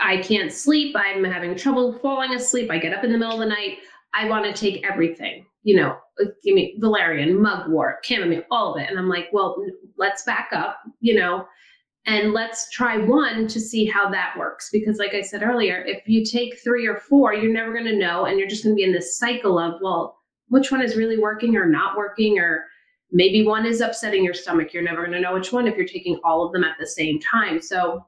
I 0.00 0.22
can't 0.22 0.52
sleep. 0.52 0.94
I'm 0.96 1.24
having 1.24 1.56
trouble 1.56 1.98
falling 2.00 2.34
asleep. 2.34 2.70
I 2.70 2.78
get 2.78 2.92
up 2.92 3.04
in 3.04 3.12
the 3.12 3.18
middle 3.18 3.34
of 3.34 3.40
the 3.40 3.46
night. 3.46 3.78
I 4.12 4.28
want 4.28 4.44
to 4.44 4.52
take 4.52 4.84
everything, 4.88 5.46
you 5.62 5.76
know, 5.76 5.96
uh, 6.20 6.26
give 6.44 6.54
me 6.54 6.76
valerian, 6.78 7.40
mugwort, 7.40 8.04
chamomile, 8.04 8.42
all 8.50 8.74
of 8.74 8.80
it. 8.80 8.88
And 8.88 8.98
I'm 8.98 9.08
like, 9.08 9.28
well, 9.32 9.56
let's 9.98 10.24
back 10.24 10.50
up, 10.52 10.78
you 11.00 11.14
know, 11.14 11.46
and 12.06 12.32
let's 12.32 12.70
try 12.70 12.98
one 12.98 13.48
to 13.48 13.60
see 13.60 13.86
how 13.86 14.08
that 14.10 14.34
works. 14.38 14.68
Because, 14.72 14.98
like 14.98 15.14
I 15.14 15.22
said 15.22 15.42
earlier, 15.42 15.82
if 15.84 16.06
you 16.06 16.24
take 16.24 16.58
three 16.62 16.86
or 16.86 16.96
four, 16.96 17.34
you're 17.34 17.52
never 17.52 17.72
going 17.72 17.86
to 17.86 17.96
know. 17.96 18.26
And 18.26 18.38
you're 18.38 18.48
just 18.48 18.62
going 18.62 18.76
to 18.76 18.80
be 18.80 18.84
in 18.84 18.92
this 18.92 19.18
cycle 19.18 19.58
of, 19.58 19.80
well, 19.80 20.18
which 20.48 20.70
one 20.70 20.82
is 20.82 20.96
really 20.96 21.18
working 21.18 21.56
or 21.56 21.66
not 21.66 21.96
working? 21.96 22.38
Or 22.38 22.66
maybe 23.14 23.46
one 23.46 23.64
is 23.64 23.80
upsetting 23.80 24.22
your 24.22 24.34
stomach. 24.34 24.74
You're 24.74 24.82
never 24.82 25.06
going 25.06 25.12
to 25.12 25.20
know 25.20 25.32
which 25.32 25.52
one 25.52 25.66
if 25.66 25.76
you're 25.76 25.86
taking 25.86 26.20
all 26.24 26.44
of 26.44 26.52
them 26.52 26.64
at 26.64 26.76
the 26.78 26.86
same 26.86 27.18
time. 27.20 27.62
So, 27.62 28.04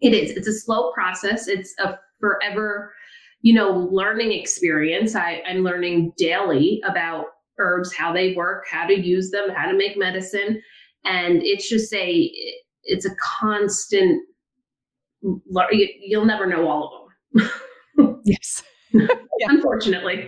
it 0.00 0.12
is, 0.12 0.32
it's 0.32 0.48
a 0.48 0.52
slow 0.52 0.92
process. 0.92 1.48
It's 1.48 1.74
a 1.78 1.98
forever 2.20 2.92
you 3.44 3.52
know, 3.52 3.90
learning 3.92 4.32
experience. 4.32 5.14
I, 5.14 5.42
I'm 5.46 5.58
learning 5.58 6.14
daily 6.16 6.80
about 6.86 7.26
herbs, 7.58 7.94
how 7.94 8.10
they 8.10 8.32
work, 8.32 8.64
how 8.66 8.86
to 8.86 8.98
use 8.98 9.30
them, 9.30 9.50
how 9.54 9.70
to 9.70 9.76
make 9.76 9.98
medicine. 9.98 10.62
And 11.04 11.42
it's 11.42 11.68
just 11.68 11.92
a, 11.92 12.32
it's 12.84 13.04
a 13.04 13.14
constant, 13.16 14.22
you'll 15.20 16.24
never 16.24 16.46
know 16.46 16.66
all 16.66 17.10
of 17.34 17.42
them. 17.98 18.20
yes. 18.24 18.62
yeah. 18.94 19.06
Unfortunately. 19.48 20.26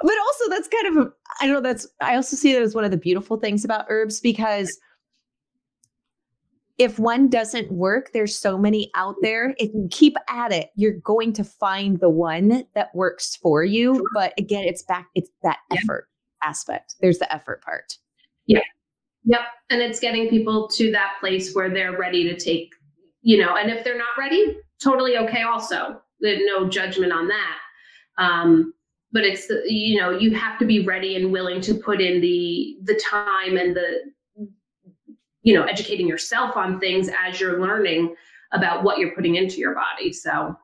But 0.00 0.14
also 0.26 0.48
that's 0.48 0.68
kind 0.68 0.96
of 0.96 1.12
I 1.40 1.46
don't 1.46 1.54
know 1.54 1.60
that's 1.60 1.86
I 2.00 2.16
also 2.16 2.36
see 2.36 2.52
that 2.52 2.62
as 2.62 2.74
one 2.74 2.84
of 2.84 2.90
the 2.90 2.96
beautiful 2.96 3.36
things 3.38 3.64
about 3.64 3.86
herbs 3.88 4.20
because 4.20 4.78
if 6.78 6.98
one 6.98 7.28
doesn't 7.28 7.72
work, 7.72 8.10
there's 8.12 8.36
so 8.36 8.58
many 8.58 8.90
out 8.94 9.16
there. 9.22 9.54
If 9.58 9.72
you 9.72 9.88
keep 9.90 10.16
at 10.28 10.52
it, 10.52 10.70
you're 10.76 10.98
going 11.00 11.32
to 11.34 11.44
find 11.44 11.98
the 12.00 12.10
one 12.10 12.64
that 12.74 12.94
works 12.94 13.36
for 13.36 13.64
you. 13.64 14.06
But 14.14 14.34
again, 14.38 14.64
it's 14.64 14.82
back, 14.82 15.06
it's 15.14 15.30
that 15.42 15.58
yeah. 15.72 15.78
effort 15.82 16.08
aspect. 16.42 16.96
There's 17.00 17.18
the 17.18 17.32
effort 17.34 17.62
part. 17.62 17.96
Yeah. 18.46 18.60
Yep. 19.24 19.40
And 19.70 19.80
it's 19.80 19.98
getting 19.98 20.28
people 20.28 20.68
to 20.68 20.92
that 20.92 21.14
place 21.18 21.54
where 21.54 21.70
they're 21.70 21.96
ready 21.96 22.24
to 22.24 22.36
take, 22.38 22.74
you 23.22 23.38
know, 23.38 23.56
and 23.56 23.70
if 23.70 23.82
they're 23.82 23.98
not 23.98 24.16
ready, 24.18 24.58
totally 24.82 25.16
okay 25.16 25.42
also. 25.42 26.00
There's 26.20 26.42
no 26.44 26.68
judgment 26.68 27.12
on 27.12 27.28
that. 27.28 27.58
Um, 28.18 28.72
but 29.12 29.24
it's 29.24 29.48
you 29.66 30.00
know, 30.00 30.10
you 30.10 30.34
have 30.34 30.58
to 30.58 30.64
be 30.64 30.84
ready 30.84 31.16
and 31.16 31.32
willing 31.32 31.60
to 31.62 31.74
put 31.74 32.00
in 32.00 32.20
the 32.20 32.76
the 32.82 32.94
time 32.94 33.56
and 33.56 33.74
the 33.76 34.00
you 35.42 35.54
know 35.54 35.64
educating 35.64 36.08
yourself 36.08 36.56
on 36.56 36.80
things 36.80 37.08
as 37.24 37.40
you're 37.40 37.60
learning 37.60 38.14
about 38.52 38.82
what 38.82 38.98
you're 38.98 39.14
putting 39.14 39.36
into 39.36 39.56
your 39.56 39.74
body. 39.74 40.12
So 40.12 40.56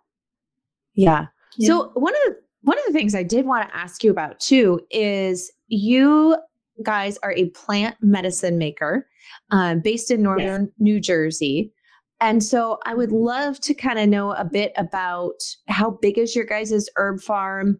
yeah, 0.94 1.26
yeah. 1.56 1.66
so 1.66 1.90
one 1.94 2.14
of 2.14 2.20
the 2.26 2.36
one 2.62 2.78
of 2.78 2.84
the 2.86 2.92
things 2.92 3.14
i 3.14 3.22
did 3.22 3.44
want 3.44 3.68
to 3.68 3.76
ask 3.76 4.02
you 4.04 4.10
about 4.10 4.38
too 4.40 4.80
is 4.90 5.52
you 5.68 6.36
guys 6.82 7.18
are 7.22 7.32
a 7.32 7.50
plant 7.50 7.96
medicine 8.00 8.58
maker 8.58 9.06
um, 9.50 9.80
based 9.80 10.10
in 10.10 10.22
northern 10.22 10.62
yes. 10.62 10.70
new 10.78 11.00
jersey. 11.00 11.72
And 12.20 12.42
so 12.42 12.78
i 12.86 12.94
would 12.94 13.12
love 13.12 13.60
to 13.60 13.74
kind 13.74 13.98
of 13.98 14.08
know 14.08 14.32
a 14.32 14.44
bit 14.44 14.72
about 14.76 15.34
how 15.68 15.90
big 16.02 16.18
is 16.18 16.36
your 16.36 16.44
guys' 16.44 16.88
herb 16.96 17.20
farm 17.20 17.78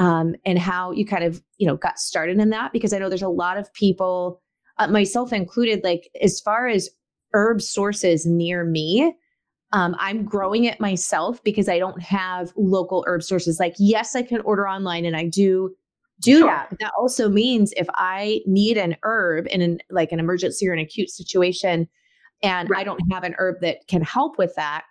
um, 0.00 0.34
and 0.44 0.58
how 0.58 0.90
you 0.90 1.06
kind 1.06 1.24
of 1.24 1.42
you 1.58 1.66
know 1.66 1.76
got 1.76 1.98
started 1.98 2.38
in 2.38 2.50
that 2.50 2.72
because 2.72 2.92
i 2.92 2.98
know 2.98 3.08
there's 3.08 3.22
a 3.22 3.28
lot 3.28 3.56
of 3.56 3.72
people 3.74 4.40
uh, 4.80 4.88
myself 4.88 5.32
included, 5.32 5.84
like 5.84 6.08
as 6.22 6.40
far 6.40 6.66
as 6.66 6.88
herb 7.34 7.60
sources 7.60 8.26
near 8.26 8.64
me, 8.64 9.14
um, 9.72 9.94
I'm 9.98 10.24
growing 10.24 10.64
it 10.64 10.80
myself 10.80 11.44
because 11.44 11.68
I 11.68 11.78
don't 11.78 12.00
have 12.02 12.52
local 12.56 13.04
herb 13.06 13.22
sources. 13.22 13.60
Like, 13.60 13.74
yes, 13.78 14.16
I 14.16 14.22
can 14.22 14.40
order 14.40 14.66
online 14.66 15.04
and 15.04 15.16
I 15.16 15.26
do 15.26 15.74
do 16.22 16.38
sure. 16.38 16.46
that. 16.46 16.70
But 16.70 16.78
that 16.80 16.92
also 16.98 17.28
means 17.28 17.72
if 17.76 17.86
I 17.94 18.40
need 18.46 18.78
an 18.78 18.96
herb 19.02 19.46
in 19.50 19.60
an 19.60 19.78
like 19.90 20.12
an 20.12 20.18
emergency 20.18 20.66
or 20.66 20.72
an 20.72 20.78
acute 20.78 21.10
situation 21.10 21.86
and 22.42 22.68
right. 22.70 22.80
I 22.80 22.84
don't 22.84 23.00
have 23.12 23.22
an 23.22 23.34
herb 23.38 23.60
that 23.60 23.86
can 23.86 24.02
help 24.02 24.38
with 24.38 24.54
that, 24.56 24.84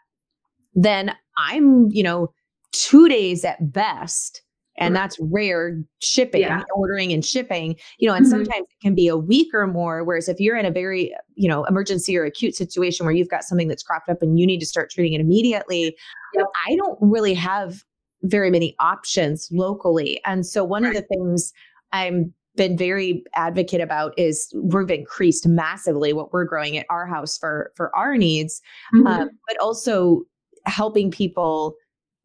then 0.75 1.15
I'm, 1.35 1.87
you 1.89 2.03
know, 2.03 2.31
two 2.71 3.09
days 3.09 3.43
at 3.43 3.73
best 3.73 4.43
and 4.79 4.95
that's 4.95 5.17
rare 5.19 5.79
shipping 6.01 6.41
yeah. 6.41 6.63
ordering 6.75 7.13
and 7.13 7.25
shipping 7.25 7.75
you 7.99 8.07
know 8.07 8.15
and 8.15 8.25
mm-hmm. 8.25 8.31
sometimes 8.31 8.65
it 8.69 8.81
can 8.81 8.95
be 8.95 9.07
a 9.07 9.17
week 9.17 9.53
or 9.53 9.67
more 9.67 10.03
whereas 10.03 10.27
if 10.27 10.39
you're 10.39 10.57
in 10.57 10.65
a 10.65 10.71
very 10.71 11.13
you 11.35 11.47
know 11.47 11.65
emergency 11.65 12.17
or 12.17 12.23
acute 12.23 12.55
situation 12.55 13.05
where 13.05 13.13
you've 13.13 13.29
got 13.29 13.43
something 13.43 13.67
that's 13.67 13.83
cropped 13.83 14.09
up 14.09 14.21
and 14.21 14.39
you 14.39 14.47
need 14.47 14.59
to 14.59 14.65
start 14.65 14.89
treating 14.89 15.13
it 15.13 15.21
immediately 15.21 15.95
yep. 16.33 16.45
i 16.67 16.75
don't 16.75 16.97
really 17.01 17.33
have 17.33 17.83
very 18.23 18.49
many 18.49 18.75
options 18.79 19.47
locally 19.51 20.19
and 20.25 20.45
so 20.45 20.63
one 20.63 20.83
right. 20.83 20.95
of 20.95 21.01
the 21.01 21.07
things 21.07 21.53
i'm 21.91 22.33
been 22.55 22.75
very 22.75 23.23
advocate 23.35 23.79
about 23.79 24.13
is 24.17 24.53
we've 24.53 24.89
increased 24.89 25.47
massively 25.47 26.11
what 26.11 26.33
we're 26.33 26.43
growing 26.43 26.77
at 26.77 26.85
our 26.89 27.05
house 27.05 27.37
for 27.37 27.71
for 27.75 27.95
our 27.95 28.17
needs 28.17 28.61
mm-hmm. 28.93 29.07
um, 29.07 29.29
but 29.47 29.57
also 29.61 30.23
helping 30.65 31.09
people 31.09 31.75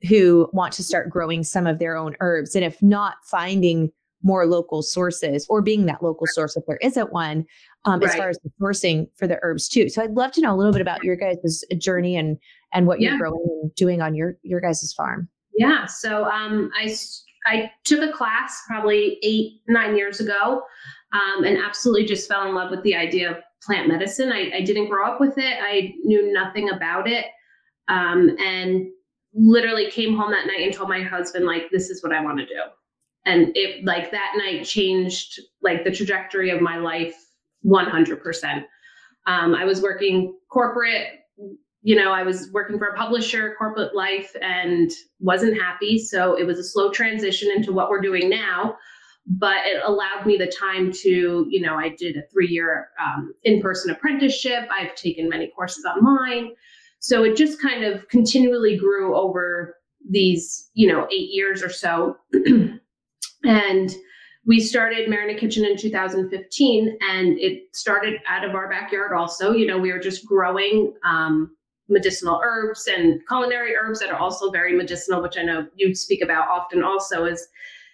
who 0.09 0.49
want 0.53 0.73
to 0.75 0.83
start 0.83 1.11
growing 1.11 1.43
some 1.43 1.67
of 1.67 1.79
their 1.79 1.97
own 1.97 2.15
herbs. 2.21 2.55
And 2.55 2.65
if 2.65 2.83
not, 2.83 3.17
finding 3.25 3.91
more 4.23 4.47
local 4.47 4.83
sources 4.83 5.47
or 5.49 5.61
being 5.61 5.87
that 5.87 6.03
local 6.03 6.27
source 6.31 6.57
if 6.57 6.65
there 6.67 6.79
isn't 6.79 7.13
one, 7.13 7.45
um, 7.85 8.01
right. 8.01 8.09
as 8.09 8.17
far 8.17 8.29
as 8.31 8.39
the 8.43 8.51
sourcing 8.61 9.07
for 9.17 9.27
the 9.27 9.39
herbs 9.43 9.69
too. 9.69 9.89
So 9.89 10.03
I'd 10.03 10.15
love 10.15 10.33
to 10.33 10.41
know 10.41 10.55
a 10.55 10.57
little 10.57 10.73
bit 10.73 10.81
about 10.81 11.05
your 11.05 11.17
guys' 11.17 11.63
journey 11.79 12.17
and 12.17 12.39
and 12.73 12.87
what 12.87 13.01
yeah. 13.01 13.11
you're 13.11 13.19
growing 13.19 13.47
and 13.63 13.75
doing 13.75 14.01
on 14.01 14.15
your 14.15 14.37
your 14.43 14.61
guys' 14.61 14.93
farm. 14.97 15.29
Yeah. 15.57 15.87
So 15.87 16.25
um, 16.25 16.71
I 16.75 16.97
I 17.47 17.71
took 17.85 18.01
a 18.01 18.13
class 18.13 18.63
probably 18.67 19.19
eight 19.23 19.61
nine 19.69 19.97
years 19.97 20.21
ago, 20.21 20.63
um, 21.13 21.45
and 21.45 21.59
absolutely 21.59 22.07
just 22.07 22.27
fell 22.27 22.49
in 22.49 22.55
love 22.55 22.71
with 22.71 22.83
the 22.83 22.97
idea 22.97 23.31
of 23.31 23.37
plant 23.63 23.89
medicine. 23.89 24.33
I, 24.33 24.51
I 24.55 24.61
didn't 24.63 24.89
grow 24.89 25.07
up 25.07 25.21
with 25.21 25.39
it. 25.39 25.59
I 25.63 25.95
knew 26.03 26.33
nothing 26.33 26.71
about 26.71 27.09
it. 27.09 27.27
Um, 27.89 28.37
and 28.39 28.87
literally 29.35 29.91
came 29.91 30.17
home 30.17 30.31
that 30.31 30.47
night 30.47 30.61
and 30.61 30.73
told 30.73 30.89
my 30.89 31.03
husband 31.03 31.45
like 31.45 31.71
this 31.71 31.91
is 31.91 32.03
what 32.03 32.13
i 32.13 32.23
want 32.23 32.39
to 32.39 32.47
do. 32.47 32.61
And 33.27 33.53
it 33.57 33.85
like 33.85 34.11
that 34.11 34.35
night 34.37 34.65
changed 34.65 35.41
like 35.63 35.83
the 35.85 35.91
trajectory 35.91 36.51
of 36.51 36.61
my 36.61 36.77
life 36.77 37.17
100% 37.65 38.65
um, 39.27 39.55
i 39.55 39.65
was 39.65 39.81
working 39.83 40.37
corporate 40.51 41.07
you 41.83 41.97
know 41.97 42.13
i 42.13 42.23
was 42.23 42.51
working 42.53 42.79
for 42.79 42.87
a 42.89 42.97
publisher 42.97 43.55
corporate 43.59 43.95
life 43.95 44.35
and 44.41 44.91
wasn't 45.21 45.61
happy. 45.61 45.99
So 45.99 46.35
it 46.39 46.45
was 46.45 46.59
a 46.59 46.65
slow 46.65 46.91
transition 46.91 47.51
into 47.51 47.73
what 47.73 47.91
we're 47.91 48.03
doing 48.03 48.29
now 48.29 48.77
but 49.27 49.57
it 49.65 49.83
allowed 49.85 50.27
me 50.27 50.37
the 50.37 50.47
time 50.47 50.93
to 50.93 51.47
you 51.49 51.61
know 51.61 51.77
i 51.77 51.89
did 51.89 52.17
a 52.17 52.23
three 52.31 52.49
year 52.49 52.89
um, 53.03 53.35
in-person 53.45 53.91
apprenticeship. 53.91 54.69
I've 54.71 54.95
taken 54.95 55.29
many 55.29 55.51
courses 55.57 55.85
online 55.85 56.53
so 57.05 57.23
it 57.23 57.37
just 57.37 57.61
kind 57.61 57.85
of 57.85 58.09
continually 58.09 58.79
grew 58.79 59.15
over 59.15 59.77
these, 60.09 60.71
you 60.73 60.91
know, 60.91 61.07
eight 61.13 61.29
years 61.33 61.63
or 61.63 61.69
so. 61.69 62.17
and 63.45 63.95
we 64.47 64.59
started 64.59 65.07
Mayernik 65.07 65.39
Kitchen 65.39 65.67
in 65.67 65.77
2015, 65.77 66.99
and 67.03 67.39
it 67.39 67.65
started 67.77 68.23
out 68.27 68.43
of 68.43 68.55
our 68.55 68.71
backyard 68.71 69.13
also. 69.13 69.53
You 69.53 69.67
know, 69.67 69.77
we 69.77 69.93
were 69.93 69.99
just 69.99 70.25
growing 70.25 70.95
um, 71.05 71.55
medicinal 71.91 72.41
herbs 72.43 72.87
and 72.87 73.21
culinary 73.29 73.77
herbs 73.77 74.01
that 74.01 74.09
are 74.09 74.19
also 74.19 74.51
very 74.51 74.75
medicinal, 74.75 75.21
which 75.21 75.37
I 75.37 75.43
know 75.43 75.67
you 75.77 75.95
speak 75.95 76.23
about 76.23 76.49
often 76.49 76.83
also 76.83 77.27
is 77.27 77.47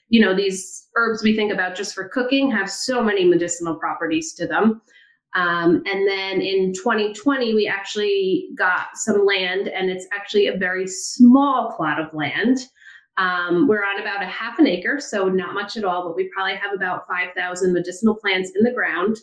you 0.09 0.20
know 0.20 0.37
these 0.37 0.88
herbs 0.97 1.22
we 1.22 1.34
think 1.34 1.53
about 1.53 1.76
just 1.76 1.95
for 1.95 2.09
cooking 2.09 2.49
have 2.51 2.70
so 2.70 3.03
many 3.03 3.24
medicinal 3.24 3.76
properties 3.76 4.32
to 4.34 4.47
them 4.47 4.82
um, 5.35 5.83
and 5.87 6.09
then 6.09 6.41
in 6.41 6.72
2020, 6.72 7.55
we 7.55 7.68
actually 7.68 8.49
got 8.57 8.89
some 8.95 9.24
land, 9.24 9.68
and 9.68 9.89
it's 9.89 10.07
actually 10.12 10.49
a 10.49 10.57
very 10.57 10.89
small 10.89 11.72
plot 11.76 12.01
of 12.01 12.12
land. 12.12 12.59
Um, 13.16 13.68
we're 13.68 13.85
on 13.85 14.01
about 14.01 14.22
a 14.22 14.26
half 14.26 14.59
an 14.59 14.66
acre, 14.66 14.99
so 15.01 15.28
not 15.28 15.55
much 15.55 15.76
at 15.76 15.85
all, 15.85 16.09
but 16.09 16.16
we 16.16 16.31
probably 16.35 16.57
have 16.57 16.72
about 16.74 17.07
5,000 17.07 17.72
medicinal 17.72 18.16
plants 18.16 18.53
in 18.57 18.64
the 18.64 18.72
ground. 18.72 19.18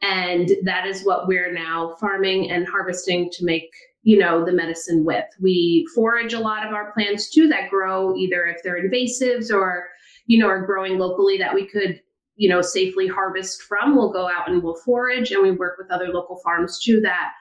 And 0.00 0.50
that 0.64 0.86
is 0.86 1.04
what 1.04 1.26
we're 1.26 1.52
now 1.52 1.96
farming 2.00 2.50
and 2.50 2.66
harvesting 2.66 3.30
to 3.32 3.44
make, 3.44 3.70
you 4.02 4.18
know, 4.18 4.44
the 4.44 4.52
medicine 4.52 5.04
with. 5.04 5.24
We 5.40 5.86
forage 5.94 6.34
a 6.34 6.40
lot 6.40 6.66
of 6.66 6.72
our 6.72 6.92
plants 6.92 7.30
too 7.30 7.48
that 7.48 7.70
grow 7.70 8.14
either 8.16 8.44
if 8.46 8.62
they're 8.62 8.82
invasives 8.82 9.52
or, 9.52 9.88
you 10.26 10.38
know, 10.38 10.48
are 10.48 10.64
growing 10.64 10.98
locally 10.98 11.38
that 11.38 11.54
we 11.54 11.66
could 11.66 12.00
you 12.36 12.48
know 12.48 12.60
safely 12.60 13.06
harvest 13.06 13.62
from 13.62 13.96
we'll 13.96 14.12
go 14.12 14.28
out 14.28 14.48
and 14.48 14.62
we'll 14.62 14.76
forage 14.76 15.30
and 15.30 15.42
we 15.42 15.50
work 15.50 15.76
with 15.78 15.90
other 15.90 16.08
local 16.08 16.40
farms 16.42 16.78
too 16.78 17.00
that 17.00 17.32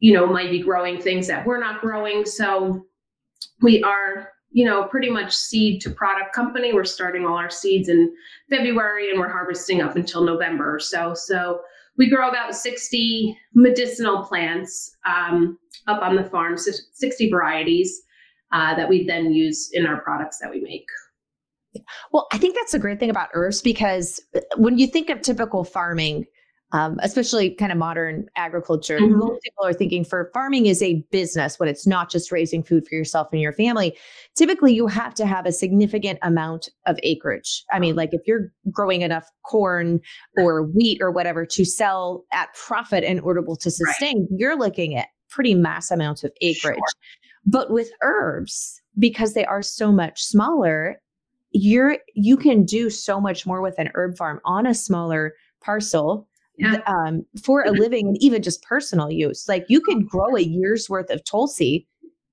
you 0.00 0.12
know 0.12 0.26
might 0.26 0.50
be 0.50 0.62
growing 0.62 1.00
things 1.00 1.26
that 1.26 1.46
we're 1.46 1.60
not 1.60 1.80
growing 1.80 2.24
so 2.24 2.84
we 3.60 3.82
are 3.82 4.32
you 4.50 4.64
know, 4.64 4.84
pretty 4.84 5.10
much 5.10 5.34
seed 5.36 5.80
to 5.82 5.90
product 5.90 6.34
company. 6.34 6.72
We're 6.72 6.84
starting 6.84 7.26
all 7.26 7.36
our 7.36 7.50
seeds 7.50 7.88
in 7.88 8.12
February 8.48 9.10
and 9.10 9.18
we're 9.18 9.28
harvesting 9.28 9.82
up 9.82 9.96
until 9.96 10.24
November 10.24 10.74
or 10.74 10.80
so. 10.80 11.14
So 11.14 11.60
we 11.96 12.08
grow 12.08 12.28
about 12.28 12.54
60 12.54 13.36
medicinal 13.54 14.24
plants 14.24 14.96
um, 15.04 15.58
up 15.86 16.02
on 16.02 16.16
the 16.16 16.24
farm, 16.24 16.56
60 16.56 17.30
varieties 17.30 18.02
uh, 18.52 18.74
that 18.76 18.88
we 18.88 19.06
then 19.06 19.32
use 19.32 19.70
in 19.72 19.86
our 19.86 20.00
products 20.00 20.38
that 20.38 20.50
we 20.50 20.60
make. 20.60 20.86
Well, 22.12 22.26
I 22.32 22.38
think 22.38 22.54
that's 22.56 22.74
a 22.74 22.78
great 22.78 22.98
thing 22.98 23.10
about 23.10 23.28
herbs 23.34 23.62
because 23.62 24.20
uh, 24.34 24.40
when 24.56 24.78
you 24.78 24.86
think 24.86 25.10
of 25.10 25.20
typical 25.20 25.64
farming, 25.64 26.26
um, 26.72 26.98
especially 27.02 27.50
kind 27.50 27.72
of 27.72 27.78
modern 27.78 28.26
agriculture, 28.36 28.98
mm-hmm. 28.98 29.18
most 29.18 29.42
people 29.42 29.64
are 29.64 29.72
thinking 29.72 30.04
for 30.04 30.30
farming 30.34 30.66
is 30.66 30.82
a 30.82 31.02
business 31.10 31.58
when 31.58 31.68
it's 31.68 31.86
not 31.86 32.10
just 32.10 32.30
raising 32.30 32.62
food 32.62 32.86
for 32.86 32.94
yourself 32.94 33.28
and 33.32 33.40
your 33.40 33.52
family. 33.52 33.96
Typically, 34.34 34.74
you 34.74 34.86
have 34.86 35.14
to 35.14 35.24
have 35.24 35.46
a 35.46 35.52
significant 35.52 36.18
amount 36.22 36.68
of 36.86 36.98
acreage. 37.02 37.64
I 37.72 37.78
mean, 37.78 37.96
like 37.96 38.10
if 38.12 38.20
you're 38.26 38.52
growing 38.70 39.00
enough 39.00 39.30
corn 39.46 40.00
or 40.36 40.62
wheat 40.62 40.98
or 41.00 41.10
whatever 41.10 41.46
to 41.46 41.64
sell 41.64 42.24
at 42.32 42.52
profit 42.54 43.02
and 43.02 43.20
order 43.20 43.42
to 43.42 43.70
sustain, 43.70 44.20
right. 44.20 44.28
you're 44.36 44.58
looking 44.58 44.94
at 44.94 45.08
pretty 45.30 45.54
mass 45.54 45.90
amounts 45.90 46.22
of 46.22 46.32
acreage. 46.42 46.76
Sure. 46.76 47.42
But 47.46 47.70
with 47.70 47.90
herbs, 48.02 48.82
because 48.98 49.32
they 49.32 49.46
are 49.46 49.62
so 49.62 49.90
much 49.90 50.22
smaller, 50.22 51.00
you're 51.52 51.98
you 52.14 52.36
can 52.36 52.64
do 52.64 52.90
so 52.90 53.20
much 53.20 53.46
more 53.46 53.60
with 53.60 53.78
an 53.78 53.90
herb 53.94 54.16
farm 54.16 54.40
on 54.44 54.66
a 54.66 54.74
smaller 54.74 55.34
parcel 55.62 56.28
yeah. 56.58 56.80
um, 56.86 57.24
for 57.42 57.62
a 57.62 57.70
living 57.70 58.08
and 58.08 58.16
even 58.20 58.42
just 58.42 58.62
personal 58.62 59.10
use. 59.10 59.46
Like 59.48 59.64
you 59.68 59.80
could 59.80 60.06
grow 60.06 60.36
a 60.36 60.42
year's 60.42 60.88
worth 60.88 61.10
of 61.10 61.24
Tulsi 61.24 61.86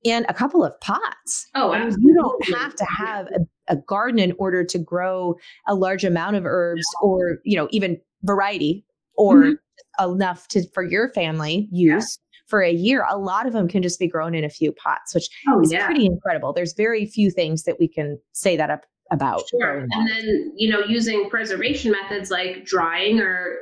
in 0.03 0.25
a 0.29 0.33
couple 0.33 0.63
of 0.63 0.79
pots. 0.81 1.47
Oh, 1.55 1.73
absolutely. 1.73 2.03
You 2.03 2.15
don't 2.15 2.59
have 2.59 2.75
to 2.75 2.85
have 2.85 3.27
a, 3.27 3.39
a 3.67 3.75
garden 3.75 4.19
in 4.19 4.33
order 4.37 4.63
to 4.63 4.79
grow 4.79 5.35
a 5.67 5.75
large 5.75 6.03
amount 6.03 6.35
of 6.35 6.45
herbs 6.45 6.85
or, 7.01 7.39
you 7.43 7.57
know, 7.57 7.67
even 7.71 7.99
variety 8.23 8.85
or 9.15 9.35
mm-hmm. 9.35 10.11
enough 10.11 10.47
to 10.49 10.67
for 10.73 10.83
your 10.83 11.09
family 11.13 11.67
use. 11.71 12.17
Yeah. 12.17 12.21
For 12.47 12.61
a 12.61 12.71
year, 12.71 13.03
a 13.09 13.17
lot 13.17 13.47
of 13.47 13.53
them 13.53 13.67
can 13.67 13.81
just 13.81 13.97
be 13.97 14.07
grown 14.07 14.35
in 14.35 14.43
a 14.43 14.51
few 14.51 14.71
pots, 14.71 15.15
which 15.15 15.29
oh, 15.49 15.61
is 15.61 15.71
yeah. 15.71 15.87
pretty 15.87 16.05
incredible. 16.05 16.53
There's 16.53 16.73
very 16.73 17.07
few 17.07 17.31
things 17.31 17.63
that 17.63 17.77
we 17.79 17.87
can 17.87 18.19
say 18.33 18.55
that 18.55 18.69
up 18.69 18.85
about. 19.11 19.47
Sure. 19.49 19.79
And 19.79 20.09
then, 20.09 20.53
you 20.55 20.69
know, 20.69 20.79
using 20.79 21.29
preservation 21.29 21.91
methods 21.91 22.31
like 22.31 22.65
drying 22.65 23.19
or, 23.19 23.57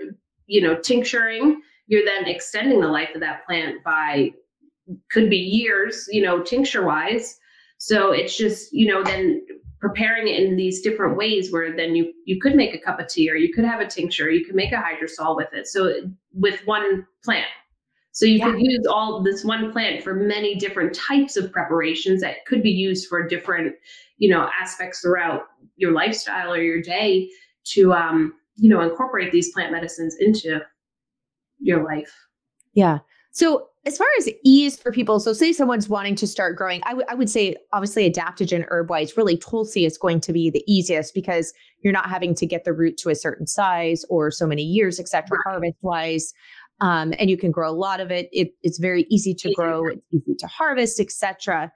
you 0.48 0.62
know, 0.62 0.76
tincturing, 0.76 1.62
you're 1.88 2.06
then 2.06 2.26
extending 2.28 2.80
the 2.82 2.88
life 2.88 3.10
of 3.14 3.22
that 3.22 3.46
plant 3.46 3.84
by 3.84 4.32
could 5.12 5.30
be 5.30 5.38
years, 5.38 6.08
you 6.12 6.22
know, 6.22 6.42
tincture 6.42 6.86
wise. 6.86 7.38
So 7.78 8.12
it's 8.12 8.38
just, 8.38 8.72
you 8.72 8.88
know, 8.88 9.04
then 9.04 9.46
preparing 9.80 10.30
it 10.30 10.42
in 10.42 10.56
these 10.56 10.82
different 10.82 11.18
ways 11.18 11.52
where 11.52 11.76
then 11.76 11.94
you 11.94 12.14
you 12.26 12.40
could 12.40 12.56
make 12.56 12.74
a 12.74 12.80
cup 12.80 13.00
of 13.00 13.08
tea 13.10 13.30
or 13.30 13.36
you 13.36 13.54
could 13.54 13.66
have 13.66 13.82
a 13.82 13.88
tincture, 13.88 14.32
you 14.32 14.46
could 14.46 14.56
make 14.56 14.72
a 14.72 14.76
hydrosol 14.76 15.36
with 15.36 15.50
it. 15.54 15.68
So 15.68 15.94
with 16.34 16.66
one 16.66 17.06
plant. 17.24 17.48
So 18.14 18.28
you 18.28 18.38
yeah. 18.38 18.52
could 18.52 18.62
use 18.62 18.86
all 18.88 19.24
this 19.24 19.44
one 19.44 19.72
plant 19.72 20.04
for 20.04 20.14
many 20.14 20.56
different 20.56 20.94
types 20.94 21.36
of 21.36 21.52
preparations 21.52 22.22
that 22.22 22.46
could 22.46 22.62
be 22.62 22.70
used 22.70 23.08
for 23.10 23.28
different, 23.28 23.76
you 24.18 24.30
know, 24.30 24.48
aspects 24.62 25.02
throughout 25.02 25.48
your 25.78 25.92
lifestyle 25.92 26.54
or 26.54 26.62
your 26.62 26.82
day 26.82 27.28
to, 27.74 27.92
um, 27.92 28.34
you 28.56 28.70
know, 28.70 28.82
incorporate 28.82 29.32
these 29.32 29.52
plant 29.52 29.72
medicines 29.72 30.16
into 30.20 30.62
your 31.60 31.84
life. 31.84 32.14
Yeah. 32.76 33.00
So 33.32 33.70
as 33.86 33.98
far 33.98 34.08
as 34.20 34.30
ease 34.46 34.78
for 34.78 34.92
people, 34.92 35.20
so 35.20 35.34
say 35.34 35.52
someone's 35.52 35.90
wanting 35.90 36.16
to 36.18 36.28
start 36.28 36.56
growing, 36.56 36.82
I, 36.86 36.90
w- 36.90 37.08
I 37.10 37.16
would 37.16 37.32
say 37.32 37.56
obviously 37.74 38.10
adaptogen 38.10 38.64
herb 38.70 38.92
wise, 38.92 39.18
really 39.18 39.38
Tulsi 39.38 39.86
is 39.86 39.98
going 39.98 40.22
to 40.22 40.32
be 40.32 40.52
the 40.52 40.64
easiest 40.72 41.16
because 41.16 41.52
you're 41.82 41.92
not 41.92 42.10
having 42.10 42.36
to 42.36 42.46
get 42.46 42.64
the 42.64 42.74
root 42.74 42.96
to 42.98 43.10
a 43.10 43.16
certain 43.16 43.48
size 43.48 44.06
or 44.08 44.30
so 44.30 44.46
many 44.46 44.62
years, 44.62 45.00
et 45.00 45.08
cetera, 45.10 45.38
right. 45.38 45.52
harvest 45.52 45.78
wise 45.82 46.34
um, 46.84 47.14
and 47.18 47.30
you 47.30 47.38
can 47.38 47.50
grow 47.50 47.70
a 47.70 47.72
lot 47.72 48.02
of 48.02 48.12
it. 48.12 48.28
it 48.34 48.50
it's 48.62 48.78
very 48.78 49.08
easy 49.10 49.34
to 49.36 49.54
grow, 49.54 49.88
it's 49.88 50.02
easy 50.12 50.36
to 50.38 50.48
harvest, 50.48 51.00
etc. 51.00 51.72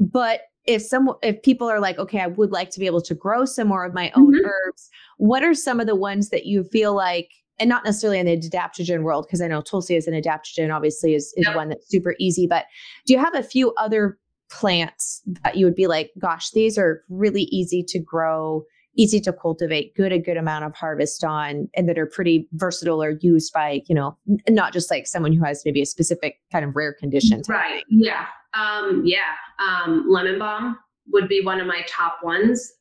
But 0.00 0.40
if 0.64 0.80
some 0.80 1.12
if 1.22 1.42
people 1.42 1.68
are 1.68 1.80
like, 1.80 1.98
okay, 1.98 2.20
I 2.20 2.28
would 2.28 2.50
like 2.50 2.70
to 2.70 2.80
be 2.80 2.86
able 2.86 3.02
to 3.02 3.14
grow 3.14 3.44
some 3.44 3.68
more 3.68 3.84
of 3.84 3.92
my 3.92 4.10
own 4.16 4.32
mm-hmm. 4.32 4.46
herbs, 4.46 4.88
what 5.18 5.44
are 5.44 5.52
some 5.52 5.80
of 5.80 5.86
the 5.86 5.94
ones 5.94 6.30
that 6.30 6.46
you 6.46 6.64
feel 6.64 6.94
like 6.94 7.30
and 7.60 7.68
not 7.68 7.84
necessarily 7.84 8.18
in 8.18 8.26
the 8.26 8.38
adaptogen 8.38 9.02
world, 9.02 9.26
because 9.26 9.42
I 9.42 9.48
know 9.48 9.60
Tulsi 9.60 9.96
is 9.96 10.06
an 10.06 10.14
adaptogen, 10.14 10.74
obviously, 10.74 11.14
is, 11.14 11.34
is 11.36 11.46
one 11.54 11.68
that's 11.68 11.88
super 11.88 12.14
easy. 12.18 12.46
But 12.46 12.66
do 13.04 13.12
you 13.12 13.18
have 13.18 13.34
a 13.34 13.42
few 13.42 13.74
other 13.74 14.16
plants 14.48 15.22
that 15.42 15.56
you 15.56 15.66
would 15.66 15.74
be 15.74 15.88
like, 15.88 16.12
gosh, 16.18 16.52
these 16.52 16.78
are 16.78 17.02
really 17.08 17.42
easy 17.44 17.82
to 17.88 17.98
grow? 17.98 18.62
Easy 18.98 19.20
to 19.20 19.32
cultivate, 19.32 19.94
good 19.94 20.12
a 20.12 20.18
good 20.18 20.36
amount 20.36 20.64
of 20.64 20.74
harvest 20.74 21.24
on, 21.24 21.70
and 21.74 21.88
that 21.88 21.98
are 21.98 22.06
pretty 22.06 22.46
versatile 22.52 23.02
or 23.02 23.16
used 23.22 23.52
by 23.54 23.80
you 23.86 23.94
know 23.94 24.18
not 24.50 24.74
just 24.74 24.90
like 24.90 25.06
someone 25.06 25.32
who 25.32 25.44
has 25.44 25.62
maybe 25.64 25.80
a 25.80 25.86
specific 25.86 26.40
kind 26.52 26.64
of 26.64 26.76
rare 26.76 26.92
condition. 26.92 27.40
Right. 27.48 27.84
Yeah. 27.88 28.26
Um, 28.54 29.02
yeah. 29.06 29.34
Um, 29.58 30.04
lemon 30.08 30.38
balm 30.38 30.78
would 31.10 31.28
be 31.28 31.40
one 31.42 31.60
of 31.60 31.66
my 31.66 31.82
top 31.88 32.18
ones. 32.22 32.72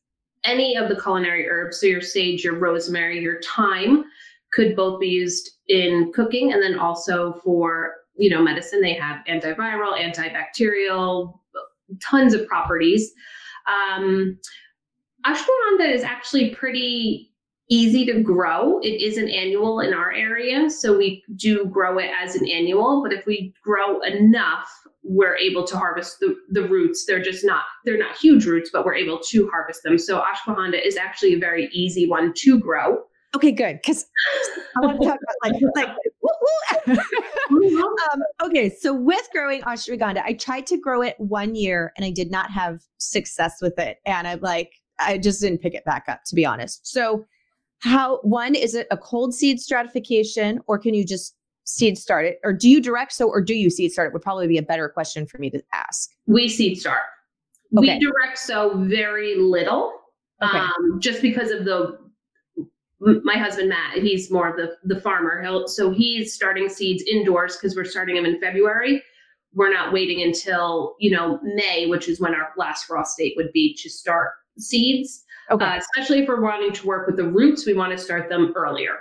Any 0.44 0.76
of 0.76 0.90
the 0.90 1.00
culinary 1.00 1.48
herbs, 1.48 1.80
so 1.80 1.88
your 1.88 2.02
sage, 2.02 2.44
your 2.44 2.58
rosemary, 2.58 3.20
your 3.20 3.42
thyme, 3.42 4.06
could 4.52 4.76
both 4.76 5.00
be 5.00 5.08
used 5.08 5.52
in 5.68 6.12
cooking 6.14 6.54
and 6.54 6.62
then 6.62 6.80
also 6.80 7.40
for 7.44 7.96
you 8.18 8.30
know 8.30 8.42
medicine. 8.42 8.82
They 8.82 8.94
have 8.94 9.24
antiviral, 9.28 9.98
antibacterial, 9.98 11.40
tons 12.02 12.34
of 12.34 12.48
properties. 12.48 13.12
Um, 13.68 14.40
ashwagandha 15.28 15.94
is 15.94 16.04
actually 16.04 16.56
pretty 16.56 17.32
easy 17.70 18.06
to 18.06 18.22
grow. 18.22 18.80
It 18.80 19.02
is 19.02 19.18
an 19.18 19.30
annual 19.30 19.82
in 19.82 19.94
our 19.94 20.12
area, 20.12 20.70
so 20.70 20.98
we 20.98 21.24
do 21.36 21.66
grow 21.66 21.98
it 21.98 22.10
as 22.22 22.36
an 22.36 22.48
annual. 22.50 23.04
But 23.04 23.14
if 23.14 23.26
we 23.26 23.54
grow 23.64 24.00
enough, 24.02 24.70
we're 25.04 25.36
able 25.36 25.66
to 25.66 25.78
harvest 25.78 26.20
the, 26.20 26.36
the 26.50 26.68
roots. 26.68 27.06
They're 27.06 27.22
just 27.22 27.46
not 27.46 27.64
they're 27.86 27.98
not 27.98 28.16
huge 28.18 28.46
roots, 28.46 28.70
but 28.72 28.86
we're 28.86 28.96
able 28.96 29.20
to 29.20 29.50
harvest 29.50 29.84
them. 29.84 29.98
So 29.98 30.22
ashwagandha 30.22 30.86
is 30.86 30.98
actually 30.98 31.34
a 31.34 31.40
very 31.40 31.70
easy 31.74 32.08
one 32.08 32.34
to 32.38 32.60
grow. 32.60 33.00
Okay, 33.36 33.52
good. 33.52 33.80
Because 33.84 34.06
I 34.76 34.86
want 34.86 35.02
to 35.02 35.08
talk 35.08 35.20
about 35.22 35.52
like 35.52 35.62
like 35.76 36.98
mm-hmm. 37.52 37.78
um, 37.82 38.22
okay, 38.44 38.70
so 38.70 38.94
with 38.94 39.28
growing 39.34 39.62
ashwagandha, 39.62 40.24
I 40.24 40.34
tried 40.34 40.68
to 40.68 40.78
grow 40.78 41.02
it 41.02 41.16
one 41.18 41.56
year 41.56 41.92
and 41.98 42.06
I 42.06 42.12
did 42.12 42.32
not 42.32 42.52
have 42.52 42.82
success 42.98 43.56
with 43.62 43.78
it. 43.78 43.98
And 44.06 44.28
I'm 44.28 44.40
like, 44.40 44.72
I 45.00 45.18
just 45.18 45.42
didn't 45.42 45.60
pick 45.60 45.74
it 45.74 45.86
back 45.86 46.06
up, 46.08 46.24
to 46.26 46.36
be 46.36 46.46
honest. 46.46 46.88
So, 46.88 47.26
how 47.80 48.20
one 48.22 48.56
is 48.56 48.74
it 48.74 48.88
a 48.90 48.98
cold 48.98 49.34
seed 49.34 49.60
stratification, 49.60 50.60
or 50.68 50.80
can 50.80 50.94
you 50.94 51.06
just 51.06 51.36
seed 51.66 51.98
start 51.98 52.26
it, 52.26 52.40
or 52.44 52.54
do 52.54 52.70
you 52.70 52.82
direct 52.82 53.14
so, 53.14 53.28
or 53.28 53.42
do 53.42 53.54
you 53.54 53.70
seed 53.70 53.92
start 53.92 54.10
it? 54.10 54.14
Would 54.14 54.22
probably 54.22 54.48
be 54.48 54.58
a 54.58 54.64
better 54.64 54.90
question 54.90 55.28
for 55.28 55.38
me 55.38 55.50
to 55.52 55.62
ask. 55.74 56.10
We 56.26 56.50
seed 56.50 56.80
start. 56.80 57.04
Okay. 57.78 57.98
We 57.98 58.00
direct 58.00 58.38
sow 58.38 58.84
very 58.86 59.36
little, 59.36 59.94
okay. 60.42 60.58
um, 60.58 61.00
just 61.00 61.22
because 61.22 61.52
of 61.52 61.66
the. 61.66 62.00
My 63.00 63.38
husband 63.38 63.70
Matt, 63.70 64.00
he's 64.00 64.32
more 64.32 64.50
of 64.50 64.56
the 64.56 64.76
the 64.96 65.00
farmer. 65.00 65.40
He'll, 65.44 65.68
so 65.68 65.92
he's 65.92 66.34
starting 66.34 66.68
seeds 66.68 67.04
indoors 67.04 67.56
because 67.56 67.76
we're 67.76 67.86
starting 67.86 68.16
them 68.16 68.26
in 68.26 68.40
February 68.42 69.04
we're 69.54 69.74
not 69.74 69.92
waiting 69.92 70.22
until 70.22 70.96
you 71.00 71.12
know 71.12 71.40
May, 71.44 71.88
which 71.88 72.08
is 72.08 72.20
when 72.20 72.34
our 72.36 72.50
last 72.58 72.86
frost 72.86 73.18
date 73.18 73.34
would 73.36 73.52
be 73.54 73.76
to 73.82 73.90
start 73.90 74.32
seeds. 74.58 75.24
Okay. 75.50 75.66
Uh, 75.66 75.78
especially 75.78 76.20
if 76.20 76.28
we're 76.28 76.42
wanting 76.42 76.74
to 76.74 76.88
work 76.88 77.08
with 77.08 77.16
the 77.16 77.24
roots, 77.24 77.66
we 77.66 77.74
want 77.74 77.92
to 77.92 77.98
start 77.98 78.30
them 78.30 78.54
earlier. 78.56 79.00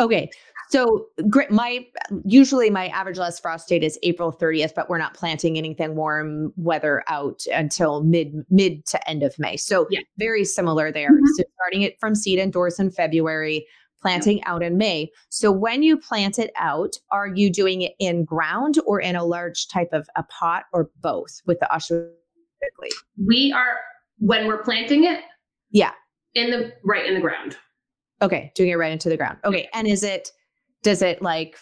Okay. 0.00 0.30
So 0.68 1.06
great. 1.30 1.50
My 1.50 1.86
usually 2.24 2.70
my 2.70 2.88
average 2.88 3.18
last 3.18 3.40
frost 3.40 3.68
date 3.68 3.84
is 3.84 3.98
April 4.02 4.32
30th, 4.32 4.74
but 4.74 4.90
we're 4.90 4.98
not 4.98 5.14
planting 5.14 5.56
anything 5.56 5.94
warm 5.94 6.52
weather 6.56 7.04
out 7.08 7.44
until 7.52 8.02
mid 8.02 8.44
mid 8.50 8.84
to 8.86 9.08
end 9.08 9.22
of 9.22 9.38
May. 9.38 9.56
So 9.56 9.86
yeah. 9.90 10.00
very 10.18 10.44
similar 10.44 10.90
there. 10.90 11.12
Mm-hmm. 11.12 11.24
So 11.36 11.44
starting 11.54 11.82
it 11.82 11.98
from 12.00 12.16
seed 12.16 12.40
indoors 12.40 12.80
in 12.80 12.90
February, 12.90 13.64
planting 14.00 14.38
yeah. 14.38 14.44
out 14.46 14.62
in 14.62 14.76
May. 14.76 15.10
So 15.28 15.52
when 15.52 15.84
you 15.84 15.96
plant 15.96 16.38
it 16.38 16.50
out, 16.58 16.96
are 17.12 17.28
you 17.28 17.48
doing 17.48 17.82
it 17.82 17.92
in 18.00 18.24
ground 18.24 18.76
or 18.86 19.00
in 19.00 19.14
a 19.14 19.24
large 19.24 19.68
type 19.68 19.92
of 19.92 20.08
a 20.16 20.24
pot 20.24 20.64
or 20.72 20.90
both 21.00 21.42
with 21.46 21.60
the 21.60 21.68
ashwagandha? 21.72 22.90
We 23.24 23.52
are 23.52 23.78
when 24.18 24.46
we're 24.46 24.62
planting 24.62 25.04
it. 25.04 25.20
Yeah. 25.70 25.92
In 26.34 26.50
the 26.50 26.72
right 26.84 27.06
in 27.06 27.14
the 27.14 27.20
ground. 27.20 27.56
Okay, 28.22 28.50
doing 28.54 28.70
it 28.70 28.76
right 28.76 28.92
into 28.92 29.08
the 29.08 29.16
ground. 29.16 29.38
Okay, 29.44 29.68
and 29.74 29.86
is 29.86 30.02
it 30.02 30.30
does 30.82 31.02
it 31.02 31.22
like 31.22 31.58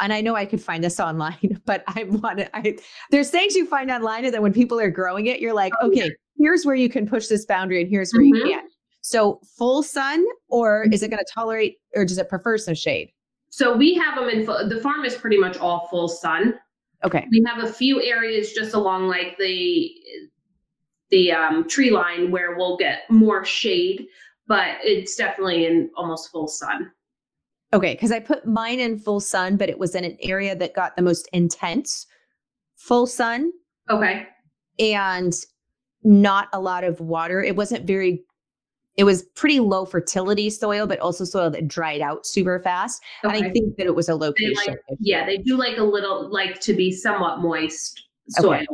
and 0.00 0.12
I 0.12 0.20
know 0.20 0.34
I 0.34 0.46
could 0.46 0.60
find 0.60 0.82
this 0.82 0.98
online, 1.00 1.60
but 1.64 1.84
I 1.86 2.04
want 2.04 2.38
to. 2.38 2.56
I 2.56 2.76
there's 3.10 3.30
things 3.30 3.54
you 3.54 3.66
find 3.66 3.90
online, 3.90 4.24
and 4.24 4.34
then 4.34 4.42
when 4.42 4.52
people 4.52 4.78
are 4.80 4.90
growing 4.90 5.26
it, 5.26 5.40
you're 5.40 5.54
like, 5.54 5.72
oh, 5.80 5.88
okay, 5.88 6.10
here's 6.38 6.64
where 6.64 6.74
you 6.74 6.88
can 6.88 7.06
push 7.06 7.28
this 7.28 7.46
boundary, 7.46 7.82
and 7.82 7.90
here's 7.90 8.12
where 8.12 8.22
mm-hmm. 8.22 8.34
you 8.34 8.54
can't. 8.54 8.70
So 9.02 9.40
full 9.56 9.82
sun, 9.82 10.24
or 10.48 10.86
is 10.92 11.02
it 11.02 11.08
going 11.08 11.24
to 11.24 11.32
tolerate, 11.32 11.76
or 11.94 12.04
does 12.04 12.18
it 12.18 12.28
prefer 12.28 12.58
some 12.58 12.74
shade? 12.74 13.10
So 13.50 13.76
we 13.76 13.94
have 13.94 14.16
them 14.16 14.28
in 14.28 14.44
full, 14.44 14.68
the 14.68 14.80
farm 14.80 15.04
is 15.04 15.14
pretty 15.14 15.38
much 15.38 15.56
all 15.56 15.88
full 15.88 16.08
sun. 16.08 16.54
Okay. 17.02 17.26
We 17.30 17.42
have 17.46 17.64
a 17.64 17.72
few 17.72 18.02
areas 18.02 18.52
just 18.52 18.74
along 18.74 19.08
like 19.08 19.38
the 19.38 19.90
the 21.10 21.32
um, 21.32 21.68
tree 21.68 21.90
line 21.90 22.30
where 22.30 22.56
we'll 22.56 22.76
get 22.76 23.02
more 23.10 23.44
shade, 23.44 24.06
but 24.46 24.76
it's 24.82 25.16
definitely 25.16 25.66
in 25.66 25.90
almost 25.96 26.30
full 26.30 26.48
sun. 26.48 26.90
Okay, 27.72 27.94
because 27.94 28.10
I 28.10 28.18
put 28.18 28.46
mine 28.46 28.80
in 28.80 28.98
full 28.98 29.20
sun, 29.20 29.56
but 29.56 29.68
it 29.68 29.78
was 29.78 29.94
in 29.94 30.04
an 30.04 30.16
area 30.22 30.56
that 30.56 30.74
got 30.74 30.96
the 30.96 31.02
most 31.02 31.28
intense 31.32 32.06
full 32.76 33.06
sun. 33.06 33.52
Okay. 33.88 34.26
And 34.78 35.32
not 36.02 36.48
a 36.52 36.60
lot 36.60 36.84
of 36.84 37.00
water. 37.00 37.42
It 37.42 37.56
wasn't 37.56 37.86
very 37.86 38.24
it 38.96 39.04
was 39.04 39.22
pretty 39.34 39.60
low 39.60 39.86
fertility 39.86 40.50
soil, 40.50 40.86
but 40.86 40.98
also 40.98 41.24
soil 41.24 41.48
that 41.50 41.68
dried 41.68 42.00
out 42.00 42.26
super 42.26 42.58
fast. 42.58 43.02
Okay. 43.24 43.38
And 43.38 43.46
I 43.46 43.50
think 43.50 43.76
that 43.76 43.86
it 43.86 43.94
was 43.94 44.08
a 44.08 44.14
location. 44.14 44.54
Like, 44.66 44.78
yeah, 44.98 45.24
they 45.24 45.38
do 45.38 45.56
like 45.56 45.78
a 45.78 45.82
little 45.82 46.30
like 46.30 46.60
to 46.60 46.74
be 46.74 46.92
somewhat 46.92 47.38
moist 47.38 48.08
soil. 48.28 48.54
Okay. 48.54 48.66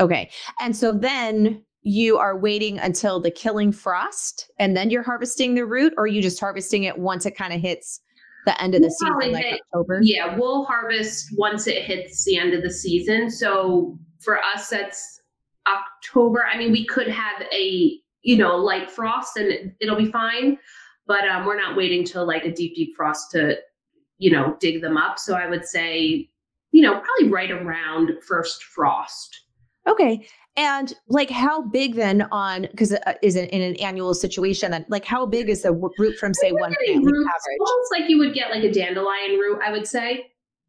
Okay. 0.00 0.30
And 0.60 0.76
so 0.76 0.92
then 0.92 1.62
you 1.82 2.16
are 2.16 2.36
waiting 2.38 2.78
until 2.78 3.20
the 3.20 3.30
killing 3.30 3.70
frost 3.70 4.50
and 4.58 4.76
then 4.76 4.90
you're 4.90 5.02
harvesting 5.02 5.54
the 5.54 5.66
root, 5.66 5.92
or 5.96 6.06
you 6.06 6.22
just 6.22 6.40
harvesting 6.40 6.84
it 6.84 6.98
once 6.98 7.26
it 7.26 7.36
kind 7.36 7.52
of 7.52 7.60
hits 7.60 8.00
the 8.46 8.60
end 8.62 8.74
of 8.74 8.82
the 8.82 8.94
we'll 9.00 9.20
season, 9.20 9.32
like 9.32 9.44
hit, 9.44 9.60
October? 9.72 10.00
Yeah, 10.02 10.36
we'll 10.36 10.64
harvest 10.64 11.28
once 11.36 11.66
it 11.66 11.82
hits 11.82 12.24
the 12.24 12.36
end 12.36 12.54
of 12.54 12.62
the 12.62 12.70
season. 12.70 13.30
So 13.30 13.98
for 14.20 14.38
us, 14.38 14.68
that's 14.68 15.20
October. 15.66 16.46
I 16.46 16.58
mean, 16.58 16.72
we 16.72 16.86
could 16.86 17.08
have 17.08 17.42
a 17.52 17.98
you 18.22 18.36
know 18.36 18.56
light 18.56 18.90
frost 18.90 19.36
and 19.36 19.74
it, 19.78 19.90
will 19.90 19.96
be 19.96 20.10
fine, 20.10 20.58
but 21.06 21.28
um, 21.28 21.44
we're 21.44 21.60
not 21.60 21.76
waiting 21.76 22.04
till 22.04 22.26
like 22.26 22.44
a 22.44 22.52
deep 22.52 22.74
deep 22.74 22.94
frost 22.96 23.30
to 23.32 23.56
you 24.18 24.30
know 24.30 24.56
dig 24.60 24.80
them 24.82 24.96
up. 24.96 25.18
So 25.18 25.34
I 25.34 25.48
would 25.48 25.64
say 25.64 26.28
you 26.72 26.82
know 26.82 27.00
probably 27.00 27.32
right 27.32 27.50
around 27.50 28.12
first 28.26 28.64
frost. 28.64 29.40
Okay. 29.86 30.26
And 30.56 30.94
like 31.08 31.30
how 31.30 31.62
big 31.62 31.96
then 31.96 32.22
on 32.30 32.62
because 32.62 32.92
uh, 32.92 33.14
is 33.22 33.34
it 33.34 33.50
in 33.50 33.60
an 33.60 33.76
annual 33.76 34.14
situation 34.14 34.72
and 34.72 34.84
like 34.88 35.04
how 35.04 35.26
big 35.26 35.48
is 35.48 35.62
the 35.62 35.72
root 35.72 36.16
from 36.16 36.32
say 36.32 36.52
one 36.52 36.74
plant 36.84 37.04
roots, 37.04 37.28
average? 37.28 37.58
Almost 37.60 37.92
like 37.92 38.08
you 38.08 38.18
would 38.18 38.34
get 38.34 38.50
like 38.50 38.62
a 38.62 38.70
dandelion 38.70 39.38
root, 39.38 39.60
I 39.64 39.72
would 39.72 39.86
say. 39.86 40.26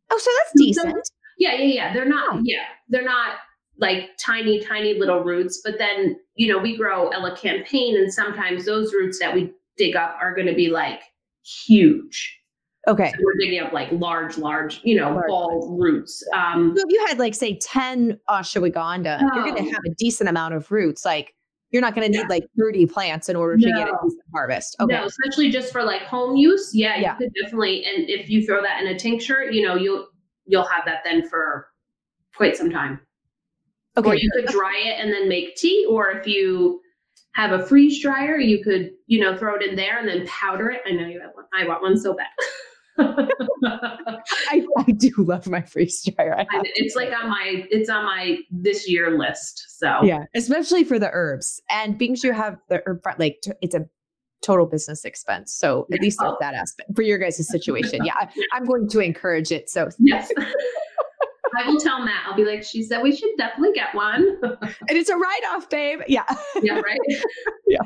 Oh, 0.09 0.18
so 0.18 0.32
that's 0.38 0.53
decent. 0.57 1.09
Yeah, 1.38 1.53
yeah, 1.53 1.74
yeah. 1.74 1.93
They're 1.93 2.09
not. 2.09 2.39
Yeah, 2.43 2.63
they're 2.89 3.05
not 3.05 3.38
like 3.80 4.11
tiny, 4.24 4.59
tiny 4.59 4.93
little 4.97 5.24
roots. 5.24 5.61
But 5.63 5.78
then, 5.78 6.18
you 6.36 6.51
know, 6.51 6.57
we 6.57 6.78
grow 6.78 7.09
elecampane, 7.11 7.95
and 7.95 8.11
sometimes 8.11 8.66
those 8.66 8.93
roots 8.93 9.20
that 9.20 9.34
we 9.34 9.51
dig 9.78 9.95
up 9.95 10.18
are 10.22 10.34
going 10.34 10.47
to 10.47 10.55
be 10.55 10.70
like 10.70 11.01
huge. 11.43 12.39
Okay. 12.88 13.12
So 13.12 13.18
we're 13.24 13.34
digging 13.40 13.60
up 13.60 13.74
like 13.74 13.92
large, 13.92 14.38
large, 14.38 14.82
you 14.84 14.96
know, 14.96 15.12
large. 15.12 15.28
ball 15.28 15.78
roots. 15.80 16.24
Um, 16.34 16.74
so 16.76 16.84
if 16.86 16.94
you 16.94 17.06
had 17.08 17.18
like 17.18 17.34
say 17.34 17.58
10 17.58 18.20
ashwagandha, 18.30 19.22
oh. 19.22 19.36
you're 19.36 19.44
going 19.44 19.66
to 19.66 19.72
have 19.72 19.82
a 19.86 19.94
decent 19.96 20.30
amount 20.30 20.54
of 20.54 20.70
roots. 20.72 21.04
Like 21.04 21.34
you're 21.72 21.82
not 21.82 21.96
going 21.96 22.10
to 22.10 22.18
need 22.18 22.24
yeah. 22.24 22.36
like 22.36 22.46
30 22.60 22.86
plants 22.86 23.28
in 23.28 23.36
order 23.36 23.58
to 23.58 23.66
get 23.66 23.88
a 23.88 23.98
decent 24.04 24.22
harvest. 24.34 24.76
Okay. 24.80 24.94
No, 24.94 25.06
especially 25.06 25.50
just 25.50 25.72
for 25.72 25.84
like 25.84 26.04
home 26.04 26.36
use. 26.36 26.72
Yeah, 26.74 26.98
yeah, 26.98 27.14
you 27.14 27.26
could 27.26 27.34
definitely. 27.44 27.84
And 27.86 28.10
if 28.10 28.30
you 28.30 28.46
throw 28.46 28.62
that 28.62 28.82
in 28.82 28.88
a 28.88 28.98
tincture, 28.98 29.50
you 29.52 29.66
know, 29.66 29.76
you'll 29.76 30.08
you'll 30.46 30.68
have 30.68 30.86
that 30.86 31.04
then 31.04 31.28
for 31.28 31.68
quite 32.36 32.56
some 32.56 32.70
time. 32.70 33.00
Okay. 33.98 34.10
Or 34.10 34.16
you 34.16 34.30
could 34.36 34.46
dry 34.46 34.82
it 34.86 35.04
and 35.04 35.12
then 35.12 35.28
make 35.28 35.56
tea. 35.56 35.88
Or 35.90 36.12
if 36.12 36.28
you 36.28 36.82
have 37.34 37.52
a 37.52 37.66
freeze 37.66 38.02
dryer, 38.02 38.38
you 38.38 38.64
could, 38.64 38.92
you 39.08 39.20
know, 39.20 39.36
throw 39.36 39.56
it 39.56 39.64
in 39.64 39.76
there 39.76 40.00
and 40.00 40.08
then 40.08 40.26
powder 40.28 40.70
it. 40.70 40.82
I 40.86 40.92
know 40.92 41.08
you 41.08 41.20
have 41.22 41.32
one. 41.34 41.46
I 41.54 41.68
want 41.68 41.82
one 41.82 41.98
so 41.98 42.14
bad. 42.14 42.28
I, 43.00 44.66
I, 44.78 44.91
do 44.91 45.12
love 45.18 45.48
my 45.48 45.62
freeze 45.62 46.02
dryer. 46.04 46.46
It's 46.76 46.96
like 46.96 47.12
on 47.12 47.30
my 47.30 47.66
it's 47.70 47.89
on 47.89 48.06
my 48.06 48.38
this 48.50 48.89
year 48.89 49.18
list. 49.18 49.66
So 49.80 50.04
yeah, 50.04 50.26
especially 50.34 50.84
for 50.84 50.98
the 50.98 51.10
herbs 51.12 51.62
and 51.70 51.98
because 51.98 52.24
you 52.24 52.32
have 52.32 52.58
the 52.70 52.82
herb 52.86 53.02
like 53.20 53.43
it's 53.62 53.76
a 53.76 53.86
total 54.46 54.66
business 54.66 55.06
expense. 55.06 55.54
So 55.54 55.88
at 55.91 56.02
least 56.02 56.20
oh. 56.22 56.38
that 56.39 56.54
aspect 56.54 56.96
for 56.96 57.02
your 57.02 57.18
guys' 57.18 57.48
situation. 57.48 58.06
Yeah, 58.06 58.30
I'm 58.54 58.66
going 58.66 58.88
to 58.89 59.00
encourage 59.00 59.52
it. 59.52 59.70
So 59.70 59.89
yes. 60.00 60.32
I 61.58 61.70
will 61.70 61.80
tell 61.80 62.04
Matt. 62.04 62.24
I'll 62.28 62.36
be 62.36 62.43
like, 62.43 62.64
she 62.64 62.84
said 62.84 63.02
we 63.02 63.16
should 63.16 63.30
definitely 63.38 63.74
get 63.74 63.96
one. 63.96 64.38
and 64.43 64.98
it's 64.98 65.10
a 65.10 65.16
write 65.16 65.41
off, 65.54 65.70
babe. 65.70 66.02
Yeah. 66.08 66.26
yeah, 66.62 66.80
right. 66.80 67.00
Yeah. 67.68 67.82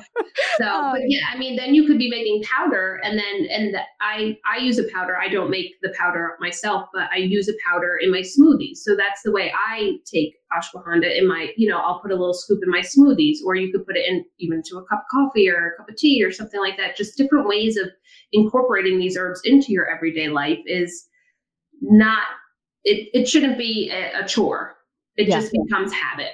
So, 0.57 0.67
um, 0.67 0.91
but 0.91 1.01
yeah, 1.07 1.21
I 1.33 1.37
mean, 1.37 1.55
then 1.55 1.73
you 1.73 1.87
could 1.87 1.97
be 1.97 2.09
making 2.09 2.43
powder, 2.43 2.99
and 3.03 3.17
then 3.17 3.47
and 3.49 3.73
the, 3.73 3.81
I 4.01 4.37
I 4.49 4.57
use 4.57 4.77
a 4.77 4.83
powder. 4.93 5.17
I 5.17 5.29
don't 5.29 5.49
make 5.49 5.75
the 5.81 5.93
powder 5.97 6.35
myself, 6.39 6.89
but 6.93 7.09
I 7.13 7.17
use 7.17 7.47
a 7.47 7.53
powder 7.65 7.97
in 8.01 8.11
my 8.11 8.21
smoothies. 8.21 8.77
So 8.77 8.95
that's 8.95 9.21
the 9.23 9.31
way 9.31 9.53
I 9.55 9.97
take 10.05 10.35
ashwagandha 10.51 11.17
in 11.17 11.27
my. 11.27 11.53
You 11.55 11.69
know, 11.69 11.77
I'll 11.77 11.99
put 11.99 12.11
a 12.11 12.15
little 12.15 12.33
scoop 12.33 12.59
in 12.63 12.69
my 12.69 12.81
smoothies, 12.81 13.37
or 13.45 13.55
you 13.55 13.71
could 13.71 13.85
put 13.85 13.95
it 13.95 14.05
in 14.07 14.25
even 14.39 14.61
to 14.69 14.77
a 14.77 14.85
cup 14.85 14.99
of 14.99 15.05
coffee 15.11 15.49
or 15.49 15.67
a 15.67 15.77
cup 15.77 15.89
of 15.89 15.95
tea 15.95 16.23
or 16.23 16.31
something 16.31 16.59
like 16.59 16.77
that. 16.77 16.95
Just 16.95 17.17
different 17.17 17.47
ways 17.47 17.77
of 17.77 17.89
incorporating 18.33 18.99
these 18.99 19.17
herbs 19.17 19.41
into 19.45 19.71
your 19.71 19.89
everyday 19.89 20.27
life 20.27 20.59
is 20.65 21.07
not 21.81 22.23
it, 22.83 23.09
it 23.13 23.27
shouldn't 23.27 23.57
be 23.57 23.89
a, 23.91 24.23
a 24.23 24.27
chore. 24.27 24.75
It 25.15 25.27
yeah. 25.27 25.39
just 25.39 25.51
becomes 25.51 25.91
habit. 25.91 26.31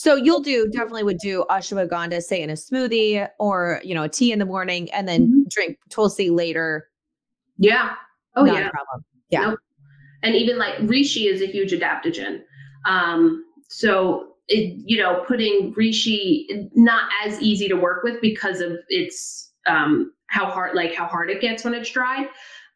So 0.00 0.14
you'll 0.14 0.40
do 0.40 0.66
definitely 0.72 1.02
would 1.02 1.18
do 1.18 1.44
ashwagandha, 1.50 2.22
say 2.22 2.40
in 2.40 2.48
a 2.48 2.54
smoothie 2.54 3.28
or 3.38 3.82
you 3.84 3.94
know 3.94 4.04
a 4.04 4.08
tea 4.08 4.32
in 4.32 4.38
the 4.38 4.46
morning, 4.46 4.90
and 4.92 5.06
then 5.06 5.26
mm-hmm. 5.26 5.42
drink 5.50 5.76
tulsi 5.90 6.30
later. 6.30 6.88
Yeah. 7.58 7.96
Oh 8.34 8.44
Not 8.44 8.54
yeah. 8.54 8.70
problem. 8.70 9.04
Yeah. 9.28 9.40
Nope. 9.40 9.58
And 10.22 10.34
even 10.36 10.56
like 10.56 10.78
reishi 10.78 11.30
is 11.30 11.42
a 11.42 11.46
huge 11.46 11.72
adaptogen. 11.72 12.40
Um, 12.86 13.44
so 13.68 14.36
it, 14.48 14.72
you 14.86 14.96
know, 14.96 15.22
putting 15.28 15.74
reishi 15.74 16.46
not 16.74 17.10
as 17.22 17.38
easy 17.42 17.68
to 17.68 17.74
work 17.74 18.02
with 18.02 18.22
because 18.22 18.62
of 18.62 18.78
its 18.88 19.52
um, 19.66 20.12
how 20.28 20.46
hard 20.46 20.74
like 20.74 20.94
how 20.94 21.04
hard 21.04 21.28
it 21.28 21.42
gets 21.42 21.62
when 21.62 21.74
it's 21.74 21.90
dried 21.90 22.26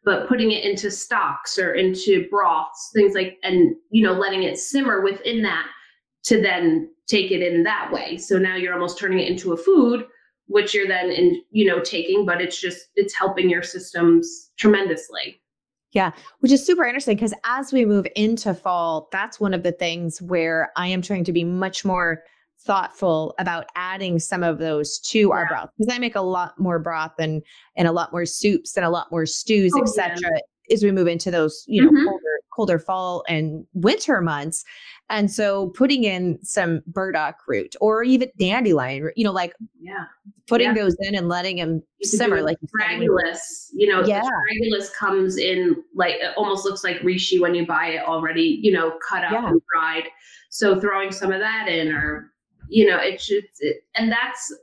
but 0.03 0.27
putting 0.27 0.51
it 0.51 0.63
into 0.63 0.91
stocks 0.91 1.57
or 1.57 1.73
into 1.73 2.27
broths, 2.29 2.91
things 2.93 3.15
like, 3.15 3.39
and, 3.41 3.73
you 3.89 4.03
know, 4.03 4.13
letting 4.13 4.43
it 4.43 4.59
simmer 4.59 5.01
within 5.01 5.41
that 5.41 5.65
to 6.25 6.39
then 6.39 6.87
take 7.07 7.31
it 7.31 7.41
in 7.41 7.63
that 7.63 7.91
way. 7.91 8.17
So 8.17 8.37
now 8.37 8.55
you're 8.55 8.73
almost 8.73 8.97
turning 8.97 9.19
it 9.19 9.27
into 9.27 9.53
a 9.53 9.57
food, 9.57 10.05
which 10.47 10.73
you're 10.73 10.87
then 10.87 11.11
in, 11.11 11.41
you 11.51 11.65
know, 11.65 11.79
taking, 11.79 12.25
but 12.25 12.41
it's 12.41 12.59
just, 12.59 12.87
it's 12.95 13.15
helping 13.15 13.49
your 13.49 13.63
systems 13.63 14.51
tremendously. 14.57 15.41
Yeah, 15.91 16.11
which 16.39 16.51
is 16.51 16.65
super 16.65 16.83
interesting 16.83 17.15
because 17.15 17.33
as 17.45 17.71
we 17.71 17.85
move 17.85 18.05
into 18.17 18.53
fall, 18.53 19.07
that's 19.13 19.39
one 19.39 19.53
of 19.53 19.63
the 19.63 19.71
things 19.71 20.21
where 20.21 20.71
I 20.75 20.87
am 20.87 21.01
trying 21.01 21.23
to 21.23 21.31
be 21.31 21.45
much 21.45 21.85
more 21.85 22.21
thoughtful 22.65 23.33
about 23.39 23.67
adding 23.75 24.19
some 24.19 24.43
of 24.43 24.57
those 24.57 24.99
to 24.99 25.19
yeah. 25.19 25.27
our 25.27 25.47
broth 25.47 25.69
because 25.77 25.93
I 25.93 25.99
make 25.99 26.15
a 26.15 26.21
lot 26.21 26.59
more 26.59 26.79
broth 26.79 27.13
and 27.19 27.41
and 27.77 27.87
a 27.87 27.91
lot 27.91 28.11
more 28.11 28.25
soups 28.25 28.75
and 28.75 28.85
a 28.85 28.89
lot 28.89 29.07
more 29.11 29.25
stews, 29.25 29.71
oh, 29.75 29.83
etc. 29.83 30.17
Yeah. 30.21 30.73
As 30.73 30.83
we 30.83 30.91
move 30.91 31.07
into 31.07 31.31
those, 31.31 31.63
you 31.67 31.81
know, 31.81 31.89
mm-hmm. 31.89 32.05
colder, 32.05 32.34
colder 32.55 32.79
fall 32.79 33.23
and 33.27 33.65
winter 33.73 34.21
months, 34.21 34.63
and 35.09 35.29
so 35.29 35.69
putting 35.69 36.03
in 36.03 36.39
some 36.43 36.81
burdock 36.87 37.35
root 37.47 37.75
or 37.81 38.03
even 38.03 38.29
dandelion, 38.39 39.11
you 39.15 39.23
know, 39.23 39.31
like 39.31 39.53
yeah, 39.81 40.05
putting 40.47 40.67
yeah. 40.67 40.73
those 40.73 40.95
in 41.01 41.15
and 41.15 41.27
letting 41.27 41.57
them 41.57 41.83
simmer, 42.01 42.41
like 42.41 42.57
astragalus. 42.61 43.69
You 43.73 43.87
know, 43.87 44.03
yeah. 44.05 44.21
comes 44.97 45.37
in 45.37 45.75
like 45.93 46.15
it 46.15 46.33
almost 46.37 46.65
looks 46.65 46.83
like 46.83 46.97
reishi 46.97 47.39
when 47.39 47.53
you 47.53 47.65
buy 47.65 47.87
it 47.87 48.07
already, 48.07 48.59
you 48.61 48.71
know, 48.71 48.97
cut 49.07 49.23
up 49.23 49.31
yeah. 49.31 49.47
and 49.49 49.61
dried. 49.73 50.05
So 50.49 50.79
throwing 50.79 51.11
some 51.11 51.31
of 51.33 51.39
that 51.41 51.67
in, 51.67 51.89
or 51.89 52.31
you 52.69 52.89
know, 52.89 52.97
it's 52.97 53.27
just, 53.27 53.47
it, 53.59 53.83
and 53.95 54.11
that's, 54.11 54.55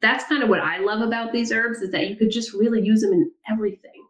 that's 0.00 0.24
kind 0.24 0.42
of 0.42 0.48
what 0.48 0.60
I 0.60 0.78
love 0.78 1.00
about 1.00 1.32
these 1.32 1.50
herbs 1.50 1.78
is 1.78 1.90
that 1.92 2.08
you 2.08 2.16
could 2.16 2.30
just 2.30 2.52
really 2.52 2.82
use 2.82 3.00
them 3.00 3.12
in 3.12 3.30
everything. 3.50 4.06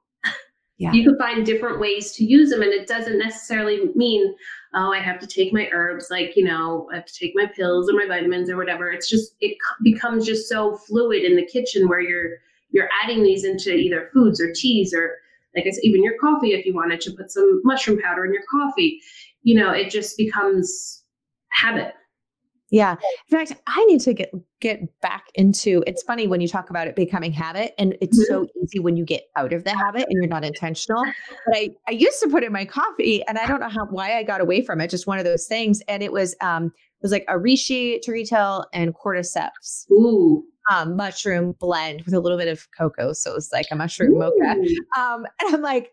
Yeah. 0.83 0.93
You 0.93 1.09
could 1.09 1.18
find 1.18 1.47
different 1.47 1.78
ways 1.78 2.11
to 2.16 2.24
use 2.24 2.51
them, 2.51 2.61
and 2.61 2.72
it 2.72 2.89
doesn't 2.89 3.16
necessarily 3.16 3.91
mean, 3.95 4.35
oh, 4.74 4.93
I 4.93 4.99
have 4.99 5.20
to 5.20 5.28
take 5.28 5.53
my 5.53 5.68
herbs, 5.72 6.09
like, 6.11 6.35
you 6.35 6.43
know, 6.43 6.89
I 6.93 6.97
have 6.97 7.07
to 7.07 7.14
take 7.14 7.33
my 7.37 7.47
pills 7.47 7.89
or 7.89 7.93
my 7.93 8.07
vitamins 8.09 8.51
or 8.51 8.57
whatever. 8.57 8.91
It's 8.91 9.09
just, 9.09 9.37
it 9.41 9.57
becomes 9.85 10.26
just 10.26 10.49
so 10.49 10.76
fluid 10.76 11.22
in 11.22 11.37
the 11.37 11.47
kitchen 11.47 11.89
where 11.89 12.01
you're, 12.01 12.39
you're 12.70 12.89
adding 13.05 13.22
these 13.22 13.45
into 13.45 13.72
either 13.72 14.11
foods 14.12 14.41
or 14.41 14.53
teas 14.53 14.93
or, 14.93 15.18
like 15.55 15.66
I 15.68 15.70
said, 15.70 15.85
even 15.85 16.03
your 16.03 16.18
coffee 16.18 16.53
if 16.53 16.66
you 16.66 16.74
wanted 16.74 17.01
to 17.03 17.12
put 17.12 17.30
some 17.30 17.61
mushroom 17.62 18.01
powder 18.03 18.24
in 18.24 18.33
your 18.33 18.43
coffee. 18.51 18.99
You 19.45 19.61
know, 19.61 19.70
it 19.70 19.89
just 19.89 20.16
becomes 20.16 21.05
habit. 21.51 21.95
Yeah. 22.73 22.97
In 23.31 23.39
fact, 23.39 23.53
I 23.66 23.85
need 23.85 24.01
to 24.01 24.14
get 24.14 24.33
get 24.61 25.01
back 25.03 25.27
into 25.35 25.85
it's 25.87 26.03
funny 26.03 26.27
when 26.27 26.41
you 26.41 26.49
talk 26.49 26.70
about 26.70 26.89
it 26.89 26.97
becoming 26.97 27.31
habit 27.31 27.75
and 27.79 27.97
it's 28.01 28.18
mm-hmm. 28.18 28.33
so 28.33 28.47
easy 28.62 28.79
when 28.79 28.97
you 28.97 29.05
get 29.05 29.25
out 29.37 29.53
of 29.53 29.64
the 29.64 29.77
habit 29.77 30.07
and 30.09 30.12
you're 30.12 30.27
not 30.27 30.43
intentional. 30.43 31.05
But 31.47 31.55
I 31.55 31.68
I 31.87 31.91
used 31.93 32.20
to 32.23 32.31
put 32.31 32.43
in 32.43 32.51
my 32.51 32.64
coffee 32.64 33.23
and 33.29 33.39
I 33.39 33.47
don't 33.47 33.61
know 33.61 33.68
how 33.68 33.85
why 33.85 34.16
I 34.16 34.23
got 34.23 34.41
away 34.41 34.62
from 34.62 34.81
it, 34.81 34.89
just 34.89 35.07
one 35.07 35.18
of 35.18 35.25
those 35.25 35.47
things. 35.47 35.83
And 35.87 36.03
it 36.03 36.12
was 36.12 36.35
um 36.41 36.66
it 36.66 37.03
was 37.03 37.12
like 37.12 37.27
a 37.29 37.35
reishi, 37.35 38.01
tail, 38.01 38.64
and 38.73 38.95
cordyceps. 38.95 39.91
Ooh. 39.91 40.43
Um, 40.70 40.97
mushroom 40.97 41.55
blend 41.59 42.03
with 42.03 42.14
a 42.14 42.20
little 42.20 42.39
bit 42.39 42.49
of 42.49 42.66
cocoa. 42.79 43.12
So 43.12 43.35
it's 43.35 43.53
like 43.53 43.66
a 43.70 43.77
mushroom 43.77 44.14
Ooh. 44.14 44.18
mocha. 44.18 44.53
Um, 44.99 45.27
and 45.41 45.55
I'm 45.55 45.61
like, 45.61 45.91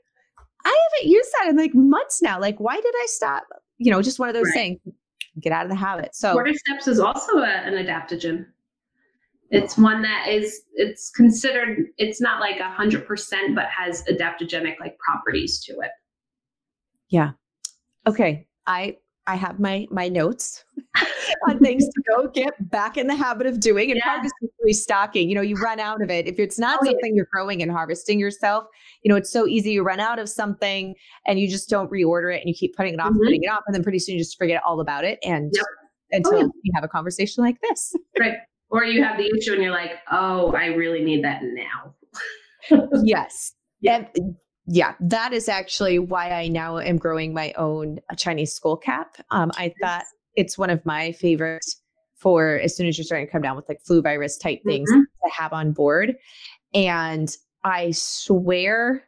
I 0.64 0.88
haven't 0.94 1.12
used 1.12 1.30
that 1.40 1.50
in 1.50 1.58
like 1.58 1.74
months 1.74 2.22
now. 2.22 2.40
Like, 2.40 2.60
why 2.60 2.76
did 2.76 2.94
I 2.96 3.06
stop? 3.08 3.44
You 3.80 3.92
know, 3.92 4.02
just 4.02 4.20
one 4.20 4.30
of 4.30 4.36
those 4.36 4.46
right. 4.48 4.54
things 4.54 4.80
get 5.40 5.52
out 5.52 5.66
of 5.66 5.70
the 5.70 5.76
habit. 5.76 6.16
So 6.16 6.36
cordyceps 6.36 6.88
is 6.88 7.00
also 7.00 7.38
a, 7.38 7.48
an 7.48 7.74
adaptogen. 7.74 8.46
It's 9.52 9.78
one 9.78 10.04
that 10.04 10.28
is 10.28 10.62
it's 10.74 11.10
considered 11.10 11.88
it's 11.98 12.22
not 12.22 12.40
like 12.40 12.60
a 12.60 12.70
hundred 12.70 13.08
percent, 13.08 13.56
but 13.56 13.66
has 13.66 14.04
adaptogenic 14.04 14.80
like 14.80 14.98
properties 15.00 15.60
to 15.66 15.74
it. 15.80 15.92
Yeah. 17.10 17.32
Okay. 18.06 18.48
I 18.68 18.98
I 19.30 19.36
have 19.36 19.60
my 19.60 19.88
my 19.92 20.10
notes 20.10 20.66
on 21.48 21.60
things 21.60 21.86
to 21.86 22.02
go 22.10 22.28
get 22.28 22.54
back 22.72 22.98
in 22.98 23.06
the 23.06 23.16
habit 23.16 23.46
of 23.46 23.60
doing. 23.60 23.92
And 23.92 23.98
yeah. 23.98 24.06
part 24.06 24.18
of 24.20 24.24
this 24.24 24.32
is 24.42 24.50
restocking. 24.64 25.30
You 25.30 25.36
know, 25.36 25.42
you 25.42 25.56
run 25.56 25.80
out 25.80 26.02
of 26.02 26.10
it. 26.10 26.28
If 26.28 26.40
it's 26.40 26.58
not 26.58 26.80
oh, 26.82 26.86
something 26.86 27.12
yeah. 27.12 27.18
you're 27.18 27.28
growing 27.32 27.62
and 27.62 27.72
harvesting 27.72 28.20
yourself, 28.20 28.66
you 29.04 29.10
know, 29.10 29.16
it's 29.16 29.32
so 29.32 29.46
easy. 29.46 29.72
You 29.72 29.84
run 29.84 30.00
out 30.00 30.18
of 30.18 30.30
something 30.30 30.96
and 31.28 31.40
you 31.40 31.48
just 31.48 31.70
don't 31.70 31.92
reorder 31.92 32.36
it 32.36 32.40
and 32.40 32.50
you 32.50 32.56
keep 32.56 32.76
putting 32.76 32.96
it 32.96 33.00
off, 33.00 33.12
mm-hmm. 33.12 33.24
putting 33.24 33.44
it 33.44 33.52
off, 33.52 33.62
and 33.68 33.76
then 33.76 33.84
pretty 33.84 34.00
soon 34.00 34.16
you 34.16 34.22
just 34.22 34.36
forget 34.36 34.64
all 34.66 34.82
about 34.82 35.04
it. 35.06 35.20
And 35.24 35.52
yep. 35.54 35.66
until 36.12 36.34
oh, 36.34 36.40
yeah. 36.40 36.48
you 36.64 36.72
have 36.74 36.84
a 36.84 36.90
conversation 36.90 37.44
like 37.44 37.62
this. 37.62 37.94
Right. 38.20 38.38
Or 38.72 38.84
you 38.84 39.04
have 39.04 39.18
the 39.18 39.32
issue 39.38 39.54
and 39.54 39.62
you're 39.62 39.72
like, 39.72 39.92
oh, 40.12 40.54
I 40.54 40.68
really 40.68 41.04
need 41.04 41.24
that 41.24 41.42
now. 41.44 41.96
yes. 43.04 43.54
Yeah. 43.82 44.08
And 44.18 44.36
yeah, 44.72 44.94
that 45.00 45.34
is 45.34 45.50
actually 45.50 45.98
why 45.98 46.30
I 46.30 46.48
now 46.48 46.78
am 46.78 46.98
growing 46.98 47.34
my 47.34 47.54
own 47.54 48.00
Chinese 48.18 48.54
skull 48.54 48.78
cap. 48.78 49.18
Um, 49.32 49.52
I 49.56 49.74
thought 49.82 50.04
it's 50.36 50.60
one 50.60 50.70
of 50.70 50.86
my 50.86 51.12
favorites 51.14 51.82
for 52.18 52.60
as 52.60 52.78
soon 52.78 52.86
as 52.86 52.96
you're 52.96 53.06
starting 53.06 53.26
to 53.26 53.32
come 53.32 53.42
down 53.42 53.56
with 53.56 53.68
like 53.68 53.82
flu 53.82 54.00
virus 54.02 54.38
type 54.38 54.62
things 54.64 54.92
mm-hmm. 54.92 55.02
to 55.02 55.34
have 55.34 55.54
on 55.54 55.72
board. 55.72 56.16
And 56.76 57.36
I 57.64 57.92
swear 57.92 59.04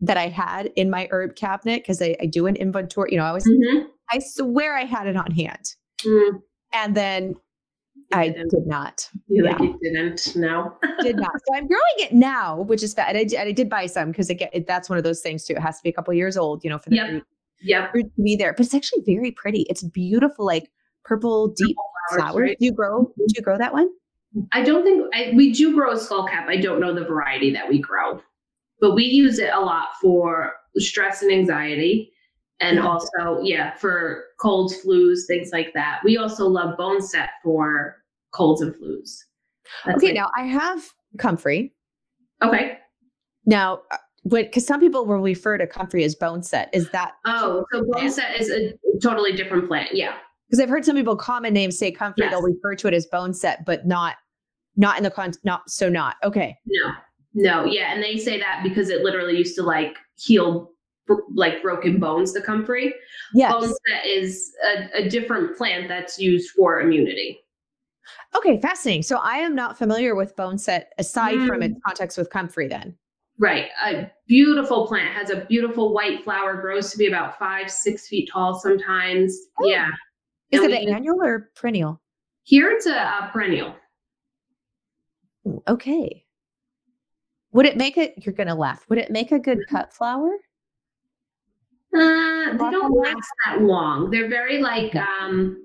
that 0.00 0.16
I 0.16 0.28
had 0.28 0.70
in 0.76 0.90
my 0.90 1.08
herb 1.10 1.34
cabinet 1.34 1.82
because 1.82 2.00
I, 2.00 2.14
I, 2.20 2.26
do 2.26 2.46
an 2.46 2.54
inventory, 2.54 3.10
you 3.12 3.18
know, 3.18 3.24
I 3.24 3.32
was, 3.32 3.44
mm-hmm. 3.44 3.86
I 4.10 4.20
swear 4.20 4.76
I 4.76 4.84
had 4.84 5.08
it 5.08 5.16
on 5.16 5.32
hand. 5.32 5.74
Mm. 6.04 6.40
And 6.72 6.94
then 6.94 7.34
I 8.14 8.28
did 8.28 8.66
not. 8.66 9.08
You 9.28 9.44
yeah. 9.44 9.50
like 9.50 9.60
you 9.60 9.78
didn't? 9.82 10.36
No, 10.36 10.76
did 11.00 11.16
not. 11.16 11.32
So 11.32 11.54
I'm 11.54 11.66
growing 11.66 11.82
it 11.98 12.12
now, 12.12 12.60
which 12.62 12.82
is 12.82 12.94
bad. 12.94 13.16
I, 13.16 13.26
I 13.40 13.52
did 13.52 13.68
buy 13.68 13.86
some 13.86 14.10
because 14.10 14.30
it, 14.30 14.66
that's 14.66 14.88
one 14.88 14.98
of 14.98 15.04
those 15.04 15.20
things 15.20 15.44
too. 15.44 15.54
It 15.54 15.60
has 15.60 15.78
to 15.78 15.82
be 15.82 15.90
a 15.90 15.92
couple 15.92 16.14
years 16.14 16.36
old, 16.36 16.64
you 16.64 16.70
know, 16.70 16.78
for 16.78 16.90
the 16.90 16.96
yep. 16.96 17.08
fruit, 17.08 17.24
yep. 17.62 17.90
fruit 17.92 18.14
to 18.16 18.22
be 18.22 18.36
there. 18.36 18.52
But 18.52 18.66
it's 18.66 18.74
actually 18.74 19.02
very 19.04 19.30
pretty. 19.30 19.66
It's 19.68 19.82
beautiful, 19.82 20.46
like 20.46 20.70
purple 21.04 21.48
deep 21.48 21.76
flowers. 22.08 22.22
flowers. 22.22 22.48
Right? 22.48 22.58
Do 22.58 22.64
you 22.64 22.72
grow? 22.72 23.12
Do 23.16 23.24
you 23.34 23.42
grow 23.42 23.58
that 23.58 23.72
one? 23.72 23.88
I 24.52 24.62
don't 24.64 24.82
think 24.82 25.06
I, 25.14 25.32
we 25.34 25.52
do 25.52 25.74
grow 25.74 25.92
a 25.92 25.98
skull 25.98 26.26
cap. 26.26 26.48
I 26.48 26.56
don't 26.56 26.80
know 26.80 26.94
the 26.94 27.04
variety 27.04 27.52
that 27.52 27.68
we 27.68 27.78
grow, 27.78 28.20
but 28.80 28.94
we 28.94 29.04
use 29.04 29.38
it 29.38 29.50
a 29.52 29.60
lot 29.60 29.88
for 30.00 30.52
stress 30.76 31.22
and 31.22 31.30
anxiety 31.30 32.12
and 32.60 32.76
yeah. 32.76 32.86
also 32.86 33.40
yeah 33.42 33.74
for 33.74 34.24
colds 34.40 34.76
flus 34.82 35.26
things 35.26 35.50
like 35.52 35.72
that 35.74 36.00
we 36.04 36.16
also 36.16 36.46
love 36.46 36.76
bone 36.76 37.02
set 37.02 37.30
for 37.42 37.96
colds 38.34 38.60
and 38.60 38.74
flus 38.74 39.18
That's 39.84 39.96
okay 39.96 40.06
like, 40.08 40.14
now 40.14 40.30
i 40.36 40.42
have 40.42 40.84
comfrey 41.18 41.72
okay 42.42 42.78
now 43.46 43.80
because 44.28 44.64
uh, 44.64 44.66
some 44.66 44.80
people 44.80 45.06
will 45.06 45.18
refer 45.18 45.58
to 45.58 45.66
comfrey 45.66 46.04
as 46.04 46.14
bone 46.14 46.42
set. 46.42 46.68
is 46.72 46.90
that 46.90 47.12
oh 47.26 47.64
so 47.72 47.84
bone 47.92 48.10
set 48.10 48.40
is 48.40 48.50
a 48.50 48.72
totally 49.00 49.32
different 49.32 49.68
plant 49.68 49.90
yeah 49.94 50.14
because 50.48 50.60
i've 50.60 50.68
heard 50.68 50.84
some 50.84 50.96
people 50.96 51.16
common 51.16 51.54
names 51.54 51.78
say 51.78 51.90
comfrey 51.90 52.24
yes. 52.24 52.32
they'll 52.32 52.42
refer 52.42 52.74
to 52.74 52.88
it 52.88 52.94
as 52.94 53.06
bone 53.06 53.32
set, 53.32 53.64
but 53.64 53.86
not 53.86 54.16
not 54.76 54.96
in 54.96 55.04
the 55.04 55.10
con 55.10 55.32
not 55.44 55.68
so 55.70 55.88
not 55.88 56.16
okay 56.24 56.56
no 56.66 56.92
no 57.34 57.64
yeah 57.64 57.92
and 57.92 58.02
they 58.02 58.16
say 58.16 58.38
that 58.38 58.60
because 58.62 58.88
it 58.88 59.02
literally 59.02 59.36
used 59.36 59.54
to 59.54 59.62
like 59.62 59.96
heal 60.16 60.74
like 61.34 61.62
broken 61.62 61.98
bones, 61.98 62.32
the 62.32 62.40
comfrey. 62.40 62.94
Yes. 63.34 63.52
Boneset 63.52 64.06
is 64.06 64.52
a, 64.64 65.04
a 65.04 65.08
different 65.08 65.56
plant 65.56 65.88
that's 65.88 66.18
used 66.18 66.50
for 66.50 66.80
immunity. 66.80 67.38
Okay, 68.36 68.60
fascinating. 68.60 69.02
So 69.02 69.18
I 69.18 69.36
am 69.36 69.54
not 69.54 69.78
familiar 69.78 70.14
with 70.14 70.36
boneset 70.36 70.84
aside 70.98 71.36
mm. 71.36 71.46
from 71.46 71.62
its 71.62 71.74
context 71.86 72.18
with 72.18 72.30
comfrey 72.30 72.68
then. 72.68 72.96
Right. 73.38 73.68
A 73.84 74.10
beautiful 74.28 74.86
plant 74.86 75.12
has 75.14 75.30
a 75.30 75.44
beautiful 75.46 75.92
white 75.92 76.22
flower, 76.22 76.60
grows 76.60 76.92
to 76.92 76.98
be 76.98 77.06
about 77.06 77.38
five, 77.38 77.70
six 77.70 78.06
feet 78.06 78.28
tall 78.32 78.58
sometimes. 78.58 79.36
Oh. 79.60 79.66
Yeah. 79.66 79.90
Is 80.50 80.60
and 80.60 80.72
it 80.72 80.82
an 80.82 80.94
annual 80.94 81.22
or 81.22 81.50
perennial? 81.56 82.00
Here 82.44 82.70
it's 82.70 82.86
a, 82.86 82.94
a 82.94 83.30
perennial. 83.32 83.74
Okay. 85.66 86.24
Would 87.52 87.66
it 87.66 87.76
make 87.76 87.96
it, 87.96 88.14
you're 88.24 88.34
going 88.34 88.48
to 88.48 88.54
laugh, 88.54 88.84
would 88.88 88.98
it 88.98 89.10
make 89.10 89.32
a 89.32 89.38
good 89.38 89.58
mm-hmm. 89.58 89.76
cut 89.76 89.92
flower? 89.92 90.30
Uh, 91.96 92.52
they 92.52 92.70
don't 92.70 92.92
last 92.92 93.28
that 93.46 93.62
long. 93.62 94.10
They're 94.10 94.28
very 94.28 94.60
like 94.60 94.94
um 94.96 95.63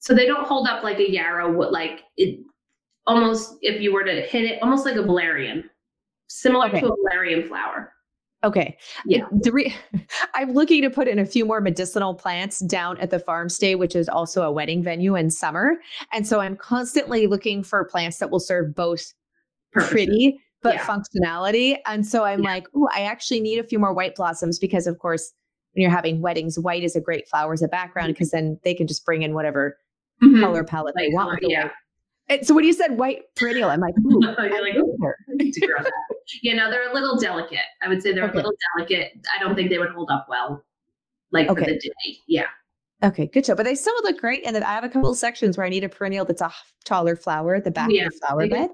so 0.00 0.14
they 0.14 0.26
don't 0.26 0.46
hold 0.46 0.66
up 0.66 0.82
like 0.82 0.98
a 0.98 1.10
yarrow 1.10 1.50
What 1.50 1.72
like 1.72 2.02
it 2.16 2.40
almost 3.06 3.56
if 3.62 3.80
you 3.80 3.92
were 3.92 4.04
to 4.04 4.22
hit 4.22 4.44
it 4.44 4.62
almost 4.62 4.84
like 4.84 4.96
a 4.96 5.02
valerian 5.02 5.68
similar 6.28 6.66
okay. 6.66 6.80
to 6.80 6.88
a 6.88 6.96
valerian 6.96 7.46
flower 7.46 7.92
okay 8.42 8.76
yeah 9.06 9.26
the 9.30 9.52
re- 9.52 9.74
i'm 10.34 10.52
looking 10.52 10.82
to 10.82 10.90
put 10.90 11.08
in 11.08 11.18
a 11.18 11.26
few 11.26 11.44
more 11.44 11.60
medicinal 11.60 12.14
plants 12.14 12.60
down 12.60 12.98
at 12.98 13.10
the 13.10 13.18
farm 13.18 13.48
stay 13.48 13.74
which 13.74 13.94
is 13.94 14.08
also 14.08 14.42
a 14.42 14.52
wedding 14.52 14.82
venue 14.82 15.14
in 15.16 15.30
summer 15.30 15.76
and 16.12 16.26
so 16.26 16.40
i'm 16.40 16.56
constantly 16.56 17.26
looking 17.26 17.62
for 17.62 17.84
plants 17.84 18.18
that 18.18 18.30
will 18.30 18.40
serve 18.40 18.74
both 18.74 19.12
pretty 19.72 20.40
but 20.62 20.74
yeah. 20.74 20.86
functionality. 20.86 21.76
And 21.86 22.06
so 22.06 22.24
I'm 22.24 22.42
yeah. 22.42 22.50
like, 22.50 22.66
oh, 22.74 22.88
I 22.94 23.02
actually 23.02 23.40
need 23.40 23.58
a 23.58 23.64
few 23.64 23.78
more 23.78 23.92
white 23.92 24.14
blossoms 24.14 24.58
because, 24.58 24.86
of 24.86 24.98
course, 24.98 25.32
when 25.72 25.82
you're 25.82 25.90
having 25.90 26.20
weddings, 26.20 26.58
white 26.58 26.82
is 26.82 26.96
a 26.96 27.00
great 27.00 27.28
flower 27.28 27.52
as 27.52 27.62
a 27.62 27.68
background 27.68 28.14
because 28.14 28.28
mm-hmm. 28.28 28.46
then 28.46 28.60
they 28.64 28.74
can 28.74 28.86
just 28.86 29.04
bring 29.04 29.22
in 29.22 29.34
whatever 29.34 29.78
mm-hmm. 30.22 30.40
color 30.40 30.64
palette 30.64 30.94
like, 30.96 31.08
they 31.08 31.14
want. 31.14 31.38
yeah. 31.42 31.70
And 32.28 32.46
so 32.46 32.54
when 32.54 32.64
you 32.64 32.72
said 32.72 32.96
white 32.96 33.22
perennial, 33.34 33.70
I'm 33.70 33.80
like, 33.80 33.94
ooh, 33.98 34.20
you're 34.20 34.34
like, 34.36 35.52
to 35.52 35.66
grow 35.66 35.82
that. 35.82 35.92
you 36.42 36.54
know, 36.54 36.70
they're 36.70 36.88
a 36.88 36.94
little 36.94 37.18
delicate. 37.18 37.58
I 37.82 37.88
would 37.88 38.02
say 38.02 38.12
they're 38.12 38.24
okay. 38.24 38.34
a 38.34 38.36
little 38.36 38.52
delicate. 38.76 39.12
I 39.36 39.42
don't 39.42 39.56
think 39.56 39.68
they 39.68 39.78
would 39.78 39.90
hold 39.90 40.10
up 40.10 40.26
well, 40.28 40.64
like 41.32 41.48
okay. 41.48 41.64
for 41.64 41.70
the 41.70 41.78
day. 41.78 42.18
Yeah. 42.28 42.46
Okay, 43.02 43.26
good 43.26 43.44
job. 43.44 43.56
But 43.56 43.64
they 43.64 43.74
still 43.74 43.94
look 44.02 44.20
great. 44.20 44.42
And 44.46 44.54
then 44.54 44.62
I 44.62 44.74
have 44.74 44.84
a 44.84 44.88
couple 44.88 45.10
of 45.10 45.16
sections 45.16 45.56
where 45.56 45.66
I 45.66 45.70
need 45.70 45.82
a 45.84 45.88
perennial 45.88 46.24
that's 46.24 46.42
a 46.42 46.52
taller 46.84 47.16
flower 47.16 47.56
at 47.56 47.64
the 47.64 47.70
back 47.70 47.90
yeah, 47.90 48.06
of 48.06 48.12
the 48.12 48.18
flower 48.18 48.46
bed. 48.46 48.70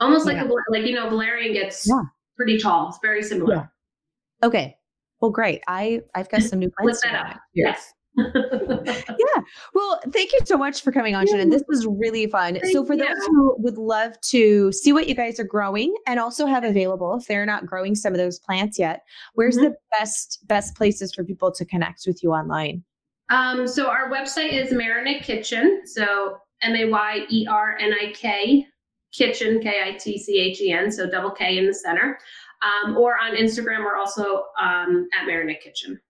Almost 0.00 0.26
like 0.26 0.38
a 0.38 0.48
like 0.70 0.86
you 0.86 0.94
know, 0.94 1.08
valerian 1.08 1.52
gets 1.52 1.86
yeah. 1.88 2.02
pretty 2.36 2.58
tall. 2.58 2.88
It's 2.88 2.98
very 3.02 3.22
similar. 3.22 3.54
Yeah. 3.54 4.46
Okay. 4.46 4.76
Well, 5.20 5.30
great. 5.30 5.62
I 5.66 6.02
I've 6.14 6.28
got 6.28 6.42
some 6.42 6.60
new 6.60 6.70
plans. 6.70 7.00
that 7.02 7.14
up. 7.14 7.40
Yes. 7.54 7.92
yeah. 8.16 9.42
Well, 9.74 10.00
thank 10.10 10.32
you 10.32 10.40
so 10.44 10.56
much 10.56 10.82
for 10.82 10.90
coming 10.90 11.14
on, 11.14 11.26
Shannon. 11.26 11.50
This 11.50 11.64
was 11.68 11.86
really 11.86 12.26
fun. 12.26 12.58
Thank 12.58 12.72
so, 12.72 12.84
for 12.84 12.94
you. 12.94 13.00
those 13.00 13.26
who 13.26 13.56
would 13.58 13.76
love 13.76 14.18
to 14.22 14.72
see 14.72 14.92
what 14.92 15.08
you 15.08 15.14
guys 15.14 15.38
are 15.38 15.44
growing 15.44 15.94
and 16.06 16.18
also 16.18 16.46
have 16.46 16.64
available, 16.64 17.16
if 17.16 17.26
they're 17.26 17.46
not 17.46 17.66
growing 17.66 17.94
some 17.94 18.14
of 18.14 18.18
those 18.18 18.38
plants 18.38 18.78
yet, 18.78 19.02
where's 19.34 19.56
mm-hmm. 19.56 19.66
the 19.66 19.76
best 19.98 20.40
best 20.46 20.74
places 20.76 21.14
for 21.14 21.24
people 21.24 21.52
to 21.52 21.64
connect 21.64 22.04
with 22.06 22.22
you 22.22 22.32
online? 22.32 22.82
Um, 23.28 23.66
so 23.66 23.88
our 23.88 24.10
website 24.10 24.52
is 24.52 24.72
Mayernik 24.72 25.22
Kitchen. 25.22 25.82
So 25.84 26.38
M 26.62 26.74
A 26.74 26.86
Y 26.86 27.26
E 27.30 27.46
R 27.48 27.76
N 27.78 27.92
I 27.92 28.12
K 28.12 28.66
Kitchen, 29.12 29.60
K 29.60 29.82
I 29.84 29.92
T 29.92 30.18
C 30.18 30.38
H 30.38 30.60
E 30.60 30.72
N, 30.72 30.90
so 30.90 31.08
double 31.08 31.30
K 31.30 31.58
in 31.58 31.66
the 31.66 31.74
center. 31.74 32.18
Um, 32.62 32.96
or 32.96 33.16
on 33.18 33.36
Instagram, 33.36 33.84
we're 33.84 33.96
also 33.96 34.44
um, 34.60 35.08
at 35.18 35.28
Mayernik 35.28 35.60
Kitchen. 35.60 36.00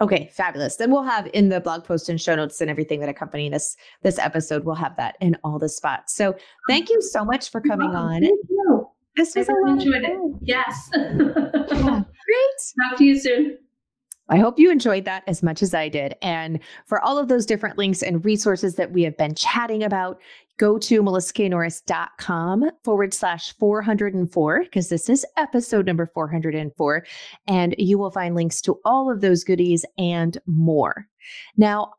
Okay, 0.00 0.30
fabulous. 0.32 0.76
Then 0.76 0.90
we'll 0.90 1.02
have 1.02 1.28
in 1.34 1.50
the 1.50 1.60
blog 1.60 1.84
post 1.84 2.08
and 2.08 2.20
show 2.20 2.34
notes 2.34 2.60
and 2.60 2.70
everything 2.70 3.00
that 3.00 3.08
accompany 3.08 3.50
this 3.50 3.76
this 4.02 4.18
episode. 4.18 4.64
We'll 4.64 4.74
have 4.76 4.96
that 4.96 5.16
in 5.20 5.36
all 5.44 5.58
the 5.58 5.68
spots. 5.68 6.14
So 6.14 6.34
thank 6.68 6.88
you 6.88 7.02
so 7.02 7.24
much 7.24 7.50
for 7.50 7.60
coming 7.60 7.94
on. 7.94 8.22
Thank 8.22 8.40
you. 8.48 8.88
This 9.16 9.34
was 9.34 9.48
I 9.48 9.52
really 9.52 9.72
enjoyed 9.72 10.02
it. 10.02 10.18
Yes. 10.42 10.88
yeah, 10.94 12.02
great. 12.02 12.90
Talk 12.90 12.98
to 12.98 13.04
you 13.04 13.18
soon. 13.18 13.58
I 14.30 14.38
hope 14.38 14.58
you 14.58 14.70
enjoyed 14.70 15.04
that 15.06 15.24
as 15.26 15.42
much 15.42 15.60
as 15.60 15.74
I 15.74 15.88
did. 15.88 16.14
And 16.22 16.60
for 16.86 17.00
all 17.00 17.18
of 17.18 17.28
those 17.28 17.44
different 17.44 17.76
links 17.76 18.02
and 18.02 18.24
resources 18.24 18.76
that 18.76 18.92
we 18.92 19.02
have 19.02 19.16
been 19.16 19.34
chatting 19.34 19.82
about, 19.82 20.20
go 20.56 20.78
to 20.78 21.02
melissaknorris.com 21.02 22.70
forward 22.84 23.12
slash 23.12 23.52
404, 23.58 24.60
because 24.62 24.88
this 24.88 25.08
is 25.08 25.26
episode 25.36 25.86
number 25.86 26.06
404, 26.06 27.04
and 27.48 27.74
you 27.76 27.98
will 27.98 28.10
find 28.10 28.34
links 28.34 28.60
to 28.62 28.78
all 28.84 29.10
of 29.10 29.20
those 29.20 29.42
goodies 29.42 29.84
and 29.98 30.38
more. 30.46 31.06
Now, 31.56 31.94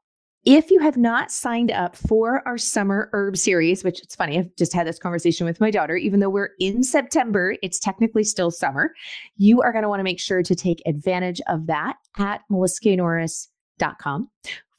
if 0.45 0.71
you 0.71 0.79
have 0.79 0.97
not 0.97 1.31
signed 1.31 1.71
up 1.71 1.95
for 1.95 2.41
our 2.47 2.57
summer 2.57 3.09
herb 3.13 3.37
series, 3.37 3.83
which 3.83 4.01
it's 4.01 4.15
funny, 4.15 4.39
I've 4.39 4.55
just 4.55 4.73
had 4.73 4.87
this 4.87 4.97
conversation 4.99 5.45
with 5.45 5.59
my 5.59 5.69
daughter, 5.69 5.95
even 5.95 6.19
though 6.19 6.29
we're 6.29 6.51
in 6.59 6.83
September, 6.83 7.55
it's 7.61 7.79
technically 7.79 8.23
still 8.23 8.49
summer. 8.49 8.93
You 9.37 9.61
are 9.61 9.71
going 9.71 9.83
to 9.83 9.89
want 9.89 9.99
to 9.99 10.03
make 10.03 10.19
sure 10.19 10.41
to 10.41 10.55
take 10.55 10.81
advantage 10.85 11.41
of 11.47 11.67
that 11.67 11.97
at 12.17 12.41
melissaknorris.com 12.51 14.29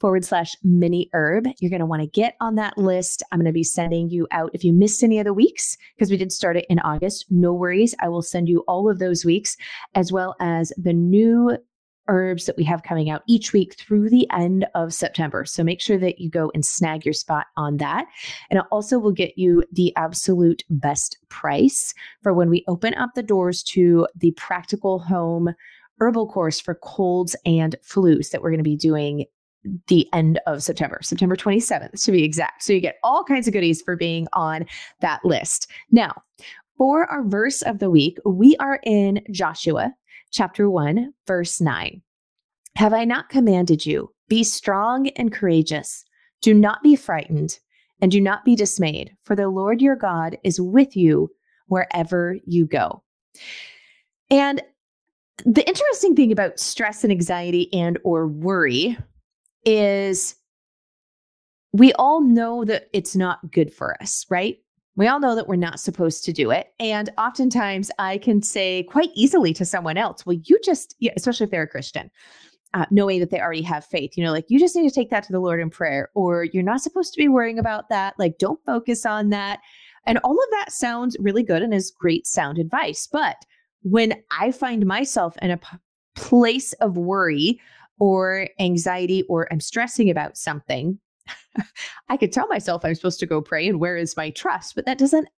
forward 0.01 0.25
slash 0.25 0.57
mini 0.65 1.09
herb. 1.13 1.47
You're 1.61 1.71
going 1.71 1.79
to 1.79 1.87
want 1.87 2.03
to 2.03 2.09
get 2.09 2.35
on 2.41 2.57
that 2.57 2.77
list. 2.77 3.23
I'm 3.31 3.39
going 3.39 3.47
to 3.47 3.53
be 3.53 3.63
sending 3.63 4.11
you 4.11 4.27
out 4.33 4.51
if 4.53 4.65
you 4.65 4.73
missed 4.73 5.05
any 5.05 5.21
of 5.21 5.25
the 5.25 5.33
weeks, 5.33 5.77
because 5.95 6.11
we 6.11 6.17
did 6.17 6.33
start 6.33 6.57
it 6.57 6.67
in 6.69 6.81
August. 6.81 7.27
No 7.31 7.55
worries. 7.55 7.95
I 8.01 8.09
will 8.09 8.23
send 8.23 8.49
you 8.49 8.65
all 8.67 8.91
of 8.91 8.99
those 8.99 9.25
weeks, 9.25 9.57
as 9.95 10.11
well 10.11 10.35
as 10.41 10.73
the 10.77 10.93
new 10.93 11.57
herbs 12.09 12.47
that 12.47 12.57
we 12.57 12.65
have 12.65 12.83
coming 12.83 13.11
out 13.11 13.23
each 13.29 13.53
week 13.53 13.75
through 13.79 14.11
the 14.11 14.29
end 14.33 14.67
of 14.75 14.93
September. 14.93 15.45
So 15.45 15.63
make 15.63 15.81
sure 15.81 15.99
that 15.99 16.19
you 16.19 16.31
go 16.31 16.51
and 16.55 16.65
snag 16.65 17.05
your 17.05 17.13
spot 17.13 17.47
on 17.57 17.77
that. 17.79 18.07
And 18.51 18.59
it 18.59 18.67
also 18.71 18.99
will 18.99 19.13
get 19.13 19.39
you 19.39 19.65
the 19.73 19.95
absolute 19.97 20.65
best 20.71 21.19
price 21.29 21.95
for 22.23 22.33
when 22.33 22.51
we 22.51 22.65
open 22.69 22.95
up 22.95 23.11
the 23.15 23.23
doors 23.23 23.63
to 23.65 24.07
the 24.17 24.33
practical 24.33 24.99
home 24.99 25.55
herbal 26.01 26.29
course 26.29 26.59
for 26.59 26.75
colds 26.75 27.37
and 27.47 27.77
flus 27.85 28.31
that 28.31 28.43
we're 28.43 28.51
going 28.51 28.59
to 28.59 28.65
be 28.65 28.77
doing 28.77 29.25
the 29.87 30.09
end 30.13 30.41
of 30.47 30.63
September, 30.63 30.99
September 31.03 31.37
27th 31.37 32.03
to 32.05 32.11
be 32.11 32.25
exact. 32.25 32.65
So 32.65 32.73
you 32.73 32.81
get 32.81 32.99
all 33.05 33.23
kinds 33.23 33.47
of 33.47 33.53
goodies 33.53 33.81
for 33.81 33.95
being 33.95 34.27
on 34.33 34.67
that 35.01 35.21
list. 35.25 35.71
Now, 35.93 36.23
for 36.77 37.07
our 37.07 37.23
verse 37.23 37.63
of 37.63 37.79
the 37.79 37.91
week, 37.91 38.19
we 38.25 38.57
are 38.57 38.81
in 38.85 39.23
Joshua 39.31 39.95
chapter 40.33 40.69
1, 40.69 41.13
verse 41.27 41.61
9. 41.61 42.03
Have 42.77 42.93
I 42.93 43.05
not 43.05 43.29
commanded 43.29 43.87
you? 43.87 44.13
Be 44.29 44.43
strong 44.43 45.09
and 45.09 45.33
courageous. 45.33 46.05
Do 46.41 46.55
not 46.55 46.83
be 46.83 46.97
frightened 46.97 47.59
and 48.01 48.11
do 48.11 48.21
not 48.21 48.45
be 48.45 48.57
dismayed, 48.57 49.15
for 49.25 49.37
the 49.37 49.49
Lord 49.49 49.81
your 49.81 49.95
God 49.95 50.39
is 50.43 50.61
with 50.61 50.97
you 50.97 51.31
wherever 51.69 52.37
you 52.47 52.67
go. 52.67 53.03
And 54.31 54.63
the 55.45 55.67
interesting 55.67 56.17
thing 56.17 56.33
about 56.33 56.59
stress 56.59 57.05
and 57.05 57.13
anxiety 57.13 57.73
and 57.73 57.99
or 58.03 58.27
worry 58.27 58.97
is 59.65 60.35
we 61.73 61.93
all 61.95 62.21
know 62.21 62.65
that 62.65 62.89
it's 62.93 63.15
not 63.17 63.51
good 63.51 63.73
for 63.73 64.01
us, 64.03 64.27
right? 64.29 64.59
We 64.95 65.09
all 65.09 65.21
know 65.21 65.35
that 65.35 65.49
we're 65.49 65.57
not 65.57 65.81
supposed 65.81 66.25
to 66.25 66.33
do 66.33 66.51
it. 66.51 66.69
And 66.79 67.11
oftentimes 67.17 67.91
I 67.99 68.19
can 68.19 68.43
say 68.43 68.83
quite 68.85 69.11
easily 69.15 69.55
to 69.55 69.65
someone 69.65 69.97
else, 69.97 70.27
well, 70.27 70.37
you 70.45 70.59
just, 70.63 70.95
yeah, 70.99 71.13
especially 71.17 71.45
if 71.45 71.51
they're 71.51 71.63
a 71.63 71.69
Christian, 71.69 72.11
uh, 72.75 72.87
knowing 72.91 73.21
that 73.21 73.31
they 73.31 73.41
already 73.41 73.63
have 73.63 73.87
faith, 73.87 74.17
you 74.17 74.25
know, 74.25 74.33
like 74.33 74.47
you 74.49 74.59
just 74.59 74.77
need 74.77 74.89
to 74.89 74.95
take 74.95 75.11
that 75.11 75.25
to 75.25 75.33
the 75.33 75.41
Lord 75.41 75.61
in 75.61 75.71
prayer, 75.71 76.11
or 76.15 76.45
you're 76.45 76.63
not 76.63 76.83
supposed 76.83 77.15
to 77.15 77.19
be 77.19 77.29
worrying 77.29 77.59
about 77.59 77.89
that. 77.89 78.15
Like, 78.19 78.39
don't 78.39 78.65
focus 78.67 79.07
on 79.07 79.31
that. 79.31 79.61
And 80.07 80.19
all 80.25 80.33
of 80.33 80.51
that 80.51 80.73
sounds 80.73 81.17
really 81.21 81.43
good 81.43 81.63
and 81.63 81.73
is 81.73 81.91
great 81.91 82.27
sound 82.27 82.59
advice. 82.59 83.09
But 83.11 83.37
when 83.83 84.15
I 84.39 84.53
find 84.53 84.85
myself 84.85 85.37
in 85.41 85.51
a 85.53 85.57
p- 85.57 85.77
place 86.17 86.73
of 86.75 86.97
worry 86.97 87.61
or 87.99 88.49
anxiety 88.59 89.23
or 89.29 89.49
I'm 89.51 89.61
stressing 89.61 90.11
about 90.11 90.37
something, 90.37 90.99
I 92.09 92.17
could 92.17 92.33
tell 92.33 92.49
myself 92.49 92.85
I'm 92.85 92.95
supposed 92.95 93.21
to 93.21 93.27
go 93.27 93.41
pray 93.41 93.69
and 93.69 93.81
where 93.81 93.97
is 93.97 94.17
my 94.17 94.31
trust, 94.31 94.75
but 94.75 94.87
that 94.87 94.99
doesn't 94.99 95.29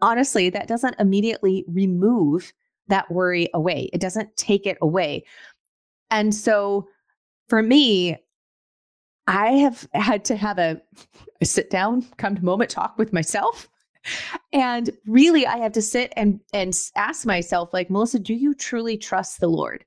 honestly, 0.00 0.50
that 0.50 0.68
doesn't 0.68 0.96
immediately 0.98 1.64
remove 1.68 2.52
that 2.88 3.10
worry 3.10 3.48
away. 3.54 3.88
It 3.92 4.00
doesn't 4.00 4.36
take 4.36 4.66
it 4.66 4.76
away. 4.82 5.24
And 6.10 6.34
so 6.34 6.88
for 7.48 7.62
me, 7.62 8.16
I 9.26 9.52
have 9.52 9.88
had 9.94 10.24
to 10.26 10.36
have 10.36 10.58
a, 10.58 10.82
a 11.40 11.44
sit 11.44 11.70
down, 11.70 12.02
come 12.16 12.34
to 12.34 12.44
moment 12.44 12.70
talk 12.70 12.98
with 12.98 13.12
myself. 13.12 13.68
And 14.52 14.90
really 15.06 15.46
I 15.46 15.58
have 15.58 15.72
to 15.72 15.82
sit 15.82 16.12
and 16.16 16.40
and 16.52 16.76
ask 16.96 17.24
myself 17.24 17.72
like 17.72 17.88
Melissa, 17.88 18.18
do 18.18 18.34
you 18.34 18.52
truly 18.52 18.96
trust 18.96 19.38
the 19.38 19.46
Lord? 19.46 19.84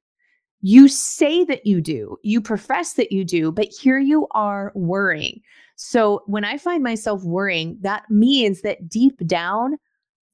You 0.61 0.87
say 0.87 1.43
that 1.45 1.65
you 1.65 1.81
do, 1.81 2.17
you 2.23 2.41
profess 2.41 2.93
that 2.93 3.11
you 3.11 3.23
do, 3.23 3.51
but 3.51 3.67
here 3.67 3.99
you 3.99 4.27
are 4.31 4.71
worrying. 4.73 5.41
So 5.75 6.23
when 6.25 6.45
I 6.45 6.57
find 6.57 6.81
myself 6.81 7.23
worrying, 7.23 7.77
that 7.81 8.09
means 8.09 8.61
that 8.61 8.89
deep 8.89 9.17
down, 9.27 9.77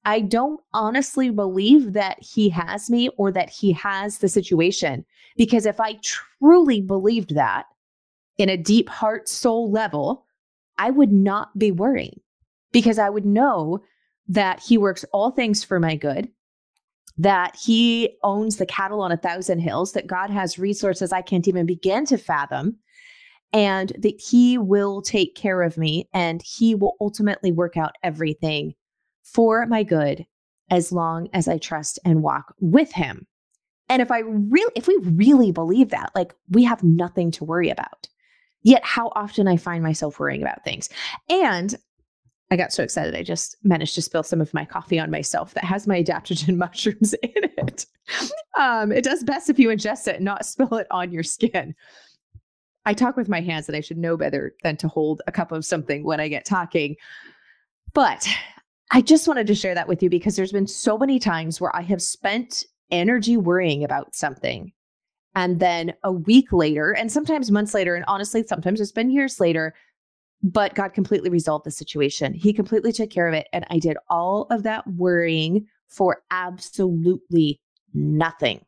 I 0.05 0.21
don't 0.21 0.59
honestly 0.73 1.29
believe 1.29 1.93
that 1.93 2.17
he 2.21 2.49
has 2.49 2.89
me 2.89 3.09
or 3.17 3.31
that 3.31 3.49
he 3.49 3.71
has 3.73 4.19
the 4.19 4.29
situation. 4.29 5.05
Because 5.37 5.65
if 5.65 5.79
I 5.79 5.99
truly 6.03 6.81
believed 6.81 7.35
that 7.35 7.65
in 8.37 8.49
a 8.49 8.57
deep 8.57 8.89
heart, 8.89 9.27
soul 9.27 9.71
level, 9.71 10.25
I 10.77 10.89
would 10.89 11.11
not 11.11 11.57
be 11.57 11.71
worrying 11.71 12.19
because 12.71 12.97
I 12.97 13.09
would 13.09 13.25
know 13.25 13.83
that 14.27 14.59
he 14.59 14.77
works 14.77 15.05
all 15.11 15.31
things 15.31 15.63
for 15.63 15.79
my 15.79 15.95
good, 15.95 16.29
that 17.21 17.55
he 17.55 18.17
owns 18.23 18.57
the 18.57 18.65
cattle 18.65 18.99
on 19.01 19.11
a 19.11 19.17
thousand 19.17 19.59
hills, 19.59 19.91
that 19.91 20.07
God 20.07 20.31
has 20.31 20.57
resources 20.57 21.13
I 21.13 21.21
can't 21.21 21.47
even 21.47 21.67
begin 21.67 22.03
to 22.07 22.17
fathom, 22.17 22.77
and 23.53 23.91
that 23.99 24.19
he 24.19 24.57
will 24.57 25.03
take 25.03 25.35
care 25.35 25.61
of 25.61 25.77
me 25.77 26.09
and 26.13 26.41
he 26.43 26.73
will 26.73 26.95
ultimately 26.99 27.51
work 27.51 27.77
out 27.77 27.95
everything 28.01 28.73
for 29.23 29.67
my 29.67 29.83
good 29.83 30.25
as 30.71 30.91
long 30.91 31.29
as 31.31 31.47
I 31.47 31.59
trust 31.59 31.99
and 32.03 32.23
walk 32.23 32.55
with 32.59 32.91
him. 32.91 33.27
And 33.87 34.01
if 34.01 34.09
I 34.09 34.19
really 34.19 34.71
if 34.75 34.87
we 34.87 34.97
really 35.03 35.51
believe 35.51 35.89
that, 35.89 36.11
like 36.15 36.33
we 36.49 36.63
have 36.63 36.83
nothing 36.83 37.29
to 37.31 37.43
worry 37.43 37.69
about. 37.69 38.07
Yet 38.63 38.83
how 38.83 39.11
often 39.15 39.47
I 39.47 39.57
find 39.57 39.83
myself 39.83 40.19
worrying 40.19 40.41
about 40.41 40.63
things. 40.63 40.89
And 41.29 41.75
I 42.51 42.57
got 42.57 42.73
so 42.73 42.83
excited. 42.83 43.15
I 43.15 43.23
just 43.23 43.55
managed 43.63 43.95
to 43.95 44.01
spill 44.01 44.23
some 44.23 44.41
of 44.41 44.53
my 44.53 44.65
coffee 44.65 44.99
on 44.99 45.09
myself 45.09 45.53
that 45.53 45.63
has 45.63 45.87
my 45.87 46.03
adaptogen 46.03 46.57
mushrooms 46.57 47.13
in 47.23 47.31
it. 47.33 47.85
Um, 48.59 48.91
it 48.91 49.05
does 49.05 49.23
best 49.23 49.49
if 49.49 49.57
you 49.57 49.69
ingest 49.69 50.07
it, 50.07 50.21
not 50.21 50.45
spill 50.45 50.75
it 50.75 50.87
on 50.91 51.13
your 51.13 51.23
skin. 51.23 51.73
I 52.85 52.93
talk 52.93 53.15
with 53.15 53.29
my 53.29 53.39
hands 53.39 53.69
and 53.69 53.75
I 53.75 53.81
should 53.81 53.97
know 53.97 54.17
better 54.17 54.53
than 54.63 54.75
to 54.77 54.89
hold 54.89 55.21
a 55.27 55.31
cup 55.31 55.53
of 55.53 55.65
something 55.65 56.03
when 56.03 56.19
I 56.19 56.27
get 56.27 56.43
talking. 56.43 56.97
But 57.93 58.27
I 58.91 59.01
just 59.01 59.27
wanted 59.27 59.47
to 59.47 59.55
share 59.55 59.75
that 59.75 59.87
with 59.87 60.03
you 60.03 60.09
because 60.09 60.35
there's 60.35 60.51
been 60.51 60.67
so 60.67 60.97
many 60.97 61.19
times 61.19 61.61
where 61.61 61.73
I 61.73 61.81
have 61.83 62.01
spent 62.01 62.65
energy 62.89 63.37
worrying 63.37 63.85
about 63.85 64.13
something. 64.13 64.73
And 65.35 65.61
then 65.61 65.93
a 66.03 66.11
week 66.11 66.51
later, 66.51 66.91
and 66.91 67.09
sometimes 67.09 67.49
months 67.49 67.73
later, 67.73 67.95
and 67.95 68.03
honestly, 68.09 68.43
sometimes 68.45 68.81
it's 68.81 68.91
been 68.91 69.09
years 69.09 69.39
later, 69.39 69.73
but 70.43 70.75
God 70.75 70.93
completely 70.93 71.29
resolved 71.29 71.65
the 71.65 71.71
situation. 71.71 72.33
He 72.33 72.53
completely 72.53 72.91
took 72.91 73.09
care 73.09 73.27
of 73.27 73.33
it. 73.33 73.47
And 73.53 73.65
I 73.69 73.79
did 73.79 73.97
all 74.09 74.47
of 74.49 74.63
that 74.63 74.85
worrying 74.87 75.67
for 75.87 76.23
absolutely 76.31 77.59
nothing. 77.93 78.65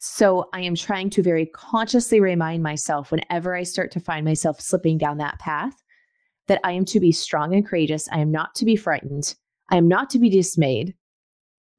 So 0.00 0.48
I 0.52 0.60
am 0.60 0.74
trying 0.74 1.10
to 1.10 1.22
very 1.22 1.46
consciously 1.46 2.20
remind 2.20 2.62
myself 2.62 3.10
whenever 3.10 3.54
I 3.54 3.62
start 3.64 3.90
to 3.92 4.00
find 4.00 4.24
myself 4.24 4.60
slipping 4.60 4.98
down 4.98 5.18
that 5.18 5.38
path 5.38 5.74
that 6.46 6.60
I 6.64 6.72
am 6.72 6.84
to 6.86 7.00
be 7.00 7.12
strong 7.12 7.54
and 7.54 7.66
courageous. 7.66 8.08
I 8.10 8.20
am 8.20 8.30
not 8.30 8.54
to 8.56 8.64
be 8.64 8.76
frightened. 8.76 9.34
I 9.70 9.76
am 9.76 9.86
not 9.86 10.08
to 10.10 10.18
be 10.18 10.30
dismayed, 10.30 10.94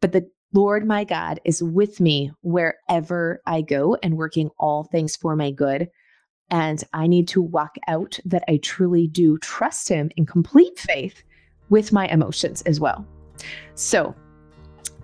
but 0.01 0.11
the 0.11 0.29
Lord 0.53 0.85
my 0.85 1.03
God 1.03 1.39
is 1.43 1.61
with 1.61 1.99
me 1.99 2.31
wherever 2.41 3.41
I 3.45 3.61
go 3.61 3.97
and 4.01 4.17
working 4.17 4.49
all 4.59 4.83
things 4.83 5.15
for 5.15 5.35
my 5.35 5.51
good. 5.51 5.89
And 6.51 6.83
I 6.93 7.07
need 7.07 7.27
to 7.29 7.41
walk 7.41 7.75
out 7.87 8.19
that 8.25 8.43
I 8.47 8.57
truly 8.57 9.07
do 9.07 9.37
trust 9.39 9.87
him 9.87 10.09
in 10.17 10.25
complete 10.25 10.77
faith 10.79 11.23
with 11.69 11.91
my 11.91 12.07
emotions 12.07 12.61
as 12.63 12.79
well. 12.79 13.05
So, 13.75 14.15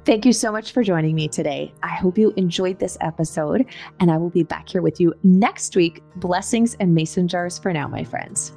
thank 0.04 0.26
you 0.26 0.34
so 0.34 0.52
much 0.52 0.72
for 0.72 0.84
joining 0.84 1.16
me 1.16 1.28
today. 1.28 1.74
I 1.84 1.90
hope 1.90 2.18
you 2.18 2.34
enjoyed 2.36 2.80
this 2.80 2.98
episode, 3.02 3.66
and 4.00 4.12
I 4.12 4.18
will 4.18 4.30
be 4.30 4.44
back 4.44 4.70
here 4.70 4.82
with 4.82 5.00
you 5.00 5.14
next 5.24 5.76
week. 5.76 6.02
Blessings 6.18 6.76
and 6.80 6.94
mason 6.94 7.28
jars 7.28 7.60
for 7.60 7.72
now, 7.72 7.88
my 7.88 8.04
friends. 8.04 8.54